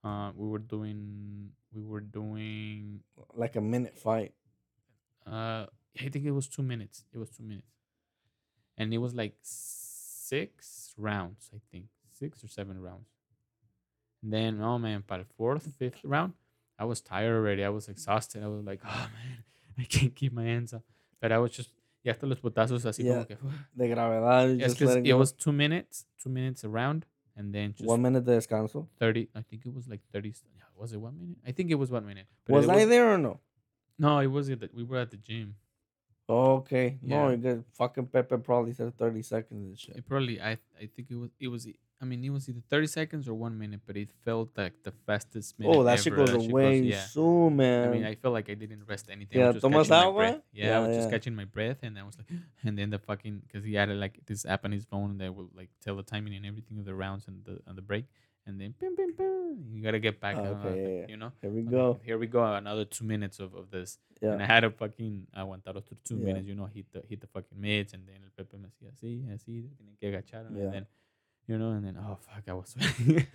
Uh, 0.04 0.32
we 0.34 0.48
were 0.48 0.58
doing, 0.58 1.50
we 1.72 1.82
were 1.82 2.00
doing. 2.00 3.00
like 3.34 3.56
a 3.56 3.60
minute 3.60 3.98
fight. 3.98 4.32
Uh, 5.26 5.66
I 6.00 6.08
think 6.10 6.24
it 6.24 6.32
was 6.32 6.48
two 6.48 6.62
minutes. 6.62 7.04
It 7.12 7.18
was 7.18 7.30
two 7.30 7.44
minutes, 7.44 7.68
and 8.76 8.92
it 8.92 8.98
was 8.98 9.14
like 9.14 9.34
six 9.42 10.92
rounds. 10.96 11.50
I 11.54 11.58
think 11.70 11.86
six 12.18 12.42
or 12.42 12.48
seven 12.48 12.80
rounds. 12.80 13.08
And 14.22 14.32
then, 14.32 14.60
oh 14.60 14.78
man, 14.78 15.04
by 15.06 15.18
the 15.18 15.24
fourth, 15.36 15.66
fifth 15.78 16.00
round, 16.04 16.32
I 16.78 16.84
was 16.84 17.00
tired 17.00 17.34
already. 17.36 17.64
I 17.64 17.68
was 17.68 17.88
exhausted. 17.88 18.42
I 18.42 18.48
was 18.48 18.64
like, 18.64 18.80
oh 18.84 19.08
man, 19.14 19.44
I 19.78 19.84
can't 19.84 20.14
keep 20.14 20.32
my 20.32 20.44
hands 20.44 20.72
up. 20.72 20.82
But 21.20 21.30
I 21.32 21.38
was 21.38 21.52
just, 21.52 21.70
ya 22.02 22.12
hasta 22.12 22.26
los 22.26 22.38
putazos 22.40 22.84
así 22.84 23.04
Yeah. 23.04 23.24
como 23.24 23.24
que. 23.24 23.36
De 23.76 23.88
gravedad. 23.88 24.58
Yes, 24.58 24.80
let 24.80 24.98
it 24.98 25.04
go. 25.08 25.16
was 25.18 25.32
two 25.32 25.52
minutes, 25.52 26.06
two 26.22 26.30
minutes 26.30 26.64
around, 26.64 27.06
and 27.36 27.54
then 27.54 27.72
just 27.74 27.86
one 27.88 28.02
minute 28.02 28.24
de 28.24 28.32
descanso. 28.36 28.86
30. 28.98 29.28
I 29.34 29.42
think 29.42 29.64
it 29.66 29.74
was 29.74 29.88
like 29.88 30.00
30. 30.12 30.28
yeah, 30.56 30.62
Was 30.76 30.92
it 30.92 31.00
one 31.00 31.18
minute? 31.18 31.38
I 31.46 31.52
think 31.52 31.70
it 31.70 31.76
was 31.76 31.90
one 31.90 32.04
minute. 32.06 32.26
But 32.46 32.54
Was 32.54 32.68
I 32.68 32.84
there 32.84 33.12
or 33.14 33.18
no? 33.18 33.40
No, 33.98 34.18
it 34.18 34.26
was 34.26 34.50
at 34.50 34.60
the, 34.60 34.70
we 34.74 34.84
were 34.84 34.98
at 34.98 35.10
the 35.10 35.16
gym. 35.16 35.54
Okay. 36.28 36.98
No, 37.02 37.26
Yeah. 37.28 37.30
you 37.32 37.36
get 37.36 37.64
fucking 37.74 38.06
Pepe 38.06 38.36
probably 38.38 38.72
said 38.72 38.96
30 38.96 39.22
seconds 39.22 39.64
and 39.66 39.78
shit. 39.78 39.96
It 39.96 40.06
probably 40.06 40.40
I 40.40 40.52
I 40.80 40.86
think 40.94 41.10
it 41.10 41.16
was 41.16 41.30
it 41.38 41.48
was 41.48 41.66
I 42.02 42.04
mean 42.04 42.24
it 42.24 42.30
was 42.30 42.48
either 42.48 42.60
30 42.68 42.86
seconds 42.88 43.28
or 43.28 43.34
one 43.34 43.56
minute, 43.56 43.80
but 43.86 43.96
it 43.96 44.10
felt 44.24 44.50
like 44.56 44.82
the 44.82 44.90
fastest 45.06 45.56
minute. 45.58 45.72
Oh, 45.76 45.84
that 45.84 46.00
shit 46.00 46.12
ever. 46.12 46.26
goes 46.26 46.34
away 46.48 46.80
yeah. 46.80 47.04
soon, 47.04 47.56
man. 47.56 47.88
I 47.88 47.92
mean, 47.92 48.04
I 48.04 48.16
felt 48.16 48.34
like 48.34 48.50
I 48.50 48.54
didn't 48.54 48.82
rest 48.88 49.08
anything. 49.08 49.38
Yeah, 49.38 49.44
I 49.44 49.48
was 49.48 49.54
just 49.56 49.62
tomas 49.62 49.88
catching 49.88 49.90
my 50.02 50.08
agua? 50.08 50.18
breath. 50.18 50.40
Yeah, 50.52 50.64
I 50.64 50.68
Yeah, 50.68 50.78
was 50.80 50.96
just 50.96 51.08
yeah. 51.08 51.16
catching 51.16 51.34
my 51.36 51.44
breath, 51.44 51.78
and 51.84 51.96
I 51.96 52.02
was 52.02 52.18
like, 52.18 52.26
and 52.64 52.76
then 52.76 52.90
the 52.90 52.98
fucking 52.98 53.42
because 53.46 53.64
he 53.64 53.74
had 53.74 53.88
like 53.90 54.18
this 54.26 54.44
app 54.44 54.64
on 54.64 54.72
his 54.72 54.84
phone 54.84 55.18
that 55.18 55.32
will 55.32 55.48
like 55.54 55.70
tell 55.80 55.94
the 55.94 56.02
timing 56.02 56.34
and 56.34 56.44
everything 56.44 56.76
of 56.78 56.84
the 56.84 56.94
rounds 56.94 57.28
and 57.28 57.44
the 57.44 57.60
on 57.68 57.76
the 57.76 57.82
break, 57.82 58.06
and 58.46 58.60
then 58.60 58.74
bim, 58.80 58.96
bim, 58.96 59.14
bim, 59.16 59.64
you 59.70 59.80
gotta 59.80 60.00
get 60.00 60.20
back. 60.20 60.34
Ah, 60.36 60.42
uh, 60.42 60.48
okay, 60.54 60.82
yeah, 60.82 60.98
yeah. 61.02 61.06
you 61.08 61.16
know. 61.16 61.30
Here 61.40 61.50
we 61.52 61.62
go. 61.62 62.00
Here 62.02 62.18
we 62.18 62.26
go. 62.26 62.42
Another 62.44 62.84
two 62.84 63.04
minutes 63.04 63.38
of, 63.38 63.54
of 63.54 63.70
this. 63.70 63.98
Yeah. 64.20 64.32
And 64.32 64.42
I 64.42 64.46
had 64.46 64.64
a 64.64 64.70
fucking 64.70 65.28
aguantar 65.36 65.74
otros 65.76 66.02
two 66.04 66.16
Yeah. 66.16 66.26
minutes, 66.26 66.48
you 66.48 66.54
know, 66.56 66.66
hit 66.66 66.86
the 66.92 67.02
hit 67.08 67.20
the 67.20 67.28
fucking 67.28 67.60
mitts, 67.60 67.92
and 67.92 68.02
then 68.08 68.16
el 68.24 68.30
Pepe 68.36 68.56
me 68.58 68.68
hacía 68.68 68.90
así, 68.90 69.28
así, 69.32 69.68
tienen 69.76 69.96
que 70.00 70.08
agachar, 70.08 70.46
Yeah. 70.50 70.64
and 70.64 70.72
then, 70.74 70.86
you 71.46 71.58
know, 71.58 71.70
and 71.70 71.84
then 71.84 71.96
oh 71.98 72.18
fuck, 72.20 72.42
I 72.48 72.52
was. 72.54 72.76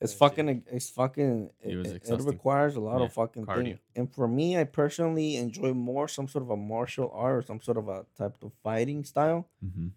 It's 0.00 0.14
fucking. 0.14 0.62
It's 0.70 0.90
fucking. 0.90 1.50
It 1.60 1.72
It, 1.72 1.76
was 1.76 1.86
it- 1.92 2.08
it 2.08 2.20
requires 2.20 2.76
a 2.76 2.80
lot 2.80 2.98
Yeah, 2.98 3.06
of 3.06 3.12
fucking 3.14 3.44
cardio. 3.46 3.62
thing. 3.64 3.78
And 3.96 4.12
for 4.14 4.28
me, 4.28 4.56
I 4.56 4.62
personally 4.62 5.36
enjoy 5.36 5.74
more 5.74 6.06
some 6.06 6.28
sort 6.28 6.44
of 6.44 6.50
a 6.50 6.56
martial 6.56 7.10
art 7.12 7.34
or 7.38 7.42
some 7.42 7.60
sort 7.60 7.78
of 7.78 7.88
a 7.88 8.06
type 8.16 8.36
of 8.42 8.52
fighting 8.62 9.02
style 9.02 9.48
mm-hmm. 9.64 9.88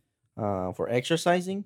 uh, 0.44 0.74
for 0.74 0.90
exercising, 0.90 1.66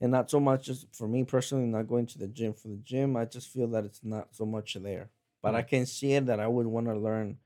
and 0.00 0.10
not 0.10 0.28
so 0.28 0.40
much 0.40 0.64
just 0.66 0.92
for 0.92 1.06
me 1.06 1.22
personally. 1.22 1.66
Not 1.66 1.86
going 1.86 2.06
to 2.06 2.18
the 2.18 2.26
gym 2.26 2.52
for 2.52 2.66
the 2.66 2.78
gym. 2.78 3.16
I 3.16 3.26
just 3.26 3.46
feel 3.52 3.68
that 3.68 3.84
it's 3.84 4.00
not 4.02 4.34
so 4.34 4.44
much 4.44 4.74
there. 4.74 5.10
But 5.40 5.54
I 5.54 5.62
can 5.62 5.86
see 5.86 6.14
it 6.14 6.26
that 6.26 6.40
I 6.40 6.48
would 6.48 6.66
want 6.66 6.88
to 6.88 6.96
learn. 6.98 7.38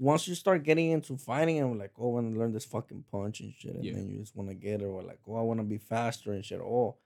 Once 0.00 0.26
you 0.26 0.34
start 0.34 0.62
getting 0.64 0.90
into 0.92 1.16
fighting, 1.18 1.60
I'm 1.62 1.78
like, 1.78 1.92
oh, 1.98 2.08
I 2.08 2.12
want 2.22 2.32
to 2.32 2.38
learn 2.40 2.52
this 2.52 2.64
fucking 2.64 3.04
punch 3.12 3.40
and 3.40 3.52
shit, 3.52 3.74
and 3.74 3.84
Yeah. 3.84 3.92
then 3.92 4.08
you 4.08 4.18
just 4.20 4.34
want 4.34 4.48
to 4.48 4.54
get 4.54 4.80
it, 4.80 4.86
or 4.86 5.02
like, 5.02 5.20
oh, 5.28 5.36
I 5.36 5.42
want 5.42 5.60
to 5.60 5.64
be 5.64 5.76
faster 5.76 6.32
and 6.32 6.42
shit. 6.44 6.60
Oh, 6.60 6.96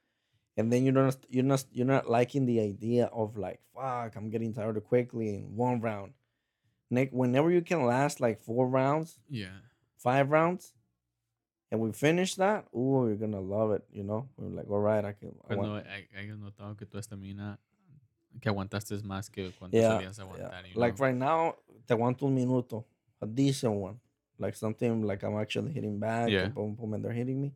and 0.56 0.72
then 0.72 0.84
you're 0.84 0.92
not 0.94 1.16
you're 1.28 1.42
not 1.42 1.64
you're 1.72 1.86
not 1.86 2.08
liking 2.08 2.46
the 2.46 2.60
idea 2.60 3.06
of 3.06 3.36
like 3.36 3.58
fuck 3.74 4.14
i'm 4.14 4.30
getting 4.30 4.54
tired 4.54 4.76
of 4.76 4.84
quickly 4.84 5.34
in 5.34 5.56
one 5.56 5.80
round 5.80 6.12
nick 6.90 7.10
whenever 7.10 7.50
you 7.50 7.60
can 7.60 7.84
last 7.84 8.20
like 8.20 8.38
four 8.40 8.68
rounds 8.68 9.18
Yeah. 9.28 9.50
five 9.98 10.30
rounds 10.30 10.72
and 11.72 11.80
we 11.80 11.90
finish 11.90 12.36
that 12.36 12.66
oh, 12.72 13.08
you're 13.08 13.16
gonna 13.16 13.40
love 13.40 13.72
it 13.72 13.82
you 13.90 14.04
know 14.04 14.28
we're 14.36 14.54
like 14.54 14.70
all 14.70 14.78
right 14.78 15.04
i 15.04 15.10
can 15.12 15.34
I 15.50 15.54
Cuando 15.56 15.72
want, 15.72 15.86
hay- 15.88 16.06
hayas 16.16 16.38
notado 16.38 16.76
que 16.78 16.86
tu 16.86 16.98
estamina, 16.98 17.58
que 18.40 18.48
aguantaste 18.48 18.94
más 19.04 19.30
que 19.30 19.52
cuando 19.58 19.76
yeah, 19.76 19.92
solías 19.98 20.16
yeah. 20.18 20.24
aguantar. 20.24 20.64
you 20.74 20.80
like 20.80 20.98
right 20.98 21.14
now 21.16 21.54
te 21.86 21.94
aguanto 21.94 22.26
un 22.26 22.34
minuto 22.34 22.84
a 23.20 23.26
decent 23.26 23.72
one 23.74 23.98
like 24.38 24.56
something 24.56 25.02
like 25.02 25.22
i'm 25.24 25.36
actually 25.38 25.72
hitting 25.72 25.98
back 26.00 26.28
Yeah. 26.30 26.44
and 26.46 26.54
boom, 26.54 26.74
boom, 26.74 26.94
and 26.94 27.04
they're 27.04 27.12
hitting 27.12 27.40
me 27.40 27.52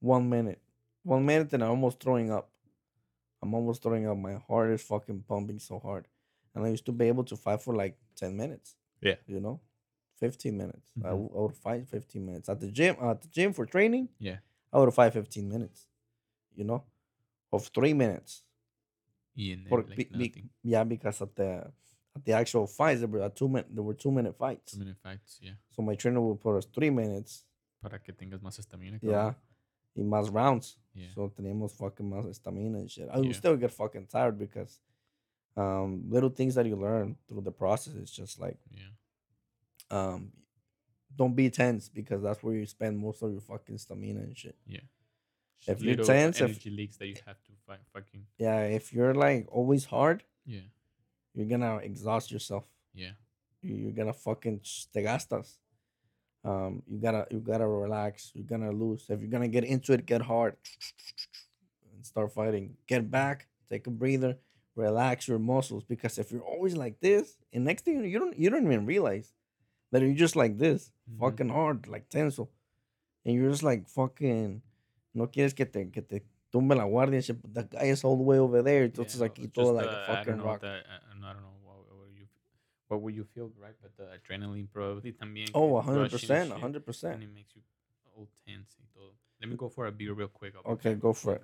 one 0.00 0.28
minute 0.28 0.60
one 1.04 1.24
minute 1.24 1.52
and 1.52 1.62
i'm 1.62 1.70
almost 1.70 2.00
throwing 2.00 2.30
up 2.30 2.48
i'm 3.42 3.54
almost 3.54 3.82
throwing 3.82 4.06
up 4.06 4.16
my 4.16 4.34
heart 4.48 4.70
is 4.70 4.82
fucking 4.82 5.22
pumping 5.28 5.58
so 5.58 5.78
hard 5.78 6.06
and 6.54 6.64
i 6.64 6.68
used 6.68 6.86
to 6.86 6.92
be 6.92 7.06
able 7.08 7.24
to 7.24 7.36
fight 7.36 7.60
for 7.62 7.74
like 7.74 7.96
10 8.16 8.36
minutes 8.36 8.76
Yeah. 9.00 9.16
you 9.26 9.40
know 9.40 9.60
15 10.16 10.56
minutes 10.56 10.88
I, 11.02 11.08
Mhm. 11.08 11.10
w- 11.10 11.30
I 11.36 11.40
would 11.40 11.56
fight 11.56 11.88
15 11.88 12.24
minutes 12.24 12.48
at 12.48 12.60
the 12.60 12.70
gym 12.70 12.96
at 13.00 13.20
the 13.20 13.28
gym 13.28 13.52
for 13.52 13.66
training 13.66 14.08
Yeah. 14.18 14.38
i 14.72 14.78
would 14.78 14.94
fight 14.94 15.12
15 15.12 15.48
minutes 15.48 15.86
you 16.54 16.64
know 16.64 16.84
of 17.52 17.66
three 17.74 17.92
minutes 17.94 18.42
El, 19.38 19.58
like, 19.70 19.96
be- 19.96 20.10
be- 20.18 20.44
yeah 20.62 20.84
because 20.84 21.22
at 21.22 21.34
the 21.34 21.72
at 22.14 22.24
the 22.24 22.32
actual 22.32 22.66
fights 22.66 23.00
there 23.00 23.08
were 23.08 23.28
two 23.30 23.48
minute 23.48 23.68
there 23.74 23.82
were 23.82 23.94
two 23.94 24.10
minute 24.10 24.36
fights 24.36 24.72
Two 24.72 24.78
minute 24.80 24.98
fights, 25.02 25.38
yeah. 25.42 25.52
so 25.70 25.82
my 25.82 25.94
trainer 25.94 26.20
would 26.20 26.40
put 26.40 26.56
us 26.58 26.66
three 26.66 26.90
minutes 26.90 27.44
Para 27.80 27.98
que 27.98 28.12
tengas 28.12 28.40
más 28.42 28.58
estamina. 28.58 28.98
yeah 29.02 29.34
in 29.96 30.06
más 30.08 30.30
rounds 30.32 30.76
Yeah. 30.94 31.08
so 31.14 31.28
teníamos 31.30 31.72
fucking 31.72 32.08
más 32.10 32.26
estamina 32.26 32.78
and 32.78 32.90
shit 32.90 33.08
I 33.10 33.20
Yeah. 33.20 33.32
still 33.32 33.56
get 33.56 33.70
fucking 33.72 34.06
tired 34.08 34.38
because 34.38 34.80
um 35.56 36.04
little 36.10 36.30
things 36.30 36.54
that 36.54 36.66
you 36.66 36.76
learn 36.76 37.16
through 37.28 37.42
the 37.44 37.52
process 37.52 37.94
is 37.94 38.10
just 38.10 38.38
like 38.38 38.58
Yeah. 38.70 38.90
um 39.90 40.32
don't 41.14 41.34
be 41.34 41.50
tense 41.50 41.88
because 41.88 42.22
that's 42.22 42.42
where 42.42 42.54
you 42.54 42.66
spend 42.66 42.98
most 42.98 43.22
of 43.22 43.30
your 43.32 43.40
fucking 43.40 43.78
stamina 43.78 44.20
and 44.20 44.36
shit 44.36 44.56
Yeah. 44.66 44.80
If 45.66 45.80
you're 45.82 45.96
tense, 45.96 46.36
if- 46.40 46.50
energy 46.50 46.70
leaks 46.70 46.96
that 46.98 47.06
you 47.06 47.16
have 47.26 47.40
to 47.44 47.52
fight 47.66 47.80
fucking. 47.92 48.26
yeah 48.38 48.64
if 48.64 48.92
you're 48.92 49.14
like 49.14 49.46
always 49.50 49.84
hard 49.86 50.24
Yeah. 50.44 50.66
you're 51.34 51.46
gonna 51.46 51.76
exhaust 51.76 52.30
yourself 52.32 52.66
Yeah. 52.94 53.12
you- 53.62 53.76
you're 53.76 53.92
gonna 53.92 54.12
fucking 54.12 54.60
te 54.92 55.00
gastas. 55.02 55.58
Um, 56.44 56.82
you 56.88 56.98
gotta 56.98 57.26
you 57.30 57.38
gotta 57.38 57.66
relax. 57.68 58.32
You're 58.34 58.44
gonna 58.52 58.72
lose. 58.72 59.08
If 59.08 59.20
you're 59.20 59.30
gonna 59.30 59.46
get 59.56 59.62
into 59.64 59.92
it, 59.92 60.04
get 60.04 60.22
hard 60.22 60.56
and 61.94 62.04
start 62.04 62.32
fighting. 62.32 62.76
Get 62.88 63.08
back, 63.10 63.46
take 63.70 63.86
a 63.86 63.90
breather, 63.90 64.38
relax 64.74 65.28
your 65.28 65.38
muscles. 65.38 65.84
Because 65.84 66.18
if 66.18 66.32
you're 66.32 66.42
always 66.54 66.74
like 66.76 66.98
this, 67.00 67.36
and 67.52 67.64
next 67.64 67.84
thing 67.84 68.04
you 68.04 68.18
don't 68.18 68.36
you 68.36 68.50
don't 68.50 68.64
even 68.66 68.86
realize 68.86 69.32
that 69.92 70.02
you're 70.02 70.14
just 70.14 70.34
like 70.34 70.58
this, 70.58 70.90
Mhm. 71.08 71.18
fucking 71.20 71.48
hard, 71.50 71.86
like 71.86 72.08
tenso, 72.08 72.48
and 73.24 73.34
you're 73.36 73.50
just 73.50 73.62
like 73.62 73.88
fucking. 73.88 74.62
No 75.14 75.30
quieres 75.30 75.54
que 75.54 75.66
te 75.66 75.90
que 75.90 76.02
te 76.02 76.24
tumbe 76.50 76.74
la 76.74 76.84
guardia. 76.84 77.20
but 77.42 77.54
The 77.54 77.76
guy 77.76 77.90
is 77.90 78.04
all 78.04 78.16
the 78.16 78.22
way 78.22 78.38
over 78.38 78.62
there. 78.62 78.84
Entonces 78.84 79.20
yeah, 79.20 79.26
aquí 79.26 79.52
todo 79.52 79.72
like 79.72 79.88
a 79.88 80.04
fucking 80.06 80.40
rock. 80.40 80.60
That, 80.60 80.84
I, 80.86 81.28
I 81.28 81.32
don't 81.32 81.42
know 81.42 81.52
what 82.92 83.00
would 83.00 83.14
you 83.14 83.24
feel, 83.24 83.50
right? 83.58 83.74
But 83.80 83.96
the 83.96 84.04
adrenaline 84.04 84.68
probably 84.70 85.12
también. 85.22 85.48
Oh, 85.54 85.80
que 85.80 85.86
hundred 85.86 86.02
rushing 86.02 86.18
percent, 86.18 86.50
shit, 86.52 86.60
hundred 86.60 86.84
percent. 86.84 87.14
And 87.14 87.22
it 87.22 87.34
makes 87.34 87.56
you 87.56 87.62
all 88.14 88.28
tense 88.46 88.76
y 88.78 88.84
todo. 88.94 89.14
Let 89.40 89.48
me 89.48 89.56
go 89.56 89.70
for 89.70 89.86
a 89.86 89.90
beer 89.92 90.12
real 90.12 90.28
quick. 90.28 90.52
I'll 90.54 90.72
Okay, 90.74 90.94
go 90.94 91.14
for 91.14 91.36
it. 91.36 91.42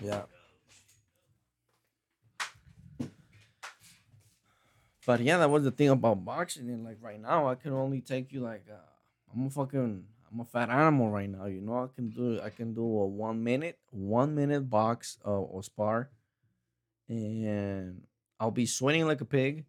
Yeah. 0.00 0.22
But 5.04 5.20
yeah, 5.20 5.36
that 5.38 5.50
was 5.50 5.64
the 5.64 5.70
thing 5.70 5.90
about 5.90 6.24
boxing. 6.24 6.70
And 6.70 6.84
like 6.84 6.98
right 7.02 7.20
now, 7.20 7.48
I 7.48 7.56
can 7.56 7.72
only 7.72 8.00
take 8.00 8.32
you 8.32 8.40
like 8.40 8.64
uh, 8.70 8.76
I'm 9.34 9.46
a 9.46 9.50
fucking 9.50 10.04
I'm 10.32 10.40
a 10.40 10.44
fat 10.44 10.70
animal 10.70 11.10
right 11.10 11.28
now. 11.28 11.46
You 11.46 11.60
know, 11.60 11.84
I 11.84 11.88
can 11.94 12.08
do 12.08 12.40
I 12.40 12.50
can 12.50 12.72
do 12.72 12.82
a 12.82 13.06
one 13.06 13.44
minute 13.44 13.78
one 13.90 14.34
minute 14.34 14.70
box 14.70 15.18
uh, 15.26 15.30
or 15.30 15.62
spar, 15.62 16.10
and 17.08 18.02
I'll 18.40 18.50
be 18.50 18.66
sweating 18.66 19.06
like 19.06 19.20
a 19.20 19.26
pig, 19.26 19.66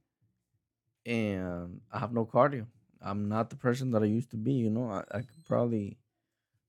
and 1.05 1.81
I 1.91 1.99
have 1.99 2.13
no 2.13 2.25
cardio. 2.25 2.67
I'm 3.01 3.27
not 3.27 3.49
the 3.49 3.57
person 3.57 3.91
that 3.91 4.03
I 4.03 4.05
used 4.05 4.31
to 4.31 4.37
be. 4.37 4.53
You 4.53 4.69
know, 4.69 4.89
I, 4.89 5.03
I 5.11 5.19
could 5.19 5.45
probably 5.45 5.97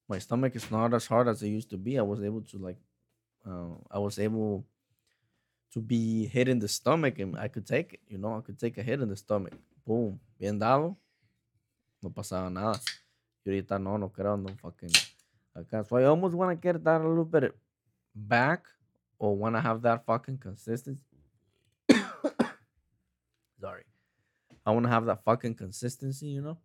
my 0.09 0.19
stomach 0.19 0.55
is 0.57 0.71
not 0.71 0.93
as 0.93 1.07
hard 1.07 1.29
as 1.29 1.43
it 1.43 1.49
used 1.49 1.71
to 1.71 1.79
be. 1.79 1.99
I 1.99 2.03
was 2.03 2.23
able 2.23 2.43
to 2.43 2.59
like, 2.59 2.77
uh, 3.47 3.75
I 3.91 3.99
was 3.99 4.19
able 4.19 4.67
to 5.73 5.81
be 5.81 6.27
hit 6.27 6.49
in 6.49 6.59
the 6.59 6.69
stomach 6.69 7.19
and 7.19 7.39
I 7.39 7.49
could 7.49 7.67
take 7.67 7.95
it. 7.95 8.01
You 8.09 8.19
know, 8.19 8.37
I 8.37 8.41
could 8.41 8.59
take 8.59 8.77
a 8.77 8.83
hit 8.83 9.01
in 9.01 9.09
the 9.09 9.17
stomach. 9.17 9.55
Boom, 9.87 10.21
bien 10.39 10.59
dado. 10.59 10.97
No 12.03 12.11
pasaba 12.11 12.53
nada. 12.53 12.79
Y 13.45 13.51
ahorita 13.51 13.79
no, 13.79 13.99
no 13.99 14.11
creo, 14.11 14.37
no 14.37 14.49
fucking 14.57 14.91
acá. 15.55 15.85
So 15.85 15.97
I 15.99 16.05
almost 16.07 16.35
want 16.35 16.51
to 16.51 16.57
get 16.61 16.83
that 16.85 17.01
a 17.01 17.09
little 17.09 17.25
bit 17.25 17.55
back 18.15 18.65
or 19.19 19.37
want 19.37 19.55
to 19.57 19.61
have 19.61 19.83
that 19.83 20.05
fucking 20.07 20.39
consistency. 20.39 21.05
Sorry. 23.61 23.85
I 24.65 24.71
want 24.71 24.85
to 24.87 24.91
have 24.91 25.05
that 25.07 25.23
fucking 25.25 25.55
consistency, 25.57 26.29
you 26.29 26.41
know? 26.41 26.57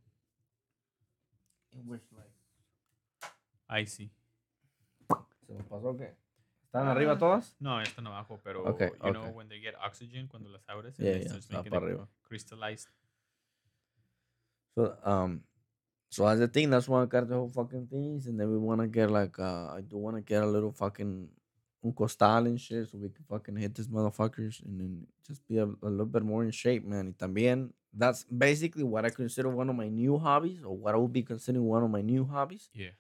In 1.74 1.86
which, 1.86 2.02
like, 2.16 2.32
I 3.70 3.84
see. 3.86 4.12
¿Se 5.48 5.54
me 5.54 5.64
pasó 5.64 5.98
qué? 5.98 6.16
¿Están 6.66 6.88
arriba 6.88 7.18
todas? 7.18 7.56
No, 7.60 7.82
están 7.82 8.06
abajo, 8.08 8.40
pero 8.44 8.64
Okay, 8.68 8.90
you 9.04 9.12
know 9.12 9.22
okay. 9.24 9.34
when 9.34 9.50
they 9.50 9.60
get 9.60 9.74
oxygen, 9.84 10.28
cuando 10.28 10.50
las 10.50 10.62
abres, 10.70 10.96
Yeah, 11.00 11.18
yeah, 11.18 11.36
está 11.36 11.58
making 11.58 11.72
para 11.72 11.86
it 11.86 11.90
arriba. 11.90 12.08
crystallized. 12.24 12.88
So, 14.76 14.96
um, 15.04 15.44
so 16.10 16.26
that's 16.26 16.40
the 16.40 16.48
thing. 16.48 16.70
That's 16.70 16.88
why 16.90 17.04
I 17.04 17.06
got 17.06 17.28
the 17.28 17.36
whole 17.36 17.50
fucking 17.50 17.88
things, 17.88 18.28
and 18.28 18.40
then 18.40 18.50
we 18.52 18.58
want 18.58 18.82
to 18.82 18.88
get 18.88 19.10
like, 19.12 19.38
uh, 19.40 19.68
I 19.78 19.82
do 19.82 19.98
want 19.98 20.16
to 20.18 20.22
get 20.22 20.44
a 20.44 20.48
little 20.48 20.72
fucking 20.72 21.30
un 21.84 21.94
costal 21.94 22.46
and 22.48 22.60
shit, 22.60 22.90
so 22.90 22.98
we 22.98 23.10
can 23.10 23.24
fucking 23.30 23.56
hit 23.56 23.74
these 23.76 23.88
motherfuckers 23.88 24.62
and 24.66 24.80
then 24.80 25.08
just 25.26 25.48
be 25.48 25.58
a, 25.58 25.66
a 25.66 25.90
little 25.90 26.06
bit 26.06 26.24
more 26.24 26.44
in 26.44 26.52
shape, 26.52 26.86
man. 26.86 27.08
Y 27.08 27.14
también, 27.18 27.70
that's 27.94 28.24
basically 28.26 28.84
what 28.84 29.06
I 29.06 29.10
consider 29.12 29.50
one 29.50 29.70
of 29.70 29.76
my 29.76 29.88
new 29.88 30.18
hobbies, 30.18 30.64
or 30.64 30.76
what 30.76 30.94
I 30.94 30.98
would 30.98 31.14
be 31.14 31.24
considering 31.24 31.66
one 31.66 31.84
of 31.84 31.90
my 31.90 32.02
new 32.02 32.26
hobbies. 32.26 32.70
Yeah. 32.74 32.92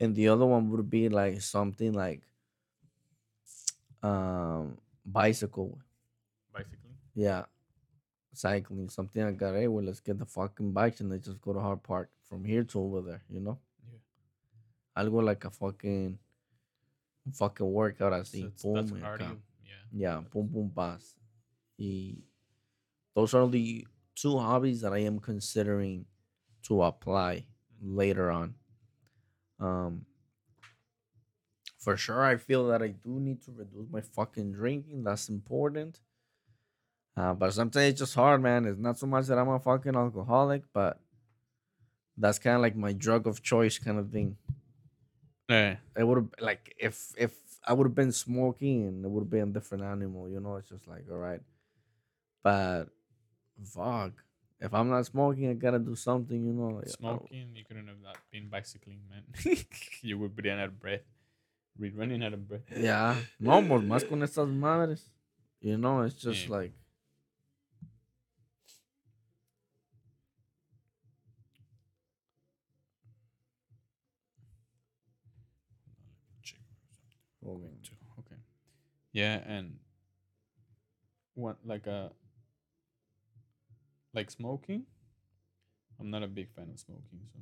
and 0.00 0.14
the 0.14 0.28
other 0.28 0.46
one 0.46 0.70
would 0.70 0.88
be 0.88 1.08
like 1.08 1.40
something 1.42 1.92
like 1.92 2.22
um 4.02 4.78
bicycle 5.04 5.78
Bicycling. 6.52 6.94
yeah 7.14 7.44
cycling 8.32 8.88
something 8.88 9.24
like 9.24 9.38
that 9.38 9.54
hey 9.54 9.66
well 9.68 9.84
let's 9.84 10.00
get 10.00 10.18
the 10.18 10.26
fucking 10.26 10.72
bikes 10.72 11.00
and 11.00 11.10
let's 11.10 11.26
just 11.26 11.40
go 11.40 11.52
to 11.52 11.60
Hart 11.60 11.82
Park 11.82 12.10
from 12.28 12.44
here 12.44 12.62
to 12.64 12.80
over 12.80 13.00
there 13.00 13.22
you 13.30 13.40
know 13.40 13.58
Yeah. 13.90 13.98
i'll 14.96 15.10
go 15.10 15.16
like 15.18 15.44
a 15.44 15.50
fucking 15.50 16.18
fucking 17.34 17.70
workout 17.72 18.12
así 18.12 18.44
it's- 18.46 18.62
boom 18.62 18.74
that's. 19.00 19.36
Yeah. 19.64 19.82
yeah 19.92 20.20
boom 20.32 20.46
boom 20.46 20.70
pass 20.74 21.14
y 21.78 22.16
those 23.14 23.34
are 23.34 23.46
the 23.48 23.86
two 24.14 24.38
hobbies 24.38 24.80
that 24.82 24.92
i 24.92 24.98
am 24.98 25.18
considering 25.18 26.04
to 26.62 26.82
apply 26.82 27.44
later 27.82 28.30
on 28.30 28.54
um 29.60 30.04
for 31.78 31.96
sure 31.96 32.24
i 32.24 32.36
feel 32.36 32.66
that 32.68 32.82
i 32.82 32.88
do 32.88 33.18
need 33.20 33.40
to 33.42 33.52
reduce 33.52 33.88
my 33.90 34.00
fucking 34.00 34.52
drinking 34.52 35.02
that's 35.04 35.28
important 35.28 36.00
uh, 37.18 37.34
but 37.34 37.52
sometimes 37.52 37.90
it's 37.90 37.98
just 38.00 38.14
hard 38.14 38.40
man 38.40 38.64
it's 38.64 38.78
not 38.78 38.98
so 38.98 39.06
much 39.06 39.26
that 39.26 39.38
i'm 39.38 39.48
a 39.48 39.58
fucking 39.58 39.94
alcoholic 39.96 40.62
but 40.72 41.00
that's 42.16 42.38
kind 42.38 42.56
of 42.56 42.62
like 42.62 42.76
my 42.76 42.92
drug 42.92 43.26
of 43.26 43.42
choice 43.42 43.78
kind 43.78 43.98
of 43.98 44.10
thing 44.10 44.36
Yeah. 45.48 45.76
it 45.96 46.04
would 46.04 46.18
have 46.18 46.30
like 46.40 46.74
if 46.78 47.12
if 47.16 47.32
I 47.66 47.72
would 47.72 47.86
have 47.86 47.94
been 47.94 48.12
smoking 48.12 49.02
it 49.04 49.10
would 49.10 49.22
have 49.22 49.30
been 49.30 49.50
a 49.50 49.52
different 49.52 49.84
animal, 49.84 50.28
you 50.28 50.40
know. 50.40 50.56
It's 50.56 50.70
just 50.70 50.86
like 50.88 51.04
all 51.10 51.18
right, 51.18 51.40
but 52.42 52.84
fuck, 53.62 54.12
if 54.58 54.72
I'm 54.72 54.88
not 54.88 55.04
smoking, 55.04 55.50
I 55.50 55.54
gotta 55.54 55.78
do 55.78 55.94
something, 55.94 56.46
you 56.46 56.52
know. 56.54 56.76
like, 56.76 56.88
Smoking, 56.88 57.54
you 57.54 57.64
couldn't 57.64 57.88
have 57.88 58.00
not 58.02 58.16
been 58.32 58.48
bicycling, 58.48 59.00
man. 59.10 59.22
you 60.02 60.18
would 60.18 60.34
be 60.34 60.50
out 60.50 60.60
of 60.60 60.80
breath. 60.80 61.04
Be 61.78 61.90
running 61.90 62.24
out 62.24 62.32
of 62.32 62.48
breath. 62.48 62.62
yeah, 62.74 63.16
no, 63.38 63.60
pues 63.68 63.82
más 63.82 64.08
con 64.08 64.20
estas 64.22 64.48
madres, 64.48 65.10
you 65.60 65.76
know. 65.76 66.02
It's 66.02 66.14
just 66.14 66.48
Yeah. 66.48 66.56
like 66.56 66.72
Okay. 77.48 77.70
too. 77.82 77.94
Okay. 78.18 78.36
Yeah, 79.18 79.40
and 79.46 79.74
what 81.34 81.56
like 81.66 81.88
a 81.88 82.12
like 84.14 84.30
smoking. 84.30 84.84
I'm 85.98 86.08
not 86.08 86.22
a 86.22 86.28
big 86.28 86.52
fan 86.54 86.68
of 86.72 86.78
smoking, 86.78 87.26
so. 87.32 87.40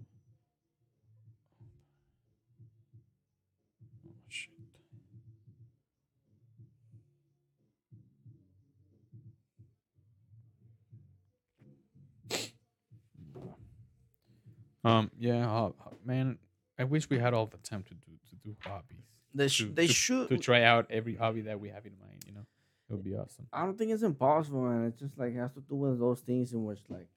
Oh. 14.84 14.90
Um. 14.90 15.10
Yeah. 15.18 15.46
Uh, 15.46 15.72
man, 16.06 16.38
I 16.78 16.84
wish 16.84 17.10
we 17.10 17.18
had 17.18 17.34
all 17.34 17.44
the 17.44 17.58
time 17.58 17.82
to 17.82 17.92
do 17.92 18.12
to 18.30 18.34
do 18.42 18.56
hobbies 18.64 19.15
they 19.36 19.48
sh- 19.48 19.58
to- 19.58 19.72
they 19.72 19.86
to- 19.86 19.92
should. 19.92 20.28
to 20.28 20.38
try 20.38 20.62
out 20.62 20.86
every 20.90 21.14
hobby 21.14 21.42
that 21.42 21.60
we 21.60 21.68
have 21.68 21.84
in 21.86 21.92
mind. 22.00 22.24
You 22.26 22.34
know, 22.34 22.46
it 22.88 22.92
would 22.94 23.04
be 23.04 23.14
awesome. 23.14 23.46
I 23.52 23.64
don't 23.64 23.76
think 23.78 23.90
it's 23.92 24.02
impossible, 24.02 24.62
man. 24.62 24.86
It's 24.86 24.98
just 25.00 25.18
like 25.18 25.34
it 25.34 25.38
has 25.38 25.52
to 25.54 25.60
do 25.60 25.74
with 25.76 25.98
those 25.98 26.20
things 26.20 26.52
in 26.52 26.64
which 26.64 26.80
like 26.88 27.08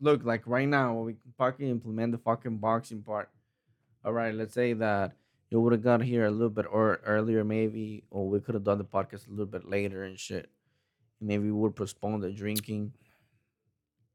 look 0.00 0.24
like 0.24 0.46
right 0.46 0.68
now 0.68 0.94
we 1.00 1.14
can 1.14 1.32
fucking 1.36 1.68
implement 1.68 2.12
the 2.12 2.18
fucking 2.18 2.58
boxing 2.58 3.02
part. 3.02 3.30
All 4.04 4.12
right, 4.12 4.32
let's 4.34 4.54
say 4.54 4.72
that 4.74 5.12
you 5.50 5.60
would 5.60 5.72
have 5.72 5.82
got 5.82 6.02
here 6.02 6.26
a 6.26 6.30
little 6.30 6.50
bit 6.50 6.66
or 6.70 7.00
earlier 7.04 7.42
maybe, 7.42 8.04
or 8.10 8.28
we 8.28 8.38
could 8.40 8.54
have 8.54 8.64
done 8.64 8.78
the 8.78 8.84
podcast 8.84 9.26
a 9.26 9.30
little 9.30 9.46
bit 9.46 9.68
later 9.68 10.04
and 10.04 10.18
shit. 10.18 10.48
Maybe 11.20 11.44
we 11.44 11.52
would 11.52 11.74
postpone 11.74 12.20
the 12.20 12.30
drinking. 12.30 12.92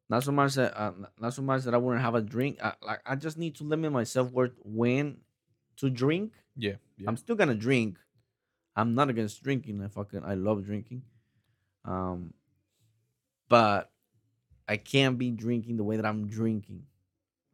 Not 0.09 0.23
so 0.23 0.31
much 0.31 0.53
that 0.55 0.77
uh, 0.79 0.91
not 1.19 1.33
so 1.33 1.41
much 1.41 1.63
that 1.63 1.73
I 1.73 1.77
wouldn't 1.77 2.03
have 2.03 2.15
a 2.15 2.21
drink. 2.21 2.59
I, 2.63 2.73
like 2.85 3.01
I 3.05 3.15
just 3.15 3.37
need 3.37 3.55
to 3.55 3.63
limit 3.63 3.91
myself 3.91 4.31
where 4.31 4.51
when 4.63 5.17
to 5.77 5.89
drink 5.89 6.33
Yeah, 6.55 6.73
yeah. 6.97 7.07
I'm 7.07 7.17
still 7.17 7.35
gonna 7.35 7.55
drink. 7.55 7.97
I'm 8.75 8.95
not 8.95 9.09
against 9.09 9.43
drinking. 9.43 9.81
I 9.83 9.87
fucking 9.87 10.23
I 10.25 10.33
love 10.35 10.65
drinking. 10.65 11.03
Um, 11.85 12.33
but 13.49 13.91
I 14.67 14.77
can't 14.77 15.17
be 15.17 15.31
drinking 15.31 15.77
the 15.77 15.83
way 15.83 15.97
that 15.97 16.05
I'm 16.05 16.27
drinking. 16.27 16.83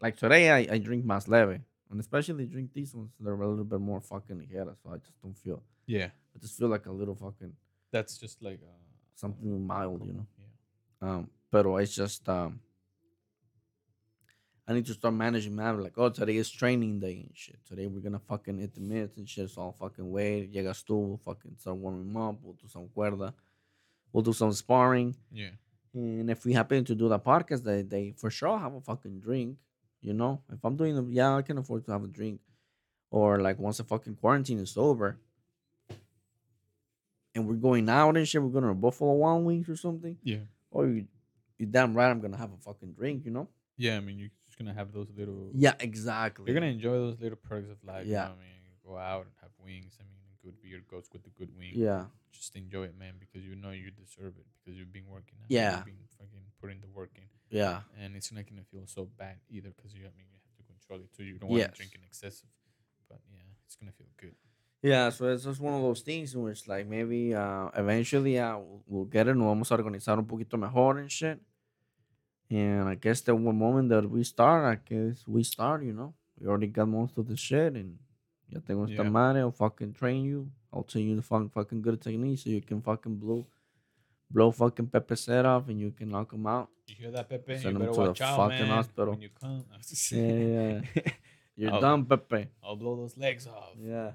Like 0.02 0.18
today, 0.18 0.50
I, 0.50 0.76
I 0.76 0.78
drink 0.78 1.06
más 1.06 1.28
leve, 1.28 1.60
and 1.92 2.00
especially 2.00 2.46
drink 2.46 2.72
these 2.74 2.94
ones. 2.96 3.12
They're 3.20 3.34
a 3.34 3.48
little 3.48 3.66
bit 3.66 3.82
more 3.82 4.00
fucking 4.00 4.38
ligera, 4.38 4.76
so 4.82 4.92
I 4.94 4.98
just 4.98 5.22
don't 5.22 5.38
feel. 5.38 5.62
yeah, 5.88 6.06
I 6.36 6.40
just 6.40 6.58
feel 6.58 6.68
like 6.70 6.86
a 6.86 6.92
little 6.92 7.16
fucking 7.16 7.54
that's 7.92 8.18
just 8.18 8.42
like 8.42 8.60
uh, 8.64 8.78
something 9.16 9.66
mild, 9.66 10.06
you 10.06 10.14
know. 10.14 10.26
Yeah. 11.02 11.10
Um, 11.10 11.30
pero 11.52 11.78
it's 11.78 11.96
just 11.96 12.28
um. 12.30 12.60
I 14.70 14.74
need 14.74 14.86
to 14.86 14.94
start 14.94 15.16
managing 15.16 15.56
my 15.56 15.72
like, 15.72 15.98
oh, 15.98 16.10
today 16.10 16.38
is 16.38 16.48
training 16.52 17.00
day 17.00 17.22
and 17.28 17.32
shit. 17.34 17.58
Today 17.66 17.88
we're 17.88 18.02
gonna 18.02 18.20
fucking 18.20 18.60
hit 18.60 18.76
the 18.76 18.82
mitts 18.82 19.18
and 19.18 19.28
shit. 19.28 19.50
So 19.50 19.64
I'll 19.64 19.72
fucking 19.72 20.10
wait. 20.12 20.54
Llegas 20.54 20.84
tú, 20.86 20.96
we'll 21.08 21.18
fucking 21.18 21.56
start 21.58 21.78
warming 21.78 22.16
up. 22.16 22.38
We'll 22.44 22.54
do 22.54 22.68
some 22.68 22.88
cuerda. 22.96 23.34
We'll 24.14 24.22
do 24.24 24.32
some 24.32 24.54
sparring. 24.54 25.16
Yeah, 25.32 25.50
And 25.96 26.30
if 26.30 26.46
we 26.46 26.54
happen 26.54 26.86
to 26.86 26.94
do 26.94 27.10
the 27.10 27.18
podcast 27.18 27.64
that 27.64 27.90
day, 27.90 28.14
for 28.16 28.30
sure 28.30 28.50
I'll 28.50 28.60
have 28.60 28.76
a 28.76 28.82
fucking 28.82 29.20
drink. 29.22 29.58
You 30.02 30.14
know, 30.14 30.44
if 30.54 30.64
I'm 30.64 30.76
doing, 30.78 30.96
the, 30.96 31.04
yeah, 31.12 31.36
I 31.36 31.42
can 31.42 31.58
afford 31.58 31.86
to 31.86 31.92
have 31.92 32.04
a 32.04 32.08
drink. 32.08 32.40
Or 33.10 33.40
like 33.42 33.58
once 33.58 33.78
the 33.78 33.84
fucking 33.86 34.18
quarantine 34.18 34.60
is 34.60 34.78
over, 34.78 35.18
and 37.34 37.48
we're 37.48 37.56
going 37.56 37.90
out 37.90 38.18
and 38.18 38.28
shit, 38.28 38.42
we're 38.44 38.50
going 38.50 38.66
to 38.68 38.74
Buffalo 38.76 39.14
Wild 39.14 39.46
Wings 39.46 39.68
or 39.68 39.76
something. 39.76 40.16
yeah, 40.24 40.38
Oh, 40.72 40.84
you, 40.84 41.08
you 41.58 41.66
damn 41.66 41.96
right 41.96 42.12
I'm 42.12 42.22
gonna 42.22 42.38
have 42.38 42.54
a 42.54 42.58
fucking 42.58 42.94
drink. 42.94 43.26
You 43.26 43.32
know. 43.32 43.48
Yeah. 43.80 43.96
I 43.98 44.02
mean, 44.04 44.20
you're 44.20 44.36
just 44.46 44.58
gonna 44.60 44.74
have 44.76 44.92
those 44.92 45.08
little. 45.18 45.50
Yeah, 45.56 45.74
exactly. 45.80 46.46
You're 46.46 46.60
gonna 46.60 46.72
enjoy 46.78 46.94
those 47.06 47.18
little 47.20 47.40
perks 47.42 47.70
of 47.72 47.80
life. 47.84 48.06
Yeah. 48.06 48.30
You 48.30 48.30
know 48.30 48.36
I 48.36 48.44
mean, 48.44 48.62
go 48.86 48.98
out 48.98 49.24
and 49.26 49.34
have 49.42 49.52
wings. 49.64 49.98
I 50.00 50.04
mean, 50.04 50.20
a 50.30 50.38
good 50.46 50.62
beer 50.62 50.82
goes 50.90 51.08
with 51.14 51.24
the 51.24 51.32
good 51.40 51.50
wing. 51.58 51.72
Yeah. 51.74 52.06
Just 52.32 52.56
enjoy 52.56 52.84
it, 52.92 52.98
man, 53.00 53.16
because 53.20 53.42
you 53.48 53.56
know 53.56 53.72
you 53.72 53.90
deserve 53.92 54.34
it 54.38 54.46
because 54.60 54.78
you've 54.78 54.94
been 54.94 55.08
working. 55.10 55.40
out, 55.42 55.50
Yeah. 55.50 55.78
You've 55.78 55.86
been 55.86 56.06
fucking 56.20 56.46
putting 56.62 56.80
the 56.82 56.88
work 57.00 57.12
in, 57.16 57.24
Yeah. 57.50 57.82
and 58.00 58.16
it's 58.16 58.32
not 58.32 58.46
gonna 58.48 58.68
feel 58.72 58.86
so 58.86 59.06
bad 59.18 59.38
either 59.50 59.70
because 59.76 59.94
you 59.96 60.02
I 60.06 60.14
mean 60.18 60.28
you 60.32 60.38
have 60.44 60.56
to 60.60 60.64
control 60.74 61.00
it 61.00 61.12
too. 61.16 61.24
You 61.24 61.40
don't 61.40 61.50
want 61.50 61.62
Yes. 61.62 61.72
to 61.72 61.78
drink 61.78 61.96
in 61.96 62.04
excessive, 62.04 62.50
but 63.10 63.20
yeah, 63.32 63.40
it's 63.66 63.76
gonna 63.76 63.92
feel 63.94 64.12
good. 64.18 64.36
Yeah, 64.82 65.10
so 65.10 65.28
it's 65.28 65.44
just 65.44 65.60
one 65.60 65.74
of 65.74 65.82
those 65.82 66.00
things 66.02 66.34
in 66.36 66.42
which 66.42 66.66
like 66.68 66.88
maybe 66.88 67.34
uh 67.36 67.68
eventually 67.76 68.40
uh 68.40 68.58
we'll, 68.58 68.84
we'll 68.88 69.06
get 69.06 69.28
it, 69.28 69.36
nos 69.36 69.46
vamos 69.48 69.72
a 69.72 69.76
organizar 69.76 70.18
un 70.18 70.26
poquito 70.26 70.58
mejor 70.58 71.00
and 71.00 71.12
shit. 71.12 71.40
And 72.52 72.90
I 72.90 72.96
guess 72.96 73.22
the 73.22 73.36
one 73.36 73.58
moment 73.58 73.90
that 73.90 74.10
we 74.10 74.24
start, 74.24 74.66
I 74.66 74.80
guess 74.90 75.24
we 75.28 75.44
start, 75.44 75.84
you 75.84 75.94
know. 75.94 76.14
We 76.40 76.48
already 76.48 76.68
got 76.68 76.88
most 76.88 77.18
of 77.18 77.28
the 77.28 77.36
shit 77.38 77.74
and 77.76 78.00
ya 78.50 78.60
tengo 78.66 78.84
esta 78.86 79.04
Yeah. 79.04 79.10
madre, 79.10 79.42
I'll 79.42 79.52
fucking 79.52 79.94
train 79.94 80.24
you. 80.26 80.50
I'll 80.74 80.84
tell 80.84 81.02
you 81.02 81.16
the 81.16 81.22
fucking 81.22 81.50
fucking 81.50 81.82
good 81.82 82.02
technique 82.02 82.40
so 82.40 82.50
you 82.50 82.62
can 82.62 82.82
fucking 82.82 83.18
blow 83.18 83.46
blow 84.32 84.52
fucking 84.52 84.88
Pepe's 84.88 85.26
head 85.26 85.46
off 85.46 85.68
and 85.70 85.80
you 85.80 85.92
can 85.92 86.10
knock 86.10 86.32
him 86.34 86.46
out. 86.48 86.70
You 86.88 86.96
hear 86.96 87.12
that, 87.12 87.28
Pepe? 87.30 87.58
Send 87.60 87.78
you 87.78 87.86
him 87.86 87.94
to 87.94 88.00
the 88.14 88.24
out, 88.26 88.38
fucking 88.38 88.60
man, 88.66 88.68
hospital. 88.70 89.12
when 89.14 89.22
you 89.22 89.30
come. 89.30 89.66
Yeah, 90.12 90.82
yeah. 90.96 91.12
You're 91.56 91.74
I'll- 91.74 91.82
done, 91.82 92.06
Pepe. 92.06 92.48
I'll 92.64 92.76
blow 92.78 92.96
those 92.96 93.18
legs 93.18 93.46
off. 93.48 93.74
Yeah. 93.78 94.12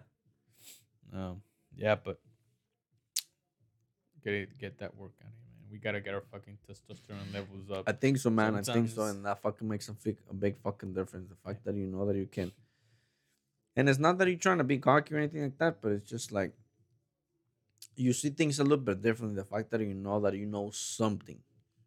Um, 1.12 1.42
yeah, 1.76 1.94
but 1.96 2.18
get 4.24 4.58
get 4.58 4.78
that 4.78 4.96
work 4.96 5.12
on 5.22 5.28
it, 5.28 5.34
man. 5.43 5.43
We 5.74 5.80
gotta 5.80 6.00
get 6.00 6.14
our 6.14 6.20
fucking 6.20 6.58
testosterone 6.68 7.34
levels 7.34 7.68
up. 7.68 7.82
I 7.88 7.92
think 7.92 8.18
so, 8.18 8.30
man. 8.30 8.54
I 8.54 8.62
think 8.62 8.88
so, 8.90 9.02
and 9.06 9.24
that 9.26 9.42
fucking 9.42 9.66
makes 9.68 9.88
a, 9.88 9.94
fi- 9.94 10.16
a 10.30 10.34
big 10.34 10.56
fucking 10.62 10.92
difference. 10.94 11.28
The 11.28 11.34
fact 11.34 11.64
that 11.64 11.74
you 11.74 11.86
know 11.88 12.06
that 12.06 12.14
you 12.14 12.26
can, 12.26 12.52
and 13.74 13.88
it's 13.88 13.98
not 13.98 14.18
that 14.18 14.28
you're 14.28 14.38
trying 14.38 14.58
to 14.58 14.64
be 14.64 14.78
cocky 14.78 15.14
or 15.16 15.18
anything 15.18 15.42
like 15.42 15.58
that, 15.58 15.80
but 15.82 15.90
it's 15.90 16.08
just 16.08 16.30
like 16.30 16.52
you 17.96 18.12
see 18.12 18.30
things 18.30 18.60
a 18.60 18.62
little 18.62 18.78
bit 18.84 19.02
differently. 19.02 19.34
The 19.36 19.44
fact 19.44 19.70
that 19.72 19.80
you 19.80 19.94
know 19.94 20.20
that 20.20 20.34
you 20.34 20.46
know 20.46 20.70
something, 20.70 21.40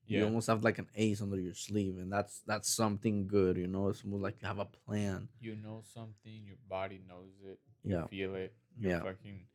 you 0.06 0.26
almost 0.26 0.48
have 0.48 0.66
like 0.66 0.80
an 0.80 0.88
ace 0.96 1.22
under 1.22 1.40
your 1.40 1.54
sleeve, 1.54 1.98
and 1.98 2.12
that's 2.12 2.42
that's 2.46 2.68
something 2.70 3.26
good. 3.26 3.56
You 3.56 3.68
know, 3.68 3.88
it's 3.88 4.04
more 4.04 4.20
like 4.20 4.42
you 4.42 4.50
have 4.50 4.60
a 4.60 4.66
plan. 4.66 5.30
you 5.40 5.56
know 5.56 5.82
something, 5.94 6.42
your 6.46 6.58
body 6.70 7.00
knows 7.08 7.32
it, 7.46 7.60
Yeah, 7.86 8.02
you 8.02 8.08
feel 8.10 8.36
it. 8.36 8.54
You 8.78 8.90
Yeah. 8.90 9.00
fucking, 9.02 9.46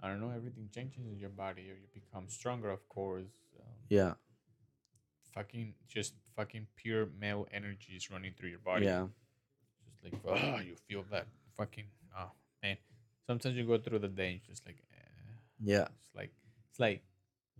I 0.00 0.06
don't 0.08 0.20
know, 0.20 0.30
everything 0.30 0.68
changes 0.72 1.04
in 1.12 1.18
your 1.18 1.30
body. 1.30 1.62
You 1.62 1.74
become 1.92 2.28
stronger, 2.28 2.70
of 2.70 2.88
course. 2.88 3.41
Um, 3.60 3.66
yeah, 3.88 4.14
fucking, 5.34 5.74
just 5.88 6.14
fucking 6.36 6.66
pure 6.76 7.08
male 7.18 7.46
energy 7.52 7.92
is 7.94 8.10
running 8.10 8.32
through 8.36 8.50
your 8.50 8.58
body. 8.60 8.86
yeah, 8.86 9.06
Just 10.02 10.14
like, 10.24 10.42
oh, 10.42 10.60
you 10.60 10.76
feel 10.88 11.04
that 11.10 11.26
fucking, 11.56 11.84
oh 12.18 12.30
man. 12.62 12.76
Sometimes 13.26 13.56
you 13.56 13.64
go 13.64 13.78
through 13.78 14.00
the 14.00 14.08
day 14.08 14.28
and 14.28 14.36
it's 14.38 14.46
just 14.46 14.66
like, 14.66 14.82
eh. 14.92 15.32
yeah, 15.62 15.82
It's 16.06 16.14
like 16.14 16.32
it's 16.70 16.80
like 16.80 17.02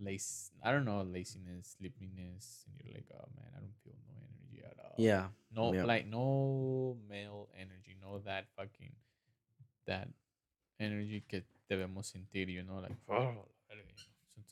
lace. 0.01 0.51
I 0.63 0.73
don't 0.73 0.85
know 0.85 1.03
laziness, 1.03 1.77
sleepiness, 1.79 2.65
and 2.67 2.81
you're 2.85 2.95
like, 2.95 3.07
oh 3.15 3.29
man, 3.37 3.47
I 3.57 3.61
don't 3.61 3.75
feel 3.85 3.95
no 4.07 4.15
energy 4.19 4.63
at 4.65 4.77
all. 4.85 4.95
yeah, 4.99 5.27
No, 5.55 5.73
yeah. 5.73 5.85
like 5.85 6.07
no 6.07 6.97
male 7.09 7.49
energy, 7.57 7.97
no 8.01 8.19
that 8.27 8.47
fucking 8.57 8.93
that 9.87 10.09
energy 10.81 11.23
que 11.29 11.43
debemos 11.71 12.11
sentir. 12.13 12.49
You 12.49 12.65
know, 12.65 12.81
like 12.83 12.97
oh, 13.09 13.47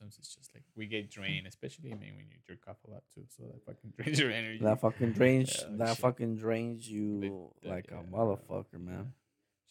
la 0.00 0.06
verga, 0.06 0.16
you 0.16 0.16
know. 0.16 0.16
sometimes 0.16 0.18
it's 0.18 0.34
just 0.34 0.54
like 0.54 0.64
we 0.76 0.86
get 0.86 1.10
drained, 1.10 1.46
especially 1.46 1.92
I 1.92 1.96
mean 1.96 2.16
when 2.16 2.26
you 2.30 2.36
jerk 2.46 2.66
off 2.68 2.76
a 2.86 2.90
lot 2.90 3.02
too. 3.14 3.24
So 3.28 3.44
that 3.44 3.64
fucking 3.66 3.92
drains 3.96 4.18
your 4.18 4.30
energy. 4.30 4.64
That 4.64 4.80
fucking 4.80 5.12
drains. 5.12 5.56
Yeah, 5.58 5.68
like 5.68 5.78
that 5.78 5.88
shit. 5.88 5.98
fucking 5.98 6.36
drains 6.36 6.88
you 6.88 7.20
that- 7.62 7.68
like 7.68 7.86
yeah, 7.90 8.00
a 8.00 8.04
motherfucker, 8.04 8.80
man. 8.80 9.12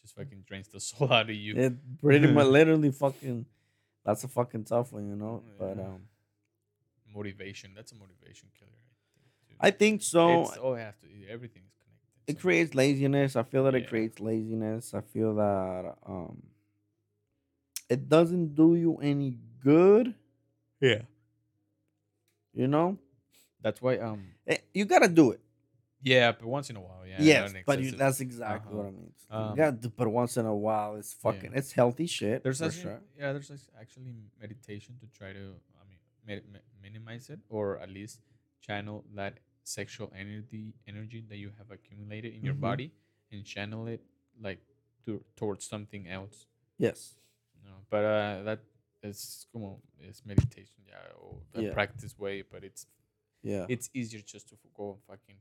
Just 0.02 0.14
fucking 0.16 0.44
drains 0.46 0.68
the 0.68 0.80
soul 0.80 1.12
out 1.12 1.30
of 1.30 1.36
you. 1.36 1.54
It 1.56 1.98
pretty 2.00 2.26
much 2.28 2.46
literally 2.58 2.90
fucking 2.90 3.46
that's 4.04 4.24
a 4.24 4.28
fucking 4.28 4.64
tough 4.64 4.92
one, 4.92 5.08
you 5.08 5.16
know. 5.16 5.42
But 5.58 5.78
um 5.78 6.02
motivation. 7.14 7.72
That's 7.74 7.92
a 7.92 7.96
motivation 7.96 8.48
killer. 8.58 8.70
I 8.70 9.46
think. 9.46 9.58
Too. 9.60 9.66
I 9.66 9.70
think 9.70 10.02
so. 10.02 10.42
it's 10.42 10.56
all 10.56 10.74
have 10.74 10.98
to. 11.00 11.06
Everything 11.28 11.62
is 11.66 11.74
connected. 11.82 12.24
It 12.28 12.36
so- 12.36 12.40
creates 12.42 12.74
laziness. 12.74 13.36
I 13.36 13.42
feel 13.42 13.64
that 13.64 13.74
it 13.74 13.88
creates 13.88 14.20
laziness. 14.20 14.94
I 14.94 15.00
feel 15.02 15.34
that 15.36 15.96
um 16.06 16.42
it 17.88 18.08
doesn't 18.08 18.54
do 18.54 18.76
you 18.76 18.96
any 19.02 19.36
good, 19.62 20.14
Yeah. 20.80 21.02
you 22.52 22.66
know? 22.66 22.98
That's 23.62 23.80
why. 23.82 23.98
Um. 23.98 24.32
Eh, 24.46 24.56
You 24.74 24.84
gotta 24.86 25.08
do 25.08 25.32
it. 25.32 25.40
Yeah, 26.02 26.32
but 26.32 26.46
once 26.46 26.70
in 26.70 26.76
a 26.76 26.80
while. 26.80 27.04
Yeah. 27.06 27.16
yes, 27.20 27.52
not 27.52 27.62
but 27.66 27.78
you, 27.78 27.84
excessive. 27.92 27.98
that's 27.98 28.20
exactly 28.20 28.72
Uh-huh. 28.72 28.76
what 28.78 28.86
I 28.86 28.90
mean. 28.90 29.12
you 29.30 29.36
Um, 29.36 29.56
gotta 29.56 29.76
do, 29.76 29.88
but 29.94 30.08
once 30.08 30.38
in 30.38 30.46
a 30.46 30.56
while, 30.56 30.96
it's 30.96 31.12
fucking, 31.12 31.52
it's 31.54 31.72
healthy 31.72 32.06
shit. 32.06 32.42
There's 32.42 32.58
for 32.60 32.64
actually, 32.66 32.82
sure. 32.82 33.00
yeah. 33.18 33.32
There's 33.34 33.50
act- 33.50 33.68
actually 33.78 34.14
meditation 34.40 34.96
to 35.00 35.06
try 35.08 35.34
to. 35.34 35.60
I 35.76 35.84
mean, 35.86 36.00
mi- 36.26 36.46
mi- 36.52 36.66
minimize 36.80 37.28
it 37.28 37.40
or 37.50 37.78
at 37.78 37.90
least 37.90 38.20
channel 38.62 39.04
that 39.14 39.40
sexual 39.62 40.10
energy 40.16 40.72
energy 40.88 41.20
that 41.28 41.36
you 41.36 41.50
have 41.58 41.70
accumulated 41.70 42.32
in 42.34 42.42
your 42.44 42.54
Mhm. 42.54 42.60
body 42.68 42.92
and 43.30 43.44
channel 43.44 43.86
it 43.86 44.00
like 44.40 44.60
to 45.04 45.22
towards 45.36 45.66
something 45.68 46.08
else. 46.08 46.46
Yes. 46.78 47.14
No, 47.62 47.84
but 47.90 48.04
uh, 48.04 48.42
that 48.48 48.60
is 49.02 49.46
como 49.52 49.80
it's 50.00 50.24
meditation, 50.24 50.82
yeah, 50.86 51.12
or 51.20 51.38
the 51.52 51.62
Yeah. 51.64 51.72
practice 51.72 52.18
way. 52.18 52.42
But 52.42 52.64
it's 52.64 52.86
Yeah. 53.42 53.66
it's 53.68 53.88
easier 53.94 54.20
just 54.22 54.48
to 54.50 54.56
go 54.74 54.92
and 54.94 55.02
fucking 55.04 55.36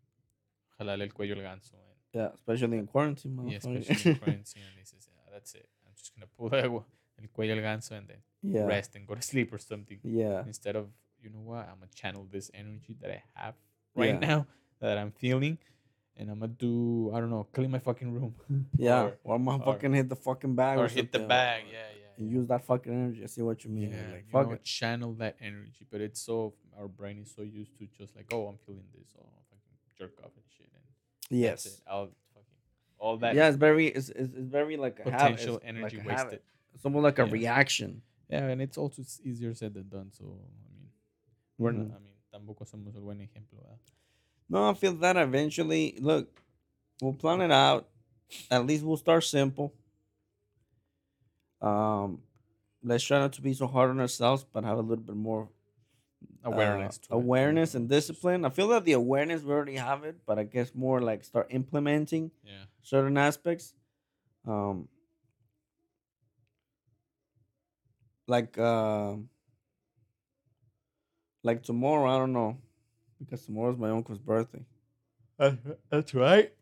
jalarle 0.80 1.02
el 1.04 1.10
cuello 1.14 1.36
al 1.38 1.44
ganso 1.44 1.74
and 1.74 1.98
yeah. 2.14 2.30
Especially 2.34 2.78
in 2.78 2.88
quarantine, 2.88 3.38
yeah, 3.48 3.58
especially 3.58 4.12
in 4.12 4.18
quarantine. 4.24 4.64
And 4.70 4.78
he 4.80 4.86
says, 4.86 5.08
yeah, 5.08 5.32
that's 5.34 5.54
it. 5.56 5.70
I'm 5.86 5.94
just 5.96 6.14
gonna 6.16 6.28
pull 6.38 6.50
the, 6.54 6.64
el 6.64 7.28
cuello 7.36 7.56
al 7.58 7.62
ganso 7.64 7.92
and 7.98 8.08
then 8.08 8.22
yeah. 8.42 8.66
rest 8.66 8.96
and 8.96 9.06
go 9.08 9.16
to 9.16 9.22
sleep 9.22 9.54
or 9.54 9.58
something 9.60 10.00
Yeah. 10.04 10.44
instead 10.46 10.76
of 10.76 10.88
you 11.22 11.30
know 11.30 11.42
what 11.42 11.68
I'm 11.68 11.80
gonna 11.80 11.92
channel 11.94 12.26
this 12.32 12.50
energy 12.54 12.96
that 13.02 13.12
I 13.12 13.24
have 13.36 13.56
right 13.96 14.14
Yeah. 14.22 14.28
now 14.30 14.48
that 14.80 14.98
I'm 14.98 15.12
feeling, 15.12 15.58
and 16.16 16.32
I'm 16.32 16.40
gonna 16.40 16.54
do 16.54 17.12
I 17.14 17.20
don't 17.20 17.30
know 17.30 17.44
clean 17.52 17.70
my 17.72 17.80
fucking 17.80 18.12
room 18.14 18.34
Yeah. 18.78 19.02
Or- 19.04 19.18
Or, 19.26 19.36
I'm 19.36 19.44
gonna 19.46 19.64
or- 19.64 19.74
fucking 19.74 19.94
hit 19.94 20.08
the 20.08 20.16
fucking 20.16 20.56
bag 20.56 20.78
or, 20.80 20.86
or 20.86 20.88
hit 20.88 21.12
the 21.12 21.20
bag. 21.20 21.66
Yeah. 21.70 21.90
And 22.20 22.30
use 22.30 22.48
that 22.48 22.66
fucking 22.66 22.92
energy. 22.92 23.24
I 23.24 23.28
see 23.28 23.42
what 23.42 23.64
you 23.64 23.72
mean. 23.72 23.92
yeah, 23.92 24.12
like, 24.12 24.26
you 24.32 24.50
know, 24.52 24.58
channel 24.62 25.14
that 25.14 25.38
energy. 25.42 25.86
But 25.90 26.02
it's 26.02 26.22
so 26.22 26.54
our 26.78 26.88
brain 26.88 27.20
is 27.20 27.34
so 27.34 27.42
used 27.44 27.78
to 27.80 27.88
just 27.98 28.16
like, 28.16 28.26
oh, 28.34 28.48
I'm 28.48 28.58
feeling 28.66 28.84
this, 28.94 29.08
oh, 29.18 29.26
fucking 29.50 29.78
jerk 29.98 30.20
off 30.24 30.32
and 30.36 30.44
shit, 30.58 30.68
and 30.74 31.40
Yes. 31.40 31.82
I'll 31.88 32.10
fucking 32.34 32.46
all 32.98 33.18
that 33.18 33.36
yeah, 33.36 33.48
it's 33.48 33.58
very, 33.58 33.88
it's, 33.88 34.10
it's, 34.10 34.34
it's 34.36 34.48
very 34.52 34.76
like 34.76 35.00
a 35.00 35.10
habit. 35.10 35.18
potential 35.38 35.56
It's 35.58 35.66
energy 35.66 35.98
like 35.98 36.06
a 36.08 36.10
habit. 36.10 36.24
wasted. 36.26 36.42
It's 36.76 36.86
almost 36.86 37.04
like 37.04 37.20
a 37.20 37.26
Yeah. 37.26 37.32
reaction. 37.32 38.02
Yeah, 38.30 38.48
and 38.50 38.62
it's 38.62 38.78
also 38.78 39.02
s- 39.02 39.22
easier 39.24 39.54
said 39.56 39.74
than 39.74 39.88
done. 39.88 40.12
So 40.12 40.26
I 40.26 40.74
mean, 40.74 40.90
we're 41.58 41.72
Mhm. 41.72 41.88
not. 41.90 41.98
I 41.98 42.00
mean, 42.04 42.16
tampoco 42.34 42.66
somos 42.68 42.96
el 42.96 43.02
buen 43.02 43.20
ejemplo. 43.22 43.60
¿verdad? 43.64 43.80
No, 44.50 44.70
I 44.70 44.74
feel 44.74 44.94
that 44.96 45.16
eventually, 45.16 45.96
look, 46.02 46.42
we'll 47.02 47.14
plan 47.14 47.40
it 47.42 47.52
out. 47.52 47.88
At 48.52 48.66
least 48.68 48.84
we'll 48.84 48.98
start 48.98 49.24
simple. 49.24 49.74
Um, 51.62 52.22
let's 52.84 53.04
try 53.04 53.20
not 53.20 53.34
to 53.34 53.42
be 53.42 53.54
so 53.54 53.68
hard 53.68 53.90
on 53.90 54.00
ourselves, 54.00 54.46
but 54.52 54.64
have 54.64 54.78
a 54.78 54.82
little 54.82 55.04
bit 55.04 55.16
more 55.16 55.50
uh, 56.44 56.50
Awareness. 56.50 56.98
to 57.00 57.14
it, 57.14 57.16
awareness, 57.16 57.76
and 57.76 57.90
discipline. 57.90 58.46
I 58.46 58.50
feel 58.50 58.68
that 58.70 58.86
the 58.86 58.94
awareness 58.94 59.44
we 59.44 59.52
already 59.52 59.76
have 59.76 60.04
it, 60.04 60.18
but 60.26 60.40
I 60.40 60.44
guess 60.44 60.74
more 60.74 61.02
like 61.02 61.24
start 61.24 61.48
implementing 61.50 62.32
Yeah. 62.44 62.64
certain 62.82 63.18
aspects. 63.18 63.74
Um, 64.48 64.88
like 68.28 68.58
uh, 68.58 69.16
like 71.44 71.64
tomorrow, 71.64 72.10
I 72.10 72.18
don't 72.20 72.34
know, 72.34 72.58
because 73.20 73.46
tomorrow's 73.46 73.78
my 73.78 73.90
uncle's 73.90 74.20
birthday. 74.20 74.64
that's 75.90 76.14
right. 76.14 76.54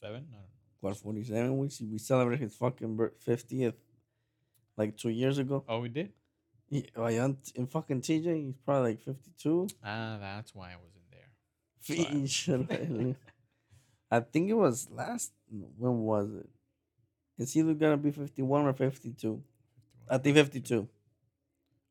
Forty-seven. 0.00 0.16
I 0.16 0.18
don't 0.18 0.30
know. 0.32 0.44
What 0.80 0.96
forty 0.96 1.24
seven 1.24 1.58
weeks? 1.58 1.80
We 1.80 1.98
celebrated 1.98 2.42
his 2.44 2.54
fucking 2.54 3.10
fiftieth, 3.18 3.74
like 4.76 4.96
two 4.96 5.08
years 5.10 5.38
ago. 5.38 5.64
Oh, 5.68 5.80
we 5.80 5.88
did. 5.88 6.12
Oh, 6.96 7.08
yeah, 7.08 7.24
in- 7.24 7.38
in 7.54 7.66
fucking 7.66 8.02
TJ, 8.02 8.44
he's 8.46 8.56
probably 8.64 8.90
like 8.92 9.00
fifty 9.00 9.32
two. 9.38 9.66
Ah, 9.82 10.18
that's 10.20 10.54
why 10.54 10.72
I 10.72 10.76
wasn't 10.76 11.10
there. 11.10 11.30
I 14.10 14.20
think 14.20 14.50
it 14.50 14.54
was 14.54 14.88
last. 14.90 15.32
When 15.50 16.00
was 16.00 16.30
it? 16.34 16.48
It's 17.38 17.56
either 17.56 17.74
gonna 17.74 17.96
be 17.96 18.10
fifty 18.10 18.42
one 18.42 18.66
or 18.66 18.72
fifty 18.72 19.12
two. 19.12 19.42
I 20.08 20.18
think 20.18 20.36
fifty 20.36 20.60
two. 20.60 20.88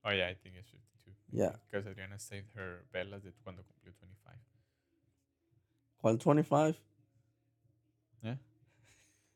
Oh 0.06 0.12
yeah, 0.12 0.28
I 0.28 0.36
think 0.36 0.56
it's 0.58 0.70
fifty-two. 0.70 1.12
Yeah. 1.32 1.56
Because 1.70 1.86
Adriana 1.88 2.18
saved 2.20 2.52
her 2.56 2.86
velas 2.94 3.24
de 3.24 3.32
cuando 3.44 3.64
cumplió 3.64 3.94
twenty-five. 4.00 4.38
While 6.02 6.18
twenty 6.18 6.44
five. 6.44 6.80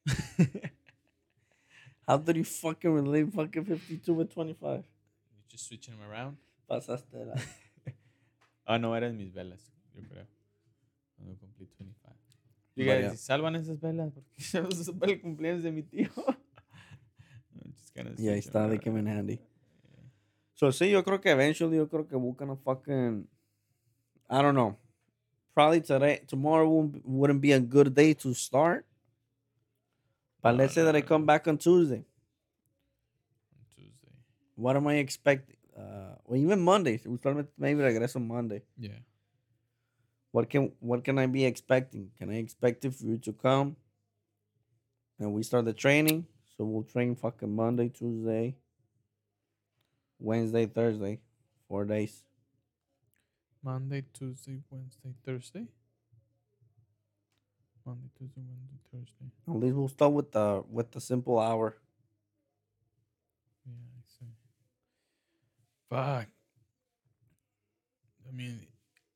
How 2.07 2.17
did 2.17 2.35
you 2.35 2.43
fucking 2.43 2.91
relate 2.91 3.31
fucking 3.33 3.65
fifty 3.65 3.97
two 3.97 4.13
with 4.13 4.33
twenty 4.33 4.53
five? 4.53 4.83
You 5.31 5.43
just 5.47 5.67
switching 5.67 5.97
them 5.97 6.09
around. 6.09 6.37
Pasaste 6.69 7.13
la- 7.13 7.35
Ah, 8.65 8.77
no, 8.77 8.95
eran 8.95 9.17
mis 9.17 9.33
velas, 9.33 9.73
yo 9.93 10.01
creo. 10.07 10.25
Cuando 11.17 11.35
cumplí 11.37 11.67
25. 11.77 12.15
Diga, 12.75 12.99
yeah. 12.99 13.11
si 13.11 13.17
salvan 13.17 13.55
esas 13.55 13.79
velas, 13.81 14.11
porque 14.13 14.31
ya 14.37 14.61
no 14.61 14.71
se 14.71 14.83
supe 14.83 15.05
el 15.11 15.21
cumpleaños 15.21 15.63
de 15.63 15.71
mi 15.71 15.83
tío. 15.83 16.09
Just 17.75 17.93
gonna 17.95 18.11
Y 18.17 18.29
ahí 18.29 18.39
está, 18.39 18.67
they 18.69 18.79
came 18.79 18.97
in 18.99 19.07
handy. 19.07 19.35
Yeah. 19.35 20.09
So, 20.53 20.71
sí, 20.71 20.89
yo 20.89 21.03
creo 21.03 21.19
que 21.19 21.31
eventually, 21.31 21.77
yo 21.77 21.87
creo 21.87 22.07
que 22.07 22.15
we're 22.15 22.35
gonna 22.35 22.55
fucking, 22.55 23.27
I 24.29 24.41
don't 24.41 24.55
know. 24.55 24.77
Probably 25.53 25.81
today, 25.81 26.21
tomorrow 26.27 26.89
wouldn't 27.03 27.41
be 27.41 27.51
a 27.51 27.59
good 27.59 27.93
day 27.93 28.13
to 28.13 28.33
start. 28.33 28.85
But 30.41 30.55
let's 30.55 30.73
say 30.73 30.83
that 30.83 30.95
I 30.95 31.01
come 31.01 31.25
back 31.25 31.47
on 31.47 31.57
Tuesday. 31.57 32.03
On 33.53 33.65
Tuesday. 33.75 34.15
What 34.55 34.75
am 34.75 34.87
I 34.87 34.95
expecting? 34.95 35.57
Uh, 35.77 36.15
or 36.25 36.35
even 36.35 36.59
Monday. 36.61 36.97
Usualmente 36.97 37.47
maybe 37.57 37.83
I 37.83 37.91
regreso 37.91 38.19
Monday. 38.19 38.63
Yeah. 38.77 38.99
What 40.31 40.49
can 40.49 40.71
what 40.79 41.03
can 41.03 41.19
I 41.19 41.27
be 41.27 41.45
expecting? 41.45 42.11
Can 42.17 42.29
I 42.29 42.37
expect 42.37 42.85
it 42.85 42.95
for 42.95 43.05
you 43.05 43.17
to 43.17 43.33
come? 43.33 43.75
And 45.19 45.33
we 45.33 45.43
start 45.43 45.65
the 45.65 45.73
training. 45.73 46.25
So 46.57 46.63
we'll 46.65 46.83
train 46.83 47.15
fucking 47.15 47.53
Monday, 47.55 47.89
Tuesday, 47.89 48.55
Wednesday, 50.19 50.65
Thursday. 50.65 51.19
Four 51.67 51.85
days. 51.85 52.23
Monday, 53.63 54.03
Tuesday, 54.13 54.59
Wednesday, 54.69 55.13
Thursday. 55.25 55.67
Monday, 57.85 58.09
Tuesday, 58.17 58.41
Wednesday, 58.41 58.79
Thursday. 58.91 59.31
At 59.47 59.55
least 59.55 59.75
we'll 59.75 59.87
start 59.87 60.13
with 60.13 60.31
the 60.31 60.63
with 60.69 60.91
the 60.91 61.01
simple 61.01 61.39
hour. 61.39 61.77
Yeah, 63.65 63.73
I 63.73 64.01
see. 64.07 64.25
Fuck. 65.89 66.27
I 68.27 68.31
mean, 68.33 68.67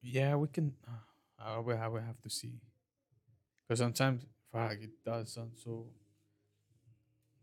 yeah, 0.01 0.36
we 0.36 0.47
can. 0.47 0.74
Uh, 0.88 0.91
I 1.39 1.59
will, 1.59 1.78
I 1.78 1.88
will 1.88 2.01
have 2.01 2.20
to 2.22 2.30
see. 2.30 2.59
Because 3.68 3.80
sometimes, 3.80 4.26
fuck, 4.51 4.74
it 4.74 4.91
does 5.05 5.32
sound 5.34 5.51
so. 5.55 5.88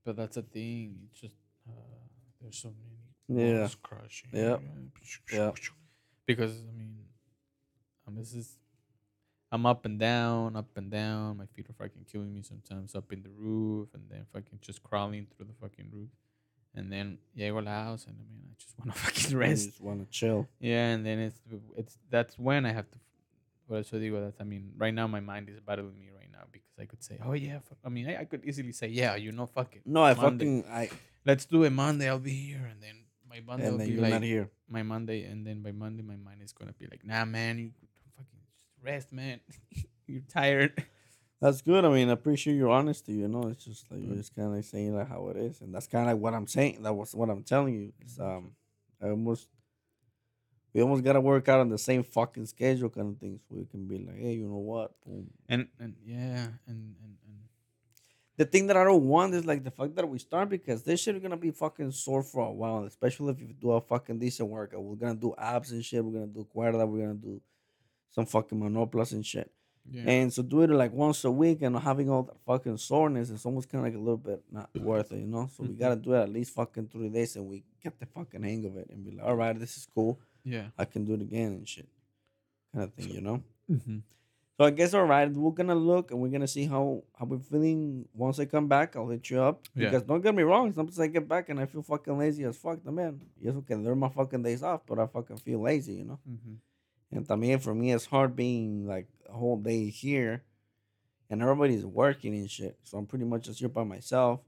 But 0.04 0.16
that's 0.16 0.36
a 0.36 0.42
thing. 0.42 0.96
It's 1.10 1.20
just 1.20 1.36
uh, 1.68 1.72
there's 2.40 2.58
so 2.58 2.72
many 3.28 3.50
Yeah. 3.52 3.68
crushing. 3.82 4.30
Yep. 4.32 4.62
Yep. 5.32 5.56
Because 6.26 6.52
I 6.52 6.72
mean, 6.76 7.06
this 8.18 8.34
is. 8.34 8.58
I'm 9.52 9.66
up 9.66 9.84
and 9.84 9.98
down, 9.98 10.56
up 10.56 10.70
and 10.76 10.90
down. 10.90 11.36
My 11.36 11.44
feet 11.46 11.68
are 11.68 11.74
fucking 11.74 12.06
killing 12.10 12.32
me 12.34 12.42
sometimes. 12.42 12.94
Up 12.94 13.12
in 13.12 13.22
the 13.22 13.28
roof, 13.28 13.88
and 13.94 14.04
then 14.10 14.24
fucking 14.32 14.60
just 14.62 14.82
crawling 14.82 15.26
through 15.36 15.46
the 15.46 15.52
fucking 15.60 15.90
roof. 15.92 16.08
And 16.74 16.90
then 16.90 17.18
llego 17.36 17.58
al 17.58 17.66
house, 17.66 18.06
and 18.06 18.16
I 18.18 18.24
mean, 18.32 18.48
I 18.50 18.54
just 18.58 18.74
want 18.78 18.92
to 18.94 18.98
fucking 18.98 19.36
I 19.36 19.38
rest. 19.38 19.66
just 19.66 19.80
want 19.82 20.00
to 20.00 20.06
chill. 20.10 20.48
Yeah, 20.58 20.86
and 20.88 21.04
then 21.04 21.18
it's 21.18 21.38
it's 21.76 21.98
that's 22.10 22.38
when 22.38 22.64
I 22.64 22.72
have 22.72 22.90
to. 22.90 22.98
Por 23.68 23.76
eso 23.78 23.98
digo 23.98 24.24
that. 24.24 24.40
I 24.40 24.44
mean, 24.44 24.72
right 24.78 24.94
now 24.94 25.06
my 25.06 25.20
mind 25.20 25.50
is 25.50 25.60
battling 25.60 25.98
me 25.98 26.08
right 26.18 26.30
now 26.32 26.44
because 26.50 26.72
I 26.80 26.86
could 26.86 27.02
say, 27.04 27.18
oh 27.22 27.34
yeah, 27.34 27.58
fuck. 27.60 27.78
I 27.84 27.90
mean, 27.90 28.08
I, 28.08 28.20
I 28.20 28.24
could 28.24 28.44
easily 28.46 28.72
say, 28.72 28.88
yeah, 28.88 29.16
you 29.16 29.32
know, 29.32 29.44
fuck 29.46 29.76
it. 29.76 29.82
No, 29.84 30.02
I 30.02 30.14
Monday. 30.14 30.62
fucking 30.62 30.64
I 30.72 30.88
Let's 31.26 31.44
do 31.44 31.62
it 31.64 31.70
Monday. 31.70 32.08
I'll 32.08 32.18
be 32.18 32.30
here, 32.32 32.66
and 32.70 32.82
then 32.82 32.96
my 33.28 33.40
Monday 33.46 33.64
and 33.66 33.72
will 33.72 33.78
then 33.78 33.88
be 33.88 33.92
you're 33.94 34.02
like 34.02 34.12
not 34.12 34.22
here. 34.22 34.50
my 34.66 34.82
Monday, 34.82 35.24
and 35.24 35.46
then 35.46 35.60
by 35.62 35.72
Monday 35.72 36.02
my 36.02 36.16
mind 36.16 36.40
is 36.42 36.52
gonna 36.52 36.72
be 36.72 36.86
like, 36.90 37.04
nah, 37.04 37.24
man, 37.26 37.58
you 37.58 37.70
rest, 38.82 39.12
man. 39.12 39.40
you're 40.06 40.22
tired. 40.22 40.84
That's 41.40 41.60
good. 41.60 41.84
I 41.84 41.88
mean, 41.88 42.08
I 42.08 42.12
appreciate 42.12 42.54
your 42.54 42.70
honesty. 42.70 43.14
You 43.14 43.28
know, 43.28 43.48
it's 43.48 43.64
just 43.64 43.90
like 43.90 44.00
you're 44.00 44.16
just 44.16 44.34
kind 44.34 44.56
of 44.56 44.64
saying 44.64 44.94
like 44.94 45.08
how 45.08 45.28
it 45.28 45.36
is, 45.36 45.60
and 45.60 45.74
that's 45.74 45.88
kind 45.88 46.08
of 46.08 46.18
what 46.18 46.34
I'm 46.34 46.46
saying. 46.46 46.82
That 46.82 46.94
was 46.94 47.14
what 47.14 47.30
I'm 47.30 47.42
telling 47.42 47.74
you. 47.74 47.92
It's, 48.00 48.20
um, 48.20 48.52
I 49.02 49.08
almost 49.08 49.48
we 50.72 50.80
almost 50.80 51.04
gotta 51.04 51.20
work 51.20 51.48
out 51.48 51.60
on 51.60 51.68
the 51.68 51.78
same 51.78 52.02
fucking 52.02 52.46
schedule 52.46 52.88
kind 52.88 53.14
of 53.14 53.18
things. 53.18 53.40
so 53.48 53.56
we 53.56 53.64
can 53.66 53.86
be 53.86 53.98
like, 53.98 54.18
hey, 54.18 54.34
you 54.34 54.46
know 54.46 54.56
what? 54.58 54.92
Boom. 55.04 55.30
And 55.48 55.68
and 55.78 55.94
yeah, 56.04 56.46
and 56.66 56.94
and 57.02 57.16
and 57.26 57.38
The 58.36 58.44
thing 58.44 58.68
that 58.68 58.76
I 58.76 58.84
don't 58.84 59.04
want 59.04 59.34
is 59.34 59.44
like 59.44 59.64
the 59.64 59.70
fact 59.70 59.96
that 59.96 60.08
we 60.08 60.18
start 60.18 60.48
because 60.48 60.82
this 60.82 61.00
shit 61.00 61.16
is 61.16 61.22
gonna 61.22 61.36
be 61.36 61.50
fucking 61.50 61.90
sore 61.90 62.22
for 62.22 62.46
a 62.46 62.52
while, 62.52 62.84
especially 62.84 63.32
if 63.32 63.40
you 63.40 63.52
do 63.60 63.72
a 63.72 63.80
fucking 63.80 64.18
decent 64.18 64.48
workout. 64.48 64.82
We're 64.82 64.96
gonna 64.96 65.16
do 65.16 65.34
abs 65.36 65.72
and 65.72 65.84
shit. 65.84 66.04
We're 66.04 66.20
gonna 66.20 66.32
do 66.32 66.46
cuerda. 66.54 66.88
We're 66.88 67.06
gonna 67.06 67.14
do 67.14 67.40
some 68.12 68.26
fucking 68.26 68.58
manoplas 68.60 69.12
and 69.12 69.24
shit. 69.26 69.50
yeah. 69.90 70.04
And 70.06 70.32
so 70.32 70.42
do 70.44 70.62
it 70.62 70.70
like 70.70 70.92
once 70.92 71.24
a 71.24 71.30
week 71.30 71.60
and 71.62 71.76
having 71.76 72.08
all 72.08 72.22
that 72.22 72.38
fucking 72.46 72.76
soreness 72.76 73.30
is 73.30 73.44
almost 73.44 73.68
kind 73.68 73.84
of 73.84 73.92
like 73.92 73.96
a 74.00 74.04
little 74.06 74.16
bit 74.30 74.40
not 74.52 74.70
worth 74.78 75.10
it, 75.12 75.18
you 75.18 75.26
know? 75.26 75.48
So 75.56 75.64
we 75.64 75.70
Mhm. 75.70 75.78
gotta 75.80 75.96
do 75.96 76.12
it 76.12 76.20
at 76.22 76.28
least 76.28 76.54
fucking 76.54 76.86
three 76.88 77.08
days 77.08 77.34
and 77.36 77.48
we 77.48 77.64
get 77.82 77.98
the 77.98 78.06
fucking 78.06 78.42
hang 78.44 78.64
of 78.64 78.76
it 78.76 78.88
and 78.90 79.04
be 79.04 79.10
like, 79.16 79.26
all 79.26 79.34
right, 79.34 79.58
this 79.58 79.76
is 79.76 79.86
cool. 79.94 80.20
yeah. 80.44 80.68
I 80.78 80.84
can 80.84 81.04
do 81.04 81.14
it 81.14 81.22
again 81.22 81.52
and 81.52 81.68
shit. 81.68 81.88
Kind 82.72 82.84
of 82.84 82.94
thing, 82.94 83.10
you 83.10 83.20
know? 83.20 83.42
Mm-hmm. 83.70 83.98
So 84.58 84.64
I 84.66 84.70
guess 84.70 84.92
all 84.94 85.04
right, 85.06 85.28
we're 85.32 85.50
gonna 85.50 85.74
look 85.74 86.10
and 86.12 86.20
we're 86.20 86.28
gonna 86.36 86.46
see 86.46 86.66
how 86.66 87.02
how 87.18 87.24
we're 87.24 87.38
feeling 87.40 88.06
once 88.14 88.38
I 88.38 88.44
come 88.44 88.68
back. 88.68 88.94
I'll 88.94 89.08
hit 89.08 89.28
you 89.30 89.40
up. 89.40 89.62
Yeah. 89.74 89.86
Because 89.90 90.02
don't 90.04 90.20
get 90.20 90.34
me 90.34 90.42
wrong, 90.44 90.72
sometimes 90.72 91.00
I 91.00 91.08
get 91.08 91.26
back 91.26 91.48
and 91.48 91.58
I 91.58 91.66
feel 91.66 91.82
fucking 91.82 92.16
lazy 92.18 92.44
as 92.44 92.56
fuck. 92.56 92.84
The 92.84 92.92
man. 92.92 93.20
Yes, 93.40 93.54
okay, 93.56 93.74
they're 93.82 93.96
my 93.96 94.10
fucking 94.10 94.42
days 94.44 94.62
off, 94.62 94.82
but 94.86 94.98
I 95.00 95.06
fucking 95.06 95.38
feel 95.38 95.60
lazy, 95.60 95.94
you 95.94 96.04
know? 96.04 96.20
Mm-hmm. 96.30 96.54
And 97.12 97.26
también 97.26 97.60
for 97.60 97.74
me, 97.74 97.92
it's 97.92 98.06
hard 98.06 98.34
being 98.34 98.86
like 98.86 99.06
a 99.28 99.32
whole 99.32 99.56
day 99.58 99.90
here 99.90 100.42
and 101.28 101.42
everybody's 101.42 101.84
working 101.84 102.34
and 102.34 102.50
shit. 102.50 102.78
So 102.84 102.98
I'm 102.98 103.06
pretty 103.06 103.24
much 103.26 103.44
just 103.44 103.60
here 103.60 103.68
by 103.68 103.84
myself. 103.84 104.40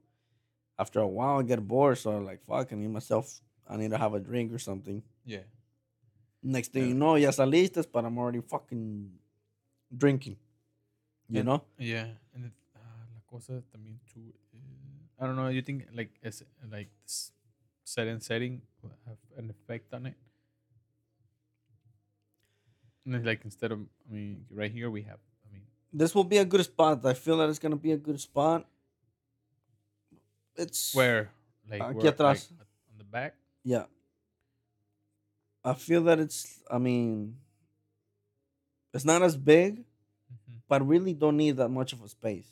After 0.79 1.01
a 1.01 1.07
while, 1.07 1.39
I 1.39 1.43
get 1.43 1.67
bored. 1.67 1.99
So 1.99 2.11
I'm 2.11 2.25
like, 2.25 2.41
fuck, 2.47 2.73
I 2.73 2.77
need 2.77 2.89
myself, 2.91 3.41
I 3.69 3.77
need 3.77 3.91
to 3.91 3.99
have 3.99 4.15
a 4.15 4.21
drink 4.21 4.53
or 4.53 4.59
something. 4.59 5.03
Yeah. 5.25 5.45
Next 6.43 6.73
thing 6.73 6.83
Yeah. 6.83 6.89
you 6.89 6.95
know, 6.95 7.15
ya 7.17 7.31
saliste, 7.31 7.85
but 7.93 8.05
I'm 8.05 8.19
already 8.19 8.41
fucking 8.41 9.11
drinking. 9.97 10.37
You 11.29 11.41
And- 11.41 11.47
know? 11.49 11.63
Yeah, 11.79 12.09
and 12.35 12.47
it, 12.47 12.53
uh, 12.77 12.81
la 13.15 13.21
cosa 13.27 13.63
también 13.73 13.97
too. 14.13 14.33
Uh, 14.53 15.23
I 15.23 15.27
don't 15.27 15.37
know. 15.37 15.49
You 15.49 15.63
think 15.63 15.87
like 15.95 16.11
is 16.23 16.45
like 16.71 16.91
this 17.05 17.33
setting 17.85 18.21
setting 18.21 18.61
have 19.07 19.17
an 19.39 19.49
effect 19.51 19.93
on 19.95 20.07
it? 20.07 20.17
And 23.07 23.25
like 23.25 23.45
instead 23.45 23.73
of 23.73 23.81
I 24.09 24.13
mean 24.13 24.47
right 24.51 24.71
here 24.73 24.91
we 24.91 25.03
have 25.03 25.21
I 25.49 25.53
mean 25.53 25.63
This 25.93 26.15
will 26.15 26.25
be 26.25 26.39
a 26.39 26.45
good 26.45 26.65
spot. 26.65 27.05
I 27.05 27.15
feel 27.15 27.37
that 27.39 27.49
it's 27.49 27.59
going 27.59 27.73
to 27.73 27.79
be 27.79 27.93
a 27.93 27.97
good 27.97 28.21
spot. 28.21 28.67
It's 30.57 30.95
where 30.95 31.31
like, 31.69 31.83
Aquí 31.83 32.03
where, 32.03 32.13
like 32.19 32.39
on 32.91 32.99
the 32.99 33.05
back. 33.05 33.35
Yeah. 33.63 33.87
I 35.65 35.73
feel 35.75 36.03
that 36.05 36.19
it's, 36.21 36.61
I 36.71 36.79
mean, 36.79 37.37
it's 38.93 39.05
not 39.05 39.23
as 39.23 39.37
big. 39.37 39.85
Mhm. 40.33 40.61
but 40.69 40.87
really 40.87 41.13
don't 41.15 41.37
need 41.37 41.57
that 41.57 41.69
much 41.69 41.93
of 41.93 42.03
a 42.03 42.09
space. 42.09 42.49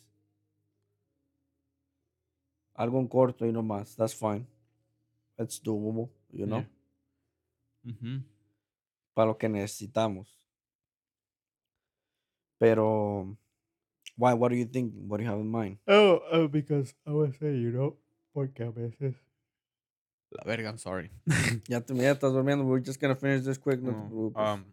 Algo 2.78 2.98
en 3.00 3.08
corto 3.08 3.44
y 3.44 3.50
no 3.52 3.62
más. 3.62 3.96
That's 3.96 4.12
fine. 4.14 4.46
It's 5.38 5.58
doable, 5.58 6.10
you 6.30 6.46
know, 6.46 6.64
Yeah. 7.84 7.92
Mm-hmm. 7.92 8.18
para 9.14 9.26
lo 9.28 9.34
que 9.36 9.48
necesitamos. 9.48 10.41
Pero, 12.62 13.26
why? 14.16 14.34
What 14.34 14.50
do 14.50 14.56
you 14.56 14.66
think? 14.66 14.94
What 14.94 15.16
do 15.18 15.24
you 15.24 15.30
have 15.30 15.40
in 15.40 15.50
mind? 15.50 15.78
Oh, 15.88 16.22
oh, 16.30 16.46
because 16.46 16.94
I 17.04 17.10
was 17.10 17.34
saying, 17.40 17.58
you 17.60 17.72
know, 17.72 17.96
porque 18.32 18.60
a 18.60 18.70
veces. 18.70 19.16
La 20.30 20.44
verga, 20.46 20.68
I'm 20.68 20.78
sorry. 20.78 21.10
Ya 21.68 21.80
te 21.80 21.92
ya 21.94 22.14
estás 22.14 22.32
durmiendo. 22.32 22.64
We're 22.64 22.78
just 22.78 23.00
gonna 23.00 23.16
finish 23.16 23.42
this 23.44 23.58
quick. 23.58 23.82
No 23.82 24.30
te 24.32 24.40
um, 24.40 24.64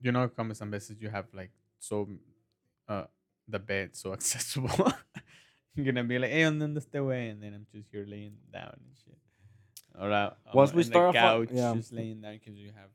you 0.00 0.12
know, 0.12 0.28
como 0.28 0.54
some 0.54 0.70
veces 0.70 0.96
you 0.98 1.10
have 1.10 1.26
like 1.34 1.50
so, 1.78 2.08
uh, 2.88 3.04
the 3.46 3.58
bed 3.58 3.94
so 3.94 4.12
accessible. 4.16 4.70
You're 5.74 5.84
gonna 5.84 6.04
be 6.04 6.18
like, 6.18 6.30
hey, 6.30 6.42
and 6.48 6.60
then 6.60 6.74
este 6.74 7.04
way, 7.04 7.28
and 7.28 7.42
then 7.42 7.52
I'm 7.52 7.66
just 7.70 7.90
here 7.92 8.06
laying 8.08 8.38
down 8.50 8.72
and 8.80 8.96
shit. 9.04 9.18
Or 10.00 10.10
uh, 10.10 10.30
Once 10.54 10.70
on 10.70 10.76
we 10.76 10.82
the 10.84 10.88
start 10.88 11.10
a 11.10 11.12
fu- 11.12 11.18
couch, 11.18 11.48
yeah. 11.52 11.74
just 11.74 11.92
laying 11.92 12.22
down 12.22 12.40
because 12.40 12.56
you 12.58 12.72
have. 12.74 12.88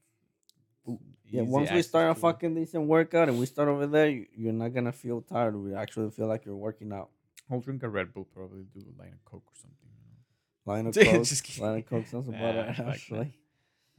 Yeah, 1.27 1.41
once 1.41 1.69
we 1.71 1.81
start 1.81 2.11
a 2.11 2.15
fucking 2.15 2.53
decent 2.55 2.83
workout 2.88 3.29
and 3.29 3.39
we 3.39 3.45
start 3.45 3.67
over 3.67 3.88
there, 3.88 4.09
you- 4.09 4.27
you're 4.36 4.53
not 4.53 4.73
gonna 4.73 4.91
feel 4.91 5.21
tired. 5.21 5.55
We 5.55 5.73
actually 5.73 6.11
feel 6.11 6.27
like 6.27 6.45
you're 6.45 6.55
working 6.55 6.93
out. 6.93 7.09
I'll 7.49 7.59
drink 7.59 7.83
a 7.83 7.89
Red 7.89 8.13
Bull, 8.13 8.25
probably 8.25 8.63
do 8.73 8.79
a 8.81 8.93
line 9.01 9.13
of 9.13 9.23
Coke 9.25 9.43
or 9.47 9.55
something. 9.55 9.89
You 9.89 10.05
know? 10.07 10.71
Line 10.73 10.88
of 10.88 10.93
coke, 10.95 11.59
line 11.59 11.79
of 11.79 11.86
coke 11.88 12.05
sounds 12.07 12.27
about 12.29 12.55
right 12.55 12.79
actually. 12.79 13.33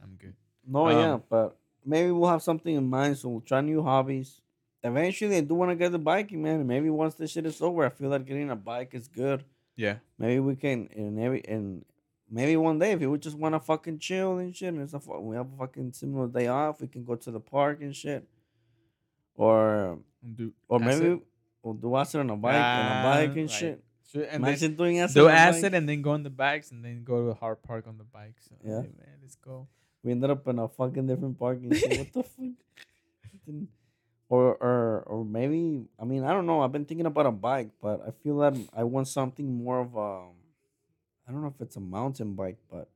I'm 0.01 0.15
good. 0.17 0.35
No, 0.65 0.89
yeah, 0.89 1.13
Um, 1.13 1.23
but 1.29 1.57
maybe 1.85 2.11
we'll 2.11 2.29
have 2.29 2.41
something 2.41 2.75
in 2.75 2.89
mind. 2.89 3.17
So 3.17 3.29
we'll 3.29 3.41
try 3.41 3.61
new 3.61 3.81
hobbies. 3.83 4.41
Eventually, 4.83 5.37
I 5.37 5.41
do 5.41 5.55
want 5.55 5.71
to 5.71 5.75
get 5.75 5.91
the 5.91 5.99
biking, 5.99 6.41
man. 6.43 6.65
Maybe 6.67 6.89
once 6.89 7.15
this 7.15 7.31
shit 7.31 7.45
is 7.45 7.61
over, 7.61 7.85
I 7.85 7.89
feel 7.89 8.09
like 8.09 8.25
getting 8.25 8.49
a 8.51 8.55
bike 8.55 8.93
is 8.93 9.07
good. 9.07 9.43
Yeah. 9.75 9.97
Maybe 10.17 10.39
we 10.39 10.55
can, 10.55 10.87
and 10.95 11.19
every 11.19 11.43
and 11.47 11.83
maybe 12.29 12.55
one 12.57 12.79
day 12.79 12.91
if 12.91 13.01
you 13.01 13.09
would 13.11 13.21
just 13.21 13.37
want 13.37 13.55
to 13.55 13.59
fucking 13.59 13.99
chill 13.99 14.37
and 14.37 14.55
shit, 14.55 14.73
and 14.73 14.81
it's 14.81 14.93
a, 14.93 14.99
we 15.19 15.35
have 15.35 15.47
a 15.53 15.57
fucking 15.57 15.93
similar 15.93 16.27
day 16.27 16.47
off, 16.47 16.81
we 16.81 16.87
can 16.87 17.03
go 17.03 17.15
to 17.15 17.31
the 17.31 17.39
park 17.39 17.81
and 17.81 17.95
shit, 17.95 18.27
or 19.35 19.99
Do 20.35 20.51
or 20.67 20.81
acid. 20.83 21.01
maybe 21.03 21.21
we'll 21.63 21.73
do 21.75 21.95
acid 21.95 22.19
on 22.21 22.29
a 22.29 22.35
bike, 22.35 22.55
on 22.55 22.85
a 22.99 23.03
bike 23.27 23.37
and 23.37 23.49
shit. 23.49 23.83
And 24.13 24.23
then 24.23 24.35
Imagine 24.35 24.75
doing 24.75 24.99
acid. 24.99 25.15
do 25.15 25.27
acid 25.27 25.73
and 25.73 25.87
then 25.87 26.01
go 26.01 26.11
on 26.11 26.23
the 26.23 26.29
bikes 26.29 26.71
and 26.71 26.83
then 26.83 27.03
go 27.03 27.25
to 27.25 27.29
a 27.31 27.33
Hart 27.33 27.61
Park 27.61 27.87
on 27.87 27.97
the 27.97 28.05
bikes. 28.05 28.45
So, 28.47 28.55
Yeah. 28.63 28.81
hey, 28.81 28.87
man, 28.97 29.17
let's 29.21 29.35
go. 29.35 29.67
We 30.01 30.11
ended 30.11 30.29
up 30.29 30.47
in 30.47 30.59
a 30.59 30.67
fucking 30.69 31.07
different 31.07 31.37
park 31.37 31.59
and 31.61 31.75
shit. 31.75 31.97
What 31.99 32.13
the 32.13 32.23
fuck? 32.23 32.45
Or 34.29 34.55
or 34.55 34.55
or 34.55 34.99
or 35.07 35.25
maybe 35.25 35.85
I 35.99 36.03
mean 36.05 36.23
I 36.23 36.31
don't 36.33 36.45
know. 36.45 36.61
I've 36.61 36.71
been 36.71 36.85
thinking 36.85 37.05
about 37.05 37.25
a 37.27 37.31
bike, 37.31 37.69
but 37.81 38.01
I 38.07 38.11
feel 38.11 38.37
that 38.39 38.55
I 38.75 38.83
want 38.83 39.07
something 39.07 39.63
more 39.63 39.79
of 39.79 39.95
a 39.95 40.25
I 41.27 41.31
don't 41.31 41.41
know 41.41 41.49
if 41.53 41.59
it's 41.61 41.75
a 41.75 41.81
mountain 41.81 42.33
bike, 42.35 42.57
but 42.71 42.87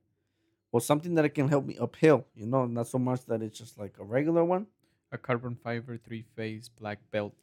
well 0.70 0.80
something 0.80 1.14
that 1.16 1.24
it 1.24 1.34
can 1.34 1.48
help 1.48 1.66
me 1.66 1.76
uphill. 1.78 2.24
You 2.34 2.46
know, 2.46 2.66
not 2.66 2.86
so 2.88 2.98
much 2.98 3.24
that 3.26 3.42
it's 3.42 3.58
just 3.58 3.78
like 3.78 3.98
a 3.98 4.04
regular 4.04 4.44
one. 4.44 4.66
A 5.10 5.18
carbon 5.18 5.54
fiber 5.54 5.98
three 5.98 6.22
phase 6.34 6.68
black 6.70 6.98
belt 7.10 7.34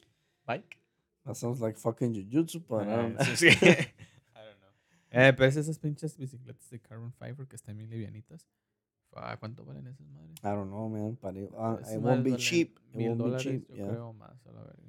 bike. 0.47 0.77
That 1.25 1.35
sounds 1.37 1.61
like 1.61 1.77
fucking 1.77 2.13
jujutsu, 2.15 2.63
but 2.67 2.87
I 2.87 2.91
Ah, 2.91 2.95
don't. 2.95 3.21
I 3.21 4.41
don't 4.41 4.59
know. 4.59 4.71
Eh, 5.11 5.31
pero 5.33 5.47
es 5.47 5.55
esas 5.57 5.77
pinches 5.77 6.17
bicicletas 6.17 6.67
de 6.71 6.79
carbon 6.79 7.11
fiber 7.11 7.45
que 7.47 7.55
están 7.55 7.77
bien 7.77 7.89
livianitas. 7.91 8.47
Fa, 9.11 9.37
¿Cuánto 9.37 9.63
valen 9.65 9.85
esas 9.87 10.07
madres? 10.09 10.37
I 10.43 10.49
don't 10.55 10.69
know, 10.69 10.87
man, 10.89 11.17
but 11.21 11.35
it, 11.35 11.51
uh, 11.55 11.77
it 11.91 11.99
won't 11.99 12.23
be 12.23 12.35
cheap. 12.37 12.79
It 12.93 13.09
won't 13.09 13.23
be 13.23 13.37
cheap. 13.37 13.67
yo 13.69 13.75
Yeah. 13.75 13.87
creo 13.91 14.13
más 14.13 14.45
a 14.47 14.51
la 14.51 14.61
verga. 14.63 14.83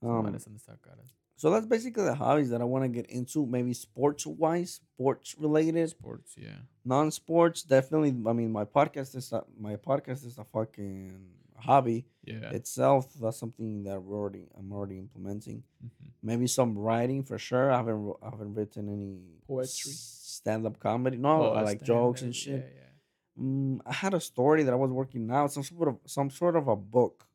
Esas 0.00 0.10
Um, 0.10 0.22
madres 0.24 0.46
han 0.46 0.54
de. 0.54 1.14
So 1.38 1.50
that's 1.50 1.64
basically 1.66 2.04
the 2.04 2.14
hobbies 2.14 2.50
that 2.50 2.60
I 2.60 2.64
want 2.64 2.84
to 2.84 2.88
get 2.88 3.06
into. 3.18 3.46
Maybe 3.46 3.72
sports 3.72 4.26
wise, 4.26 4.80
sports 4.94 5.34
related, 5.38 5.88
Sports, 5.88 6.34
yeah. 6.36 6.58
non 6.84 7.10
sports. 7.10 7.62
Definitely. 7.62 8.10
I 8.28 8.32
mean, 8.34 8.50
my 8.52 8.64
podcast 8.66 9.16
is 9.16 9.32
a, 9.32 9.44
my 9.58 9.76
podcast 9.76 10.26
is 10.26 10.36
a 10.36 10.44
fucking 10.44 11.14
hobby 11.56 12.04
Yeah. 12.24 12.50
itself. 12.58 13.02
That's 13.20 13.38
something 13.38 13.84
that 13.84 13.98
we're 14.02 14.16
already 14.18 14.44
I'm 14.58 14.70
already 14.72 14.98
implementing. 14.98 15.62
Mhm. 15.84 16.10
Maybe 16.22 16.46
some 16.46 16.76
writing 16.76 17.22
for 17.22 17.38
sure. 17.38 17.70
I 17.72 17.76
haven't 17.78 18.14
I 18.22 18.30
haven't 18.30 18.54
written 18.54 18.84
any 18.88 19.12
Poetry? 19.46 19.92
stand 19.92 20.66
up 20.66 20.78
comedy. 20.78 21.16
No, 21.16 21.34
Oh, 21.42 21.52
I 21.58 21.62
like 21.62 21.82
jokes 21.82 22.22
and 22.22 22.34
shit. 22.34 22.60
Yeah, 22.64 22.80
yeah. 22.82 23.44
Mm, 23.44 23.80
I 23.86 23.92
had 23.92 24.14
a 24.14 24.20
story 24.20 24.64
that 24.64 24.72
I 24.72 24.76
was 24.84 24.90
working 24.90 25.30
out, 25.30 25.52
some 25.52 25.62
sort 25.62 25.88
of 25.88 25.96
some 26.06 26.30
sort 26.30 26.56
of 26.56 26.66
a 26.68 26.74
book 26.76 27.26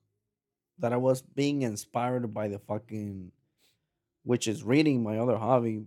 that 0.80 0.92
I 0.92 0.98
was 0.98 1.22
being 1.22 1.62
inspired 1.62 2.34
by 2.34 2.48
the 2.50 2.60
fucking, 2.60 3.32
which 4.24 4.48
is 4.48 4.64
reading, 4.64 5.04
my 5.04 5.18
other 5.18 5.38
hobby, 5.38 5.86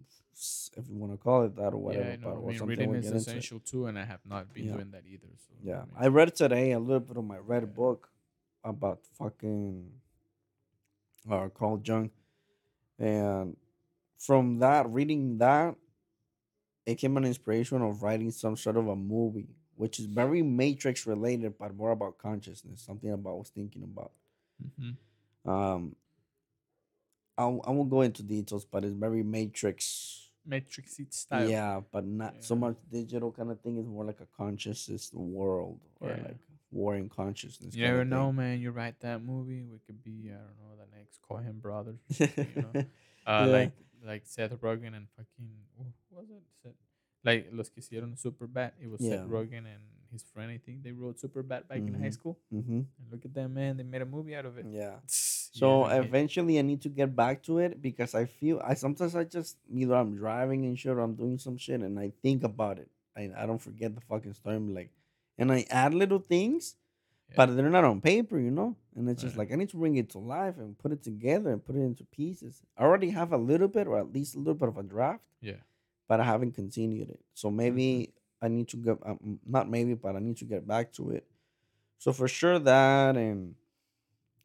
if 0.76 0.88
you 0.88 0.96
want 0.96 1.12
to 1.12 1.18
call 1.18 1.44
it 1.44 1.56
that 1.56 1.72
or 1.72 1.78
whatever. 1.78 2.04
yeah, 2.04 2.12
I 2.12 2.16
know. 2.16 2.26
but 2.26 2.48
I 2.48 2.52
mean, 2.52 2.64
reading 2.68 2.90
we'll 2.90 2.98
is 3.00 3.06
into. 3.06 3.16
essential 3.18 3.60
too, 3.60 3.86
and 3.86 3.98
I 3.98 4.04
have 4.04 4.20
not 4.26 4.52
been 4.52 4.64
Yeah. 4.66 4.72
doing 4.74 4.90
that 4.90 5.04
either. 5.06 5.26
So 5.38 5.54
Yeah, 5.62 5.80
mean, 5.80 5.94
I 5.96 6.06
read 6.08 6.34
today 6.34 6.72
a 6.72 6.78
little 6.78 7.00
bit 7.00 7.16
of 7.16 7.24
my 7.24 7.38
read 7.38 7.62
Yeah. 7.62 7.68
book 7.68 8.10
about 8.62 9.04
fucking 9.18 9.90
uh, 11.30 11.48
Carl 11.48 11.80
Jung, 11.84 12.10
and 12.98 13.56
from 14.18 14.58
that 14.58 14.88
reading 14.90 15.38
that, 15.38 15.74
it 16.84 16.96
came 16.96 17.16
an 17.16 17.24
inspiration 17.24 17.82
of 17.82 18.02
writing 18.02 18.30
some 18.30 18.56
sort 18.56 18.76
of 18.76 18.86
a 18.88 18.94
movie, 18.96 19.48
which 19.74 19.98
is 19.98 20.06
very 20.06 20.42
Matrix 20.42 21.06
related, 21.06 21.58
but 21.58 21.74
more 21.74 21.90
about 21.90 22.16
consciousness, 22.18 22.80
something 22.82 23.10
about 23.10 23.30
I 23.30 23.34
was 23.34 23.48
thinking 23.50 23.82
about. 23.82 24.12
Mhm. 24.62 24.96
Um, 25.50 25.96
I 27.38 27.44
I 27.44 27.70
won't 27.70 27.90
go 27.90 28.02
into 28.02 28.22
details, 28.22 28.64
but 28.64 28.84
it's 28.84 28.94
very 28.94 29.22
Matrix. 29.22 30.22
Matrix 30.44 30.98
style. 31.10 31.48
Yeah, 31.48 31.80
but 31.90 32.06
not 32.06 32.44
so 32.44 32.54
much 32.54 32.76
digital 32.90 33.32
kind 33.32 33.50
of 33.50 33.60
thing. 33.60 33.78
It's 33.78 33.88
more 33.88 34.04
like 34.04 34.20
a 34.20 34.28
consciousness 34.36 35.10
world 35.12 35.80
or 36.00 36.10
Yeah. 36.10 36.22
like 36.22 36.36
warring 36.70 37.08
consciousness. 37.08 37.74
You 37.74 37.84
never 37.84 38.04
know, 38.04 38.32
man. 38.32 38.60
You 38.60 38.70
write 38.70 39.00
that 39.00 39.22
movie, 39.24 39.64
we 39.64 39.78
could 39.86 40.02
be, 40.04 40.30
I 40.30 40.34
don't 40.36 40.58
know, 40.60 40.76
the 40.78 40.96
next 40.96 41.18
Coen 41.28 41.60
brothers. 41.60 41.98
you 42.18 42.62
know? 42.62 42.84
Uh, 43.26 43.42
Yeah. 43.46 43.52
like 43.58 43.72
like 44.04 44.22
Seth 44.24 44.52
Rogen 44.60 44.94
and 44.94 45.08
fucking 45.16 45.50
what 45.74 45.88
was 46.12 46.30
it? 46.30 46.42
Seth, 46.62 46.74
like 47.24 47.48
los 47.52 47.68
que 47.68 47.82
hicieron 47.82 48.14
Superbad. 48.16 48.70
It 48.80 48.88
was 48.88 49.00
Yeah. 49.00 49.16
Seth 49.22 49.28
Rogen 49.28 49.66
and 49.66 49.82
his 50.10 50.22
friend. 50.22 50.50
I 50.50 50.58
think 50.58 50.82
they 50.82 50.92
wrote 50.92 51.18
Superbad 51.18 51.68
back 51.68 51.78
in 51.78 51.94
high 51.94 52.08
Mhm. 52.08 52.12
school. 52.12 52.38
hmm 52.50 52.82
And 52.98 53.06
look 53.10 53.24
at 53.24 53.34
them, 53.34 53.54
man. 53.54 53.76
They 53.76 53.82
made 53.82 54.02
a 54.02 54.06
movie 54.06 54.34
out 54.34 54.46
of 54.46 54.58
it. 54.58 54.66
Yeah. 54.70 54.96
So 55.56 55.86
ago. 55.86 56.02
eventually, 56.02 56.58
I 56.58 56.62
need 56.62 56.82
to 56.82 56.90
get 56.90 57.16
back 57.16 57.42
to 57.44 57.60
it 57.60 57.80
because 57.80 58.14
I 58.14 58.26
feel 58.26 58.60
I 58.62 58.74
sometimes 58.74 59.16
I 59.16 59.24
just 59.24 59.56
either 59.72 59.94
I'm 59.94 60.14
driving 60.14 60.66
and 60.66 60.78
shit 60.78 60.92
or 60.92 61.00
I'm 61.00 61.14
doing 61.14 61.38
some 61.38 61.56
shit 61.56 61.80
and 61.80 61.98
I 61.98 62.12
think 62.20 62.42
about 62.44 62.78
it. 62.78 62.90
I 63.16 63.30
I 63.34 63.46
don't 63.46 63.62
forget 63.62 63.94
the 63.94 64.02
fucking 64.02 64.34
story. 64.34 64.56
I'm 64.56 64.74
like, 64.74 64.90
and 65.38 65.50
I 65.50 65.64
add 65.70 65.94
little 65.94 66.18
things, 66.18 66.76
but 67.34 67.46
they're 67.56 67.70
not 67.70 67.84
on 67.84 68.02
paper, 68.02 68.38
you 68.38 68.50
know. 68.50 68.76
And 68.94 69.08
it's 69.08 69.22
just 69.22 69.36
Right. 69.36 69.48
like 69.48 69.52
I 69.54 69.56
need 69.56 69.70
to 69.70 69.78
bring 69.78 69.96
it 69.96 70.10
to 70.10 70.18
life 70.18 70.58
and 70.58 70.76
put 70.76 70.92
it 70.92 71.02
together 71.02 71.50
and 71.52 71.64
put 71.64 71.74
it 71.76 71.80
into 71.80 72.04
pieces. 72.04 72.62
I 72.76 72.82
already 72.84 73.08
have 73.10 73.32
a 73.32 73.38
little 73.38 73.68
bit, 73.68 73.86
or 73.86 73.98
at 73.98 74.12
least 74.12 74.34
a 74.34 74.38
little 74.38 74.60
bit 74.60 74.68
of 74.68 74.76
a 74.76 74.82
draft, 74.82 75.24
yeah. 75.40 75.60
but 76.06 76.20
I 76.20 76.24
haven't 76.24 76.52
continued 76.52 77.08
it. 77.08 77.20
So 77.32 77.50
maybe 77.50 78.12
I 78.42 78.48
need 78.48 78.68
to 78.68 78.76
get 78.76 78.98
um, 79.04 79.40
not 79.46 79.68
maybe, 79.70 79.94
but 79.94 80.16
I 80.16 80.20
need 80.20 80.36
to 80.38 80.44
get 80.44 80.66
back 80.66 80.92
to 80.94 81.10
it. 81.10 81.26
So 81.98 82.12
for 82.12 82.28
sure 82.28 82.58
that 82.58 83.16
and 83.16 83.54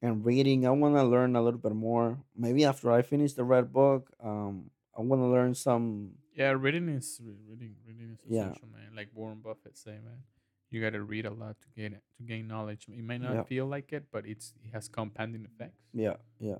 and 0.01 0.25
reading, 0.25 0.65
I 0.65 0.71
want 0.71 0.95
to 0.95 1.03
learn 1.03 1.35
a 1.35 1.41
little 1.41 1.59
bit 1.59 1.73
more. 1.75 2.17
Maybe 2.35 2.65
after 2.65 2.91
I 2.91 3.01
finish 3.03 3.33
the 3.33 3.43
red 3.43 3.71
book, 3.71 4.09
um, 4.23 4.71
I 4.97 5.01
want 5.01 5.21
to 5.21 5.27
learn 5.27 5.53
some. 5.53 6.11
Yeah, 6.33 6.51
reading 6.57 6.89
is 6.89 7.19
re- 7.23 7.35
reading 7.47 7.75
reading 7.85 8.11
is 8.13 8.19
Yeah. 8.27 8.49
essential, 8.49 8.69
man. 8.69 8.95
Like 8.95 9.09
Warren 9.13 9.39
Buffett 9.43 9.77
say, 9.77 9.91
man, 9.91 10.23
you 10.71 10.81
got 10.81 10.93
to 10.93 11.03
read 11.03 11.25
a 11.25 11.29
lot 11.33 11.57
to 11.61 11.67
get 11.75 11.91
it, 11.93 12.01
to 12.17 12.23
gain 12.23 12.47
knowledge. 12.47 12.87
It 12.87 13.03
might 13.03 13.21
not 13.21 13.33
Yeah. 13.33 13.43
feel 13.43 13.67
like 13.67 13.91
it, 13.93 14.05
but 14.11 14.25
it's 14.25 14.53
it 14.63 14.71
has 14.73 14.87
compounding 14.87 15.45
effects. 15.45 15.83
Yeah, 15.93 16.15
yeah. 16.39 16.57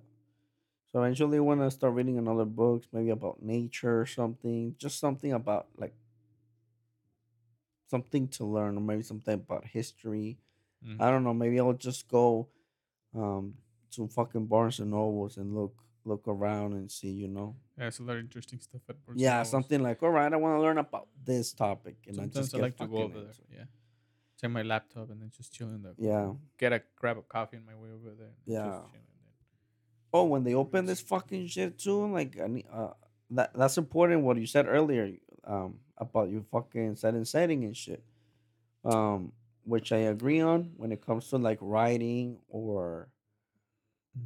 So 0.92 1.00
eventually, 1.02 1.38
I 1.38 1.42
want 1.42 1.62
to 1.62 1.72
start 1.72 1.94
reading 1.94 2.18
another 2.18 2.44
books, 2.46 2.88
maybe 2.92 3.10
about 3.12 3.42
nature 3.42 4.02
or 4.02 4.06
something, 4.06 4.76
just 4.78 5.00
something 5.00 5.32
about 5.32 5.68
like 5.78 5.96
something 7.92 8.28
to 8.38 8.44
learn, 8.56 8.78
or 8.78 8.82
maybe 8.82 9.04
something 9.04 9.34
about 9.36 9.66
history. 9.80 10.40
Mhm. 10.84 10.98
I 11.04 11.12
don't 11.12 11.24
know. 11.26 11.34
Maybe 11.44 11.60
I'll 11.60 11.74
just 11.90 12.08
go 12.08 12.48
um 13.14 13.46
to 13.96 14.08
fucking 14.08 14.46
Barnes 14.48 14.80
and 14.80 14.90
Nobles 14.92 15.38
and 15.38 15.54
look 15.60 15.76
look 16.12 16.24
around 16.28 16.74
and 16.80 16.90
see, 16.98 17.12
you 17.24 17.28
know. 17.28 17.50
Yeah, 17.78 17.88
it's 17.90 18.00
a 18.00 18.04
lot 18.04 18.16
of 18.18 18.24
interesting 18.28 18.60
stuff 18.68 18.82
at 18.90 18.96
Barnes 19.06 19.22
Yeah, 19.22 19.44
something 19.44 19.84
like, 19.88 20.02
all 20.04 20.10
right, 20.10 20.32
I 20.34 20.38
want 20.44 20.56
to 20.58 20.62
learn 20.66 20.80
about 20.80 21.08
this 21.32 21.54
topic, 21.54 21.98
and 22.08 22.20
I 22.20 22.26
just 22.26 22.56
I, 22.56 22.58
get 22.58 22.64
like 22.64 22.78
to 22.78 22.88
go 22.88 22.98
over 23.06 23.22
there. 23.22 23.34
Yeah, 23.58 23.66
take 24.40 24.50
my 24.52 24.64
laptop 24.64 25.12
and 25.12 25.22
then 25.22 25.30
just 25.38 25.54
chill 25.54 25.70
in 25.76 25.82
the 25.84 25.94
Yeah. 25.98 26.34
get 26.58 26.72
a 26.74 26.82
grab 26.96 27.18
a 27.18 27.22
coffee 27.36 27.58
on 27.58 27.66
my 27.72 27.76
way 27.76 27.92
over 27.98 28.12
there. 28.22 28.34
and 28.48 28.56
Yeah. 28.56 28.82
Oh, 30.14 30.26
when 30.26 30.44
they 30.44 30.56
open 30.56 30.86
this 30.86 31.00
fucking 31.02 31.48
shit 31.48 31.78
too, 31.80 32.06
like 32.12 32.40
I 32.40 32.48
need, 32.48 32.68
uh, 32.72 32.94
that 33.32 33.54
that's 33.54 33.78
important. 33.78 34.24
What 34.24 34.38
you 34.38 34.46
said 34.48 34.66
earlier, 34.68 35.06
um, 35.46 35.80
about 36.02 36.32
your 36.32 36.44
fucking 36.44 36.98
setting 36.98 37.26
setting 37.26 37.66
and 37.66 37.78
shit, 37.78 38.04
um, 38.86 39.34
which 39.66 39.92
I 39.94 40.00
agree 40.00 40.42
on 40.42 40.74
when 40.78 40.92
it 40.94 41.06
comes 41.06 41.30
to 41.30 41.38
like 41.40 41.60
writing 41.62 42.40
or 42.50 43.10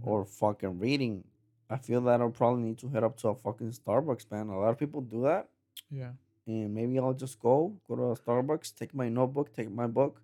or 0.02 0.26
fucking 0.26 0.80
reading. 0.80 1.24
I 1.70 1.78
feel 1.78 2.02
that 2.02 2.22
I'll 2.22 2.30
probably 2.30 2.64
need 2.64 2.78
to 2.80 2.90
head 2.90 3.04
up 3.04 3.18
to 3.18 3.30
a 3.30 3.36
fucking 3.36 3.72
Starbucks, 3.72 4.30
man. 4.32 4.50
A 4.50 4.60
lot 4.60 4.70
of 4.70 4.78
people 4.78 5.02
do 5.02 5.24
that, 5.24 5.50
yeah, 5.90 6.14
and 6.48 6.74
maybe 6.74 7.00
I'll 7.00 7.14
just 7.14 7.40
go 7.40 7.80
go 7.88 7.96
to 7.96 8.04
a 8.12 8.16
Starbucks, 8.18 8.76
take 8.76 8.94
my 8.94 9.10
notebook, 9.10 9.54
take 9.54 9.72
my 9.72 9.88
book, 9.88 10.22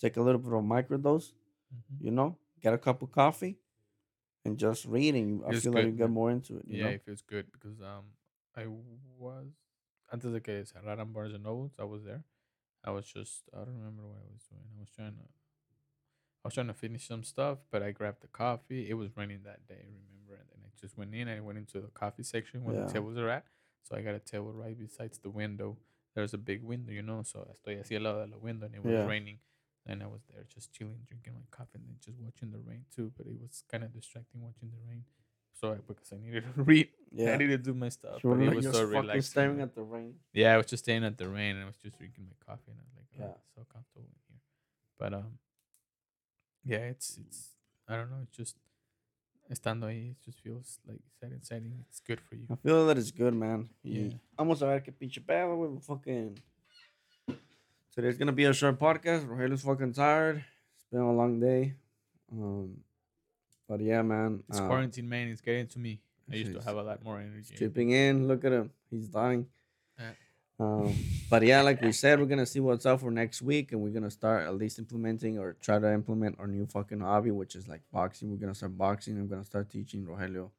take 0.00 0.16
a 0.16 0.22
little 0.22 0.40
bit 0.40 0.52
of 0.52 0.62
microdose, 0.64 1.32
Mhm. 1.74 2.04
you 2.04 2.10
know, 2.10 2.38
get 2.60 2.74
a 2.74 2.78
cup 2.78 3.02
of 3.02 3.12
coffee, 3.12 3.58
and 4.44 4.58
just 4.58 4.84
reading. 4.86 5.42
I 5.46 5.52
feel 5.52 5.72
like 5.72 5.84
you 5.84 5.90
good, 5.90 5.98
get 5.98 6.10
more 6.10 6.30
into 6.30 6.58
it. 6.58 6.66
You 6.68 6.78
yeah, 6.78 6.84
know? 6.84 6.90
it 6.90 7.02
feels 7.04 7.22
good 7.22 7.50
because 7.52 7.80
um 7.80 8.12
I 8.56 8.66
was 8.66 9.52
antes 10.12 10.32
de 10.32 10.40
que 10.40 10.64
cerraran 10.64 11.12
Barnes 11.12 11.34
and 11.34 11.44
Nobles, 11.44 11.72
I 11.78 11.84
was 11.84 12.04
there. 12.04 12.24
I 12.84 12.90
was 12.90 13.06
just 13.06 13.48
I 13.52 13.58
don't 13.58 13.76
remember 13.78 14.02
what 14.06 14.18
I 14.18 14.28
was 14.32 14.42
doing. 14.48 14.64
I 14.76 14.80
was 14.80 14.90
trying 14.90 15.14
to 15.16 15.24
I 16.44 16.48
was 16.48 16.54
trying 16.54 16.68
to 16.68 16.74
finish 16.74 17.06
some 17.06 17.24
stuff, 17.24 17.58
but 17.70 17.82
I 17.82 17.90
grabbed 17.90 18.22
the 18.22 18.28
coffee. 18.28 18.88
It 18.88 18.94
was 18.94 19.16
raining 19.16 19.42
that 19.44 19.66
day, 19.66 19.82
remember? 19.84 20.34
And 20.40 20.48
then 20.50 20.60
I 20.64 20.70
just 20.80 20.96
went 20.96 21.14
in 21.14 21.26
and 21.28 21.38
I 21.38 21.40
went 21.40 21.58
into 21.58 21.80
the 21.80 21.88
coffee 21.88 22.22
section 22.22 22.64
where 22.64 22.76
Yeah. 22.76 22.86
the 22.86 22.92
tables 22.92 23.18
are 23.18 23.28
at. 23.28 23.44
So 23.82 23.96
I 23.96 24.02
got 24.02 24.14
a 24.14 24.20
table 24.20 24.52
right 24.52 24.78
besides 24.78 25.18
the 25.18 25.30
window. 25.30 25.76
There's 26.14 26.34
a 26.34 26.38
big 26.38 26.62
window, 26.62 26.92
you 26.92 27.02
know, 27.02 27.22
so 27.22 27.46
estoy 27.52 27.78
así 27.80 27.96
al 27.96 28.02
lado 28.02 28.24
de 28.24 28.30
la 28.32 28.38
window 28.38 28.66
and 28.66 28.74
it 28.74 28.82
was 28.82 28.92
Yeah. 28.94 29.06
raining. 29.06 29.40
And 29.86 30.02
I 30.02 30.06
was 30.06 30.22
there 30.32 30.44
just 30.44 30.72
chilling, 30.72 31.00
drinking 31.06 31.34
my 31.34 31.46
coffee 31.50 31.78
and 31.78 31.86
then 31.88 31.96
just 32.00 32.18
watching 32.18 32.50
the 32.52 32.58
rain 32.58 32.84
too. 32.94 33.12
But 33.16 33.26
it 33.26 33.38
was 33.40 33.62
kind 33.68 33.82
of 33.84 33.92
distracting 33.92 34.40
watching 34.42 34.70
the 34.70 34.78
rain. 34.88 35.04
So 35.60 35.72
I, 35.72 35.76
because 35.86 36.12
I 36.12 36.16
needed 36.24 36.44
to 36.54 36.62
read, 36.70 36.88
Yeah. 37.10 37.32
I 37.32 37.36
needed 37.36 37.64
to 37.64 37.72
do 37.72 37.74
my 37.78 37.88
stuff. 37.88 38.22
Were 38.22 38.36
But 38.36 38.46
it 38.48 38.54
was 38.56 38.64
just 38.64 38.76
so 38.78 38.84
relaxing. 38.84 39.22
staring 39.22 39.60
at 39.60 39.74
the 39.74 39.82
rain. 39.82 40.14
Yeah, 40.32 40.54
I 40.54 40.56
was 40.56 40.66
just 40.66 40.84
staring 40.84 41.04
at 41.04 41.18
the 41.18 41.28
rain 41.28 41.56
and 41.56 41.64
I 41.64 41.66
was 41.66 41.76
just 41.82 41.98
drinking 41.98 42.26
my 42.30 42.36
coffee 42.46 42.70
and 42.70 42.78
I 42.78 42.84
was 42.84 42.94
like, 42.96 43.08
oh, 43.18 43.24
Yeah. 43.24 43.34
so 43.54 43.66
comfortable 43.72 44.06
in 44.06 44.14
here. 44.28 44.40
But 44.98 45.14
um, 45.14 45.38
yeah, 46.64 46.90
it's 46.92 47.18
it's 47.18 47.54
I 47.88 47.96
don't 47.96 48.10
know, 48.10 48.18
it's 48.22 48.36
just 48.36 48.56
estando 49.50 49.86
ahí, 49.88 50.10
it 50.12 50.20
just 50.24 50.40
feels 50.40 50.78
like 50.86 51.00
setting 51.20 51.40
setting. 51.42 51.84
It's 51.88 52.00
good 52.00 52.20
for 52.20 52.34
you. 52.36 52.46
I 52.50 52.56
feel 52.56 52.86
that 52.86 52.98
it's 52.98 53.10
good, 53.10 53.34
man. 53.34 53.68
Yeah. 53.82 54.12
Vamos 54.36 54.62
a 54.62 54.66
ver 54.66 54.80
qué 54.82 54.92
pinche 54.92 55.20
pedo, 55.24 55.56
güey. 55.56 55.70
We're 55.74 55.80
Fucking. 55.80 56.38
Today's 57.94 58.16
gonna 58.18 58.32
be 58.32 58.44
a 58.44 58.52
short 58.52 58.78
podcast. 58.78 59.26
Rogelio's 59.26 59.62
fucking 59.62 59.92
tired. 59.94 60.36
It's 60.36 60.90
been 60.92 61.00
a 61.00 61.12
long 61.12 61.40
day. 61.40 61.74
Um, 62.30 62.84
but 63.68 63.80
yeah, 63.80 64.02
man. 64.02 64.42
It's 64.48 64.58
uh, 64.58 64.66
quarantine 64.66 65.08
man 65.08 65.28
It's 65.28 65.40
getting 65.40 65.66
to 65.68 65.78
me. 65.78 66.00
I 66.30 66.36
used 66.36 66.52
to 66.54 66.60
have 66.60 66.76
a 66.76 66.82
lot 66.82 67.02
more 67.04 67.18
energy. 67.18 67.54
Chipping 67.56 67.90
in. 67.90 68.28
Look 68.28 68.44
at 68.44 68.52
him. 68.52 68.70
He's 68.90 69.08
dying. 69.08 69.46
Yeah. 69.98 70.10
Um, 70.60 70.94
but 71.30 71.42
yeah, 71.44 71.62
like 71.62 71.80
we 71.80 71.92
said, 71.92 72.18
we're 72.18 72.26
gonna 72.26 72.44
see 72.46 72.58
what's 72.58 72.84
up 72.84 73.00
for 73.00 73.10
next 73.10 73.40
week, 73.42 73.70
and 73.72 73.80
we're 73.80 73.92
gonna 73.92 74.10
start 74.10 74.46
at 74.46 74.54
least 74.56 74.78
implementing 74.78 75.38
or 75.38 75.52
try 75.60 75.78
to 75.78 75.92
implement 75.92 76.36
our 76.40 76.48
new 76.48 76.66
fucking 76.66 77.00
hobby, 77.00 77.30
which 77.30 77.54
is 77.54 77.68
like 77.68 77.82
boxing. 77.92 78.30
We're 78.30 78.38
gonna 78.38 78.54
start 78.54 78.76
boxing. 78.76 79.16
I'm 79.16 79.28
gonna 79.28 79.44
start 79.44 79.70
teaching 79.70 80.04
Rogelio 80.04 80.50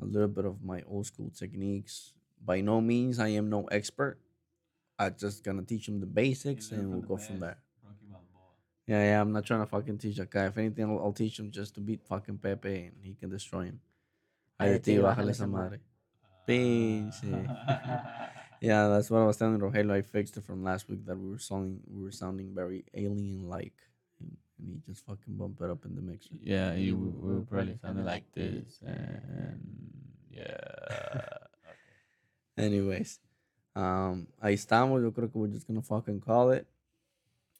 a 0.00 0.04
little 0.04 0.28
bit 0.28 0.46
of 0.46 0.62
my 0.62 0.82
old 0.88 1.06
school 1.06 1.30
techniques. 1.36 2.14
By 2.42 2.62
no 2.62 2.80
means, 2.80 3.18
I 3.18 3.28
am 3.28 3.50
no 3.50 3.64
expert. 3.64 4.18
I'm 4.98 5.14
just 5.18 5.44
gonna 5.44 5.62
teach 5.62 5.86
him 5.86 6.00
the 6.00 6.06
basics, 6.06 6.70
and 6.72 6.90
we'll 6.90 7.02
go 7.02 7.18
from 7.18 7.40
there. 7.40 7.58
Yeah, 8.86 9.02
yeah. 9.02 9.20
I'm 9.20 9.32
not 9.32 9.44
trying 9.44 9.60
to 9.60 9.66
fucking 9.66 9.98
teach 9.98 10.16
that 10.16 10.30
guy. 10.30 10.46
If 10.46 10.58
anything, 10.58 10.84
I'll, 10.84 10.98
I'll 10.98 11.12
teach 11.12 11.38
him 11.38 11.50
just 11.50 11.74
to 11.74 11.80
beat 11.80 12.02
fucking 12.02 12.38
Pepe, 12.38 12.86
and 12.86 12.96
he 13.02 13.14
can 13.14 13.30
destroy 13.30 13.64
him. 13.64 13.80
De 14.60 14.78
ti, 14.78 14.96
bájale 14.98 15.30
esa 15.30 15.46
madre. 15.46 15.80
Pinche. 16.46 17.12
Yeah, 18.60 18.88
that's 18.88 19.10
what 19.10 19.20
I 19.20 19.26
was 19.26 19.36
telling 19.36 19.58
Rogelio. 19.58 19.92
I 19.92 20.02
fixed 20.02 20.36
it 20.36 20.44
from 20.44 20.64
last 20.64 20.88
week 20.88 21.04
that 21.06 21.18
we 21.18 21.30
were 21.30 21.38
sounding 21.38 21.80
we 21.86 22.02
were 22.02 22.10
sounding 22.10 22.54
very 22.54 22.84
alien 22.94 23.48
like, 23.48 23.74
and, 24.18 24.36
and 24.58 24.68
he 24.72 24.80
just 24.90 25.04
fucking 25.04 25.36
bumped 25.36 25.60
it 25.60 25.70
up 25.70 25.84
in 25.84 25.94
the 25.94 26.00
mixer. 26.00 26.30
Yeah, 26.42 26.74
you 26.74 26.96
we 26.96 27.34
were 27.34 27.42
probably 27.42 27.78
sounding 27.82 28.04
like 28.04 28.24
this, 28.32 28.80
and 28.84 29.60
yeah. 30.30 30.56
Anyways, 32.56 33.20
um, 33.74 34.26
ahí 34.42 34.54
estamos. 34.54 35.02
Yo 35.02 35.12
creo 35.12 35.30
que 35.30 35.38
we're 35.38 35.48
just 35.48 35.66
gonna 35.66 35.82
fucking 35.82 36.20
call 36.20 36.50
it. 36.52 36.66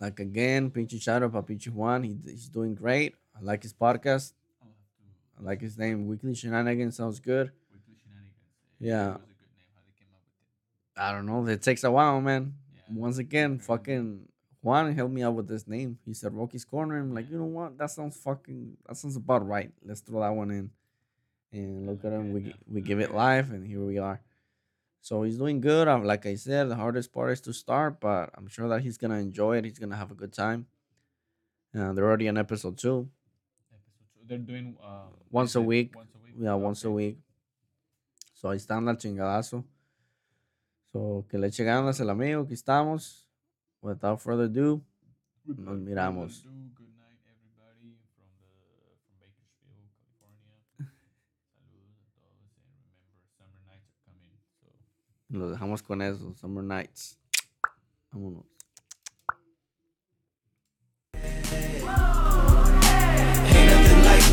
Like 0.01 0.21
again, 0.21 0.71
pinche 0.71 1.01
shout 1.01 1.23
out 1.23 1.33
para 1.33 1.43
pinche 1.43 1.69
Juan. 1.69 2.03
He, 2.03 2.17
he's 2.25 2.49
doing 2.49 2.75
great. 2.75 3.15
I 3.37 3.43
like 3.43 3.63
his 3.63 3.73
podcast. 3.73 4.33
I 5.39 5.43
like 5.43 5.61
his 5.61 5.79
name. 5.79 6.07
Weekly 6.07 6.35
Shenanigans 6.35 6.97
sounds 6.97 7.21
good. 7.21 7.51
Weekly 7.73 7.95
Shenanigans. 8.03 8.35
Yeah. 8.79 9.17
I 10.97 11.13
don't 11.13 11.27
know. 11.27 11.47
It 11.47 11.63
takes 11.63 11.85
a 11.85 11.91
while, 11.91 12.21
man. 12.21 12.55
Once 12.91 13.19
again, 13.19 13.59
fucking 13.59 14.29
Juan 14.63 14.95
helped 14.95 15.13
me 15.13 15.23
out 15.23 15.35
with 15.35 15.49
this 15.49 15.67
name. 15.69 15.99
He 16.05 16.15
said 16.15 16.35
Rocky's 16.35 16.65
Corner. 16.65 16.99
I'm 16.99 17.15
like, 17.15 17.31
you 17.31 17.39
know 17.39 17.45
what? 17.45 17.79
That 17.79 17.91
sounds 17.91 18.17
fucking. 18.17 18.77
That 18.87 18.97
sounds 18.97 19.17
about 19.17 19.47
right. 19.47 19.71
Let's 19.85 20.01
throw 20.01 20.21
that 20.21 20.31
one 20.35 20.51
in. 20.51 20.71
And 21.53 21.87
look 21.87 22.05
at 22.05 22.13
him. 22.13 22.33
We 22.33 22.55
we 22.67 22.81
give 22.81 23.01
it 23.01 23.15
life, 23.15 23.51
and 23.51 23.67
here 23.67 23.85
we 23.85 23.99
are. 23.99 24.21
So 25.07 25.23
he's 25.23 25.39
doing 25.39 25.61
good. 25.61 25.87
Um, 25.87 26.03
like 26.03 26.27
I 26.27 26.35
said, 26.35 26.69
the 26.69 26.75
hardest 26.75 27.13
part 27.13 27.31
is 27.31 27.41
to 27.43 27.53
start, 27.53 28.01
but 28.01 28.31
I'm 28.35 28.49
sure 28.49 28.67
that 28.71 28.81
he's 28.83 28.99
gonna 28.99 29.21
enjoy 29.21 29.57
it. 29.59 29.65
He's 29.65 29.79
gonna 29.79 29.95
have 29.95 30.11
a 30.11 30.17
good 30.17 30.33
time. 30.33 30.67
Uh, 31.73 31.93
they're 31.93 32.05
already 32.05 32.29
on 32.29 32.37
episode 32.37 32.77
two. 32.77 33.09
They're 34.27 34.39
doing 34.39 34.77
uh, 34.83 35.07
Once 35.31 35.55
a 35.55 35.63
week. 35.63 35.95
Once 35.95 36.11
a 36.13 36.19
week. 36.19 36.35
Yeah, 36.41 36.55
once 36.55 36.83
a 36.85 36.91
week. 36.91 37.19
So 38.35 38.49
ahí 38.51 38.57
están 38.57 38.89
al 38.89 38.97
chingadazo. 38.97 39.63
So 40.93 41.25
que 41.31 41.39
le 41.39 41.47
eche 41.47 41.63
ganas 41.63 42.01
el 42.01 42.11
amigo. 42.11 42.43
Aquí 42.43 42.55
estamos. 42.55 43.29
Without 43.83 44.21
further 44.21 44.47
ado, 44.47 44.83
Nos 45.47 45.79
miramos. 45.79 46.43
ado, 46.43 46.51
Good 46.75 46.91
night, 46.99 47.23
everybody, 47.31 47.95
from 48.19 48.27
the 48.43 48.51
from 49.07 49.15
Bakersfield, 49.23 49.87
California. 50.19 50.59
Saludos 51.55 51.95
a 52.03 52.09
todos, 52.19 52.51
and 52.59 52.67
remember, 52.67 53.23
summer 53.39 53.63
nights 53.71 53.87
are 53.87 54.03
coming. 54.11 54.35
So 54.59 54.67
lo 55.29 55.51
dejamos 55.51 55.83
con 55.83 56.03
eso. 56.03 56.35
Summer 56.35 56.65
Nights. 56.65 57.19
Vámonos. 58.13 58.45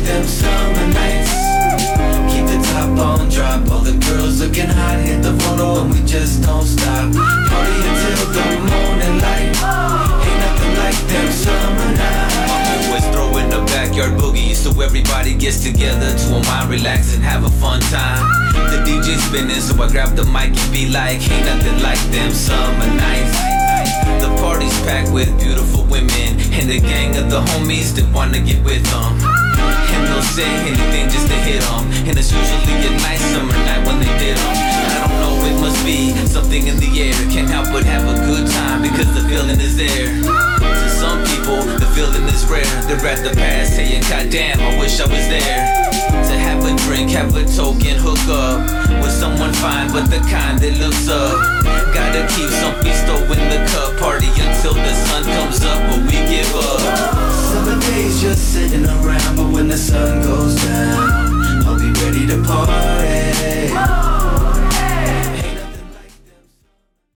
Them 0.04 0.24
summer 0.24 0.86
nights. 0.88 1.32
Keep 2.30 2.46
the 2.46 2.60
top 2.62 2.98
on 2.98 3.28
drop. 3.30 3.70
All 3.70 3.80
the 3.80 3.96
girls 4.04 4.38
looking 4.40 4.66
hot, 4.66 4.98
hit 4.98 5.22
the 5.22 5.32
photo, 5.32 5.80
and 5.80 5.94
we 5.94 6.00
just 6.06 6.42
don't 6.42 6.66
stop. 6.66 7.10
Party 7.14 7.76
until 7.88 8.26
the 8.36 8.46
morning 8.68 9.18
light. 9.22 9.56
Ain't 10.26 10.40
nothing 10.44 10.74
like 10.76 10.98
them 11.08 11.32
summer 11.32 11.96
nights. 11.96 12.53
The 13.54 13.62
backyard 13.70 14.18
boogie, 14.18 14.52
so 14.52 14.74
everybody 14.82 15.32
gets 15.32 15.62
together 15.62 16.10
to 16.10 16.26
unwind, 16.34 16.68
relax, 16.68 17.14
and 17.14 17.22
have 17.22 17.44
a 17.44 17.50
fun 17.62 17.80
time. 17.82 18.26
The 18.50 18.82
DJ 18.82 19.14
spinning, 19.14 19.62
so 19.62 19.80
I 19.80 19.88
grab 19.88 20.16
the 20.16 20.24
mic 20.24 20.58
and 20.58 20.72
be 20.72 20.90
like, 20.90 21.22
ain't 21.30 21.46
nothing 21.46 21.80
like 21.80 22.02
them 22.10 22.32
summer 22.32 22.90
nights. 22.98 23.38
The 24.18 24.26
party's 24.42 24.74
packed 24.82 25.12
with 25.12 25.30
beautiful 25.38 25.84
women 25.84 26.34
and 26.50 26.68
a 26.68 26.80
gang 26.80 27.14
of 27.16 27.30
the 27.30 27.42
homies 27.54 27.94
that 27.94 28.10
wanna 28.12 28.40
get 28.40 28.58
with 28.64 28.82
them. 28.90 29.22
And 29.22 30.02
they'll 30.02 30.26
say 30.34 30.50
anything 30.66 31.08
just 31.14 31.28
to 31.28 31.38
hit 31.46 31.62
them. 31.62 31.86
And 32.10 32.18
it's 32.18 32.32
usually 32.34 32.90
a 32.90 32.98
nice 33.06 33.22
summer 33.30 33.54
night 33.54 33.86
when 33.86 34.00
they 34.00 34.10
did 34.18 34.36
them 34.36 34.73
it 35.46 35.60
must 35.60 35.84
be 35.84 36.10
something 36.26 36.66
in 36.66 36.76
the 36.78 36.90
air. 37.00 37.14
Can't 37.30 37.48
help 37.48 37.68
but 37.72 37.84
have 37.84 38.04
a 38.04 38.16
good 38.26 38.46
time 38.50 38.82
because 38.82 39.08
the 39.14 39.26
feeling 39.28 39.60
is 39.60 39.76
there. 39.76 40.08
To 40.20 40.88
some 40.88 41.20
people, 41.32 41.60
the 41.78 41.88
feeling 41.94 42.24
is 42.28 42.44
rare. 42.46 42.64
They're 42.88 43.00
at 43.06 43.22
the 43.22 43.34
past 43.34 43.76
saying, 43.76 44.02
God 44.08 44.30
damn, 44.30 44.60
I 44.60 44.78
wish 44.78 45.00
I 45.00 45.06
was 45.06 45.26
there. 45.28 45.84
To 46.28 46.34
have 46.38 46.64
a 46.64 46.72
drink, 46.86 47.10
have 47.10 47.34
a 47.36 47.44
token, 47.44 47.96
hook 47.98 48.20
up 48.28 48.60
with 49.02 49.12
someone 49.12 49.52
fine, 49.54 49.92
but 49.92 50.08
the 50.10 50.18
kind 50.30 50.58
that 50.58 50.78
looks 50.78 51.08
up. 51.08 51.36
Gotta 51.92 52.26
keep 52.34 52.50
some 52.50 52.74
pisto 52.82 53.14
in 53.34 53.44
the 53.52 53.60
cup, 53.70 53.98
party 54.00 54.28
until 54.40 54.74
the 54.74 54.94
sun 55.06 55.22
comes 55.24 55.64
up, 55.64 55.78
but 55.90 56.00
we 56.06 56.18
give 56.30 56.50
up. 56.56 56.80
Seven 57.52 57.78
days 57.80 58.20
just 58.20 58.52
sitting 58.52 58.86
around, 58.86 59.36
but 59.36 59.50
when 59.52 59.68
the 59.68 59.76
sun 59.76 60.22
goes 60.22 60.56
down, 60.64 61.42
I'll 61.66 61.78
be 61.78 61.90
ready 62.00 62.26
to 62.28 62.42
party. 62.42 64.13